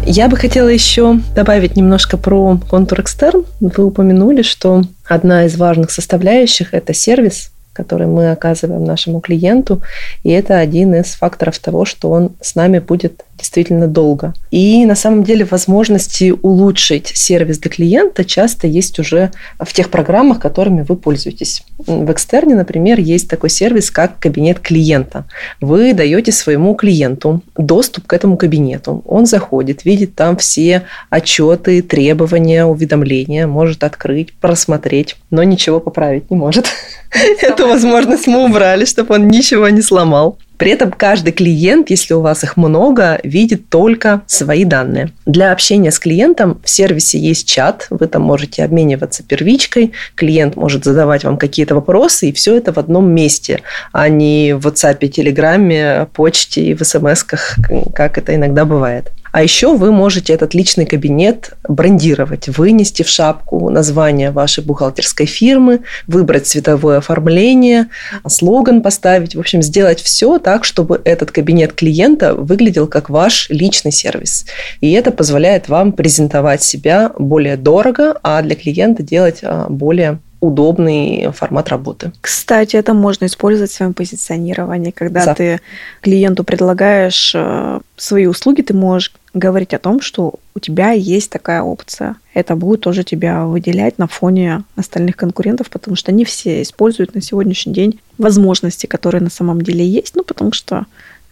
Я 0.05 0.27
бы 0.27 0.35
хотела 0.35 0.67
еще 0.67 1.19
добавить 1.35 1.77
немножко 1.77 2.17
про 2.17 2.59
контур 2.69 3.01
экстерн. 3.01 3.45
Вы 3.59 3.85
упомянули, 3.85 4.41
что 4.41 4.83
одна 5.07 5.45
из 5.45 5.55
важных 5.55 5.91
составляющих– 5.91 6.69
это 6.73 6.93
сервис, 6.93 7.51
который 7.73 8.07
мы 8.07 8.31
оказываем 8.31 8.83
нашему 8.83 9.21
клиенту. 9.21 9.81
И 10.23 10.31
это 10.31 10.57
один 10.57 10.95
из 10.95 11.13
факторов 11.13 11.59
того, 11.59 11.85
что 11.85 12.09
он 12.09 12.31
с 12.41 12.55
нами 12.55 12.79
будет 12.79 13.23
действительно 13.39 13.87
долго. 13.87 14.33
И 14.51 14.85
на 14.85 14.95
самом 14.95 15.23
деле 15.23 15.45
возможности 15.45 16.33
улучшить 16.41 17.07
сервис 17.07 17.57
для 17.59 17.71
клиента 17.71 18.23
часто 18.23 18.67
есть 18.67 18.99
уже 18.99 19.31
в 19.59 19.73
тех 19.73 19.89
программах, 19.89 20.39
которыми 20.39 20.85
вы 20.87 20.95
пользуетесь. 20.95 21.63
В 21.77 22.11
экстерне, 22.11 22.55
например, 22.55 22.99
есть 22.99 23.29
такой 23.29 23.49
сервис, 23.49 23.89
как 23.89 24.19
кабинет 24.19 24.59
клиента. 24.59 25.25
Вы 25.61 25.93
даете 25.93 26.31
своему 26.31 26.75
клиенту 26.75 27.41
доступ 27.57 28.07
к 28.07 28.13
этому 28.13 28.37
кабинету. 28.37 29.01
Он 29.05 29.25
заходит, 29.25 29.85
видит 29.85 30.15
там 30.15 30.37
все 30.37 30.83
отчеты, 31.09 31.81
требования, 31.81 32.65
уведомления, 32.65 33.47
может 33.47 33.83
открыть, 33.83 34.33
просмотреть, 34.33 35.15
но 35.31 35.43
ничего 35.43 35.79
поправить 35.79 36.29
не 36.29 36.37
может. 36.37 36.67
Эту 37.41 37.67
возможность 37.67 38.27
мы 38.27 38.45
убрали, 38.45 38.85
чтобы 38.85 39.15
он 39.15 39.27
ничего 39.27 39.69
не 39.69 39.81
сломал. 39.81 40.37
При 40.59 40.71
этом 40.71 40.91
каждый 40.91 41.31
клиент, 41.31 41.89
если 41.89 42.13
у 42.13 42.19
вас 42.19 42.43
их 42.43 42.57
много, 42.57 43.19
видит 43.23 43.69
только 43.69 44.23
свои 44.27 44.65
данные. 44.65 45.11
Для 45.25 45.53
общения 45.53 45.89
с 45.89 45.99
клиентом 45.99 46.59
в 46.61 46.69
сервисе 46.69 47.17
есть 47.17 47.47
чат, 47.47 47.87
вы 47.89 48.07
там 48.07 48.23
можете 48.23 48.65
обмениваться 48.65 49.23
первичкой, 49.23 49.93
клиент 50.15 50.57
может 50.57 50.83
задавать 50.83 51.23
вам 51.23 51.37
какие-то 51.37 51.75
вопросы, 51.75 52.27
и 52.27 52.33
все 52.33 52.57
это 52.57 52.73
в 52.73 52.77
одном 52.77 53.09
месте, 53.09 53.61
а 53.93 54.09
не 54.09 54.51
в 54.51 54.67
WhatsApp, 54.67 55.07
Телеграме, 55.07 56.09
почте 56.13 56.61
и 56.61 56.73
в 56.73 56.83
смс 56.83 57.23
как 57.23 58.17
это 58.17 58.35
иногда 58.35 58.65
бывает. 58.65 59.11
А 59.31 59.43
еще 59.43 59.75
вы 59.75 59.91
можете 59.91 60.33
этот 60.33 60.53
личный 60.53 60.85
кабинет 60.85 61.53
брендировать, 61.67 62.49
вынести 62.49 63.03
в 63.03 63.09
шапку 63.09 63.69
название 63.69 64.31
вашей 64.31 64.63
бухгалтерской 64.63 65.25
фирмы, 65.25 65.81
выбрать 66.07 66.47
цветовое 66.47 66.97
оформление, 66.97 67.87
слоган 68.27 68.81
поставить, 68.81 69.35
в 69.35 69.39
общем, 69.39 69.61
сделать 69.61 69.99
все 70.01 70.39
так, 70.39 70.63
чтобы 70.63 71.01
этот 71.03 71.31
кабинет 71.31 71.73
клиента 71.73 72.33
выглядел 72.33 72.87
как 72.87 73.09
ваш 73.09 73.49
личный 73.49 73.91
сервис. 73.91 74.45
И 74.81 74.91
это 74.91 75.11
позволяет 75.11 75.69
вам 75.69 75.91
презентовать 75.91 76.63
себя 76.63 77.11
более 77.17 77.57
дорого, 77.57 78.17
а 78.23 78.41
для 78.41 78.55
клиента 78.55 79.03
делать 79.03 79.39
а, 79.43 79.67
более 79.69 80.19
удобный 80.41 81.31
формат 81.33 81.69
работы. 81.69 82.11
Кстати, 82.21 82.77
это 82.77 82.93
можно 82.93 83.25
использовать 83.25 83.71
в 83.71 83.75
своем 83.75 83.93
позиционировании. 83.93 84.91
Когда 84.91 85.25
За. 85.25 85.35
ты 85.35 85.59
клиенту 86.01 86.43
предлагаешь 86.43 87.33
э, 87.35 87.79
свои 87.97 88.25
услуги, 88.25 88.61
ты 88.61 88.73
можешь 88.73 89.13
говорить 89.33 89.73
о 89.73 89.79
том, 89.79 90.01
что 90.01 90.35
у 90.55 90.59
тебя 90.59 90.91
есть 90.91 91.29
такая 91.29 91.61
опция. 91.61 92.15
Это 92.33 92.55
будет 92.55 92.81
тоже 92.81 93.03
тебя 93.03 93.45
выделять 93.45 93.97
на 93.97 94.07
фоне 94.07 94.63
остальных 94.75 95.17
конкурентов, 95.17 95.69
потому 95.69 95.95
что 95.95 96.11
не 96.11 96.23
все 96.23 96.61
используют 96.61 97.15
на 97.15 97.21
сегодняшний 97.21 97.73
день 97.73 97.99
возможности, 98.17 98.85
которые 98.85 99.21
на 99.21 99.29
самом 99.29 99.61
деле 99.61 99.85
есть, 99.85 100.15
ну, 100.15 100.23
потому 100.23 100.53
что 100.53 100.85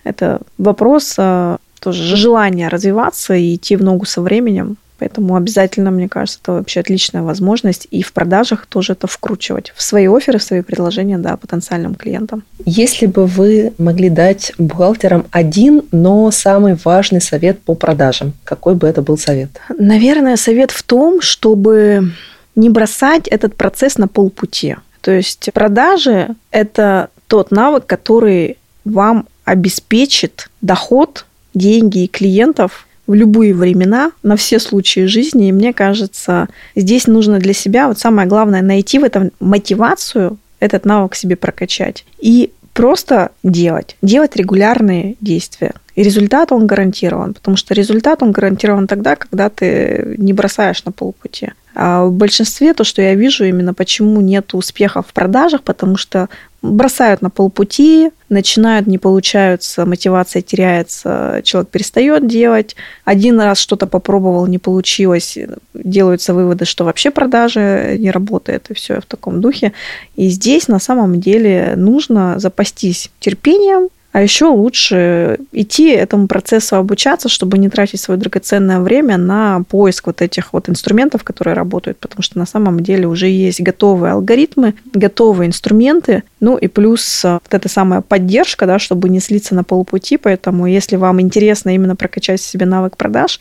это 0.03 0.41
вопрос 0.57 1.15
э, 1.17 1.57
тоже 1.79 2.15
желания 2.15 2.67
развиваться 2.67 3.35
и 3.35 3.55
идти 3.55 3.75
в 3.75 3.83
ногу 3.83 4.05
со 4.05 4.21
временем. 4.21 4.77
Поэтому 4.99 5.35
обязательно, 5.35 5.91
мне 5.91 6.09
кажется, 6.09 6.39
это 6.41 6.53
вообще 6.53 6.79
отличная 6.79 7.21
возможность 7.21 7.87
и 7.91 8.01
в 8.01 8.13
продажах 8.13 8.65
тоже 8.65 8.93
это 8.93 9.07
вкручивать 9.07 9.73
в 9.75 9.81
свои 9.81 10.07
оферы, 10.07 10.39
в 10.39 10.43
свои 10.43 10.61
предложения, 10.61 11.17
да, 11.17 11.37
потенциальным 11.37 11.95
клиентам. 11.95 12.43
Если 12.65 13.05
бы 13.05 13.25
вы 13.25 13.73
могли 13.77 14.09
дать 14.09 14.53
бухгалтерам 14.57 15.25
один, 15.31 15.83
но 15.91 16.31
самый 16.31 16.77
важный 16.83 17.21
совет 17.21 17.59
по 17.59 17.75
продажам, 17.75 18.33
какой 18.43 18.75
бы 18.75 18.87
это 18.87 19.01
был 19.01 19.17
совет? 19.17 19.49
Наверное, 19.77 20.35
совет 20.37 20.71
в 20.71 20.83
том, 20.83 21.21
чтобы 21.21 22.11
не 22.55 22.69
бросать 22.69 23.27
этот 23.27 23.55
процесс 23.55 23.97
на 23.97 24.07
полпути. 24.07 24.75
То 25.01 25.11
есть 25.11 25.49
продажи– 25.53 26.29
это 26.51 27.09
тот 27.27 27.51
навык, 27.51 27.85
который 27.85 28.57
вам 28.83 29.27
обеспечит 29.45 30.49
доход, 30.61 31.25
деньги 31.53 32.03
и 32.03 32.07
клиентов 32.07 32.86
в 33.07 33.13
любые 33.13 33.53
времена, 33.53 34.11
на 34.21 34.35
все 34.35 34.59
случаи 34.59 35.05
жизни. 35.05 35.49
И 35.49 35.51
мне 35.51 35.73
кажется, 35.73 36.47
здесь 36.75 37.07
нужно 37.07 37.39
для 37.39 37.53
себя, 37.53 37.87
вот 37.87 37.97
самое 37.97 38.27
главное, 38.27 38.61
найти 38.61 38.99
в 38.99 39.03
этом 39.03 39.31
мотивацию, 39.39 40.37
этот 40.59 40.85
навык 40.85 41.15
себе 41.15 41.35
прокачать. 41.35 42.05
И 42.19 42.51
просто 42.73 43.31
делать, 43.43 43.95
делать 44.01 44.35
регулярные 44.35 45.15
действия. 45.21 45.73
И 45.95 46.03
результат 46.03 46.51
он 46.51 46.67
гарантирован, 46.67 47.33
потому 47.33 47.57
что 47.57 47.73
результат 47.73 48.21
он 48.21 48.31
гарантирован 48.31 48.85
тогда, 48.85 49.15
когда 49.15 49.49
ты 49.49 50.15
не 50.19 50.31
бросаешь 50.31 50.85
на 50.85 50.91
полпути. 50.91 51.49
А 51.73 52.05
в 52.05 52.11
большинстве 52.11 52.73
то, 52.73 52.83
что 52.83 53.01
я 53.01 53.15
вижу, 53.15 53.45
именно 53.45 53.73
почему 53.73 54.21
нет 54.21 54.53
успеха 54.53 55.01
в 55.01 55.07
продажах, 55.13 55.63
потому 55.63 55.97
что 55.97 56.29
бросают 56.71 57.21
на 57.21 57.29
полпути, 57.29 58.11
начинают, 58.29 58.87
не 58.87 58.97
получаются, 58.97 59.85
мотивация 59.85 60.41
теряется, 60.41 61.41
человек 61.43 61.69
перестает 61.69 62.27
делать. 62.27 62.75
Один 63.05 63.39
раз 63.39 63.59
что-то 63.59 63.87
попробовал, 63.87 64.47
не 64.47 64.57
получилось, 64.57 65.37
делаются 65.73 66.33
выводы, 66.33 66.65
что 66.65 66.83
вообще 66.83 67.11
продажи 67.11 67.97
не 67.99 68.11
работает, 68.11 68.69
и 68.69 68.73
все 68.73 68.99
в 68.99 69.05
таком 69.05 69.41
духе. 69.41 69.73
И 70.15 70.29
здесь 70.29 70.67
на 70.67 70.79
самом 70.79 71.19
деле 71.19 71.73
нужно 71.75 72.39
запастись 72.39 73.09
терпением, 73.19 73.89
а 74.17 74.21
еще 74.23 74.45
лучше 74.45 75.37
идти 75.51 75.91
этому 75.91 76.25
процессу 76.25 76.77
обучаться, 76.77 77.29
чтобы 77.29 77.59
не 77.59 77.69
тратить 77.69 78.01
свое 78.01 78.19
драгоценное 78.19 78.79
время 78.79 79.15
на 79.15 79.61
поиск 79.69 80.07
вот 80.07 80.23
этих 80.23 80.53
вот 80.53 80.69
инструментов, 80.69 81.23
которые 81.23 81.53
работают, 81.53 81.99
потому 81.99 82.23
что 82.23 82.39
на 82.39 82.47
самом 82.47 82.79
деле 82.79 83.05
уже 83.05 83.27
есть 83.27 83.61
готовые 83.61 84.13
алгоритмы, 84.13 84.73
готовые 84.91 85.49
инструменты, 85.49 86.23
ну 86.39 86.57
и 86.57 86.67
плюс 86.67 87.23
вот 87.25 87.43
эта 87.51 87.69
самая 87.69 88.01
поддержка, 88.01 88.65
да, 88.65 88.79
чтобы 88.79 89.07
не 89.07 89.19
слиться 89.19 89.53
на 89.53 89.63
полпути, 89.63 90.17
поэтому 90.17 90.65
если 90.65 90.95
вам 90.95 91.21
интересно 91.21 91.75
именно 91.75 91.95
прокачать 91.95 92.41
себе 92.41 92.65
навык 92.65 92.97
продаж, 92.97 93.39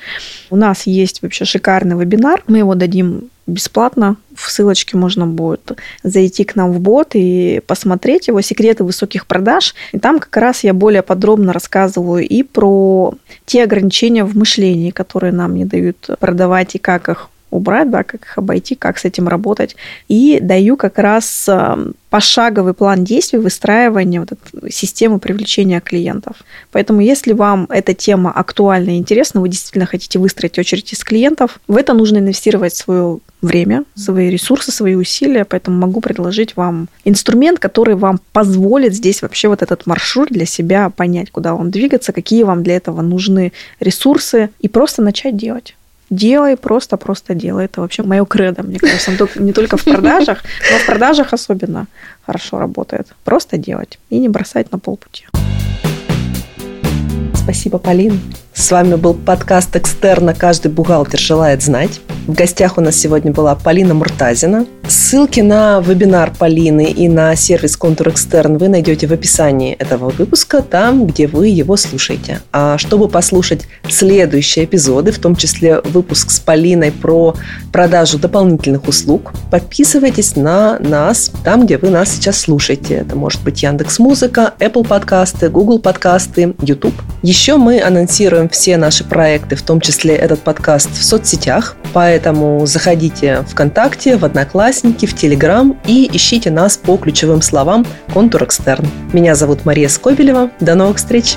у 0.50 0.56
нас 0.56 0.86
есть 0.86 1.22
вообще 1.22 1.46
шикарный 1.46 1.96
вебинар, 1.96 2.42
мы 2.48 2.58
его 2.58 2.74
дадим 2.74 3.30
бесплатно. 3.46 4.16
В 4.34 4.50
ссылочке 4.50 4.96
можно 4.96 5.26
будет 5.26 5.72
зайти 6.02 6.44
к 6.44 6.56
нам 6.56 6.72
в 6.72 6.80
бот 6.80 7.10
и 7.14 7.60
посмотреть 7.66 8.28
его 8.28 8.40
секреты 8.40 8.84
высоких 8.84 9.26
продаж. 9.26 9.74
И 9.92 9.98
там 9.98 10.18
как 10.18 10.36
раз 10.36 10.64
я 10.64 10.74
более 10.74 11.02
подробно 11.02 11.52
рассказываю 11.52 12.26
и 12.26 12.42
про 12.42 13.14
те 13.44 13.64
ограничения 13.64 14.24
в 14.24 14.36
мышлении, 14.36 14.90
которые 14.90 15.32
нам 15.32 15.54
не 15.54 15.64
дают 15.64 16.10
продавать 16.18 16.74
и 16.74 16.78
как 16.78 17.08
их 17.08 17.30
убрать, 17.50 17.90
да, 17.90 18.02
как 18.02 18.22
их 18.22 18.38
обойти, 18.38 18.74
как 18.74 18.98
с 18.98 19.04
этим 19.04 19.28
работать. 19.28 19.76
И 20.08 20.38
даю 20.40 20.76
как 20.76 20.98
раз 20.98 21.48
эм, 21.48 21.94
пошаговый 22.10 22.74
план 22.74 23.04
действий 23.04 23.38
выстраивания 23.38 24.20
вот 24.20 24.32
системы 24.70 25.18
привлечения 25.18 25.80
клиентов. 25.80 26.36
Поэтому, 26.72 27.00
если 27.00 27.32
вам 27.32 27.66
эта 27.70 27.94
тема 27.94 28.30
актуальна 28.32 28.90
и 28.90 28.98
интересна, 28.98 29.40
вы 29.40 29.48
действительно 29.48 29.86
хотите 29.86 30.18
выстроить 30.18 30.58
очередь 30.58 30.92
из 30.92 31.02
клиентов, 31.04 31.60
в 31.68 31.76
это 31.76 31.94
нужно 31.94 32.18
инвестировать 32.18 32.74
свое 32.74 33.20
время, 33.42 33.84
свои 33.94 34.30
ресурсы, 34.30 34.72
свои 34.72 34.94
усилия, 34.94 35.44
поэтому 35.44 35.78
могу 35.78 36.00
предложить 36.00 36.56
вам 36.56 36.88
инструмент, 37.04 37.58
который 37.58 37.94
вам 37.94 38.20
позволит 38.32 38.94
здесь 38.94 39.22
вообще 39.22 39.48
вот 39.48 39.62
этот 39.62 39.86
маршрут 39.86 40.28
для 40.30 40.46
себя 40.46 40.90
понять, 40.90 41.30
куда 41.30 41.54
вам 41.54 41.70
двигаться, 41.70 42.12
какие 42.12 42.42
вам 42.42 42.62
для 42.62 42.76
этого 42.76 43.02
нужны 43.02 43.52
ресурсы 43.80 44.50
и 44.60 44.68
просто 44.68 45.02
начать 45.02 45.36
делать. 45.36 45.76
Делай, 46.08 46.56
просто-просто 46.56 47.34
делай. 47.34 47.64
Это 47.64 47.80
вообще 47.80 48.04
мое 48.04 48.24
кредо, 48.24 48.62
мне 48.62 48.78
кажется. 48.78 49.10
Не 49.36 49.52
только 49.52 49.76
в 49.76 49.84
продажах, 49.84 50.44
но 50.70 50.78
в 50.78 50.86
продажах 50.86 51.32
особенно 51.32 51.88
хорошо 52.24 52.58
работает. 52.58 53.08
Просто 53.24 53.58
делать 53.58 53.98
и 54.08 54.18
не 54.18 54.28
бросать 54.28 54.70
на 54.70 54.78
полпути. 54.78 55.26
Спасибо, 57.34 57.78
Полин. 57.78 58.20
С 58.56 58.70
вами 58.70 58.94
был 58.94 59.12
подкаст 59.12 59.76
«Экстерна. 59.76 60.32
Каждый 60.32 60.72
бухгалтер 60.72 61.20
желает 61.20 61.62
знать». 61.62 62.00
В 62.26 62.32
гостях 62.32 62.78
у 62.78 62.80
нас 62.80 62.96
сегодня 62.96 63.30
была 63.30 63.54
Полина 63.54 63.92
Муртазина. 63.92 64.66
Ссылки 64.88 65.40
на 65.40 65.80
вебинар 65.80 66.32
Полины 66.36 66.86
и 66.86 67.08
на 67.08 67.36
сервис 67.36 67.76
Контур 67.76 68.08
Экстерн 68.08 68.56
вы 68.56 68.68
найдете 68.68 69.06
в 69.06 69.12
описании 69.12 69.74
этого 69.74 70.10
выпуска, 70.10 70.62
там, 70.62 71.06
где 71.06 71.28
вы 71.28 71.48
его 71.48 71.76
слушаете. 71.76 72.40
А 72.52 72.78
чтобы 72.78 73.08
послушать 73.08 73.68
следующие 73.88 74.64
эпизоды, 74.64 75.12
в 75.12 75.18
том 75.18 75.36
числе 75.36 75.80
выпуск 75.82 76.30
с 76.30 76.40
Полиной 76.40 76.90
про 76.90 77.36
продажу 77.72 78.18
дополнительных 78.18 78.88
услуг, 78.88 79.32
подписывайтесь 79.50 80.34
на 80.34 80.78
нас 80.80 81.30
там, 81.44 81.66
где 81.66 81.78
вы 81.78 81.90
нас 81.90 82.10
сейчас 82.10 82.40
слушаете. 82.40 82.94
Это 82.94 83.14
может 83.16 83.42
быть 83.42 83.62
Яндекс 83.62 83.98
Музыка, 83.98 84.54
Apple 84.58 84.86
подкасты, 84.86 85.48
Google 85.48 85.78
подкасты, 85.78 86.54
YouTube. 86.60 86.94
Еще 87.22 87.56
мы 87.56 87.80
анонсируем 87.80 88.45
все 88.48 88.76
наши 88.76 89.04
проекты, 89.04 89.56
в 89.56 89.62
том 89.62 89.80
числе 89.80 90.14
этот 90.14 90.40
подкаст 90.40 90.90
в 90.90 91.04
соцсетях, 91.04 91.76
поэтому 91.92 92.64
заходите 92.66 93.42
в 93.42 93.52
ВКонтакте, 93.52 94.16
в 94.16 94.24
Одноклассники, 94.24 95.06
в 95.06 95.14
Телеграм 95.14 95.78
и 95.86 96.08
ищите 96.12 96.50
нас 96.50 96.76
по 96.76 96.96
ключевым 96.96 97.42
словам 97.42 97.86
«Контур 98.12 98.44
Экстерн». 98.44 98.86
Меня 99.12 99.34
зовут 99.34 99.64
Мария 99.64 99.88
Скобелева. 99.88 100.50
До 100.60 100.74
новых! 100.74 100.96
Встреч! 100.96 101.36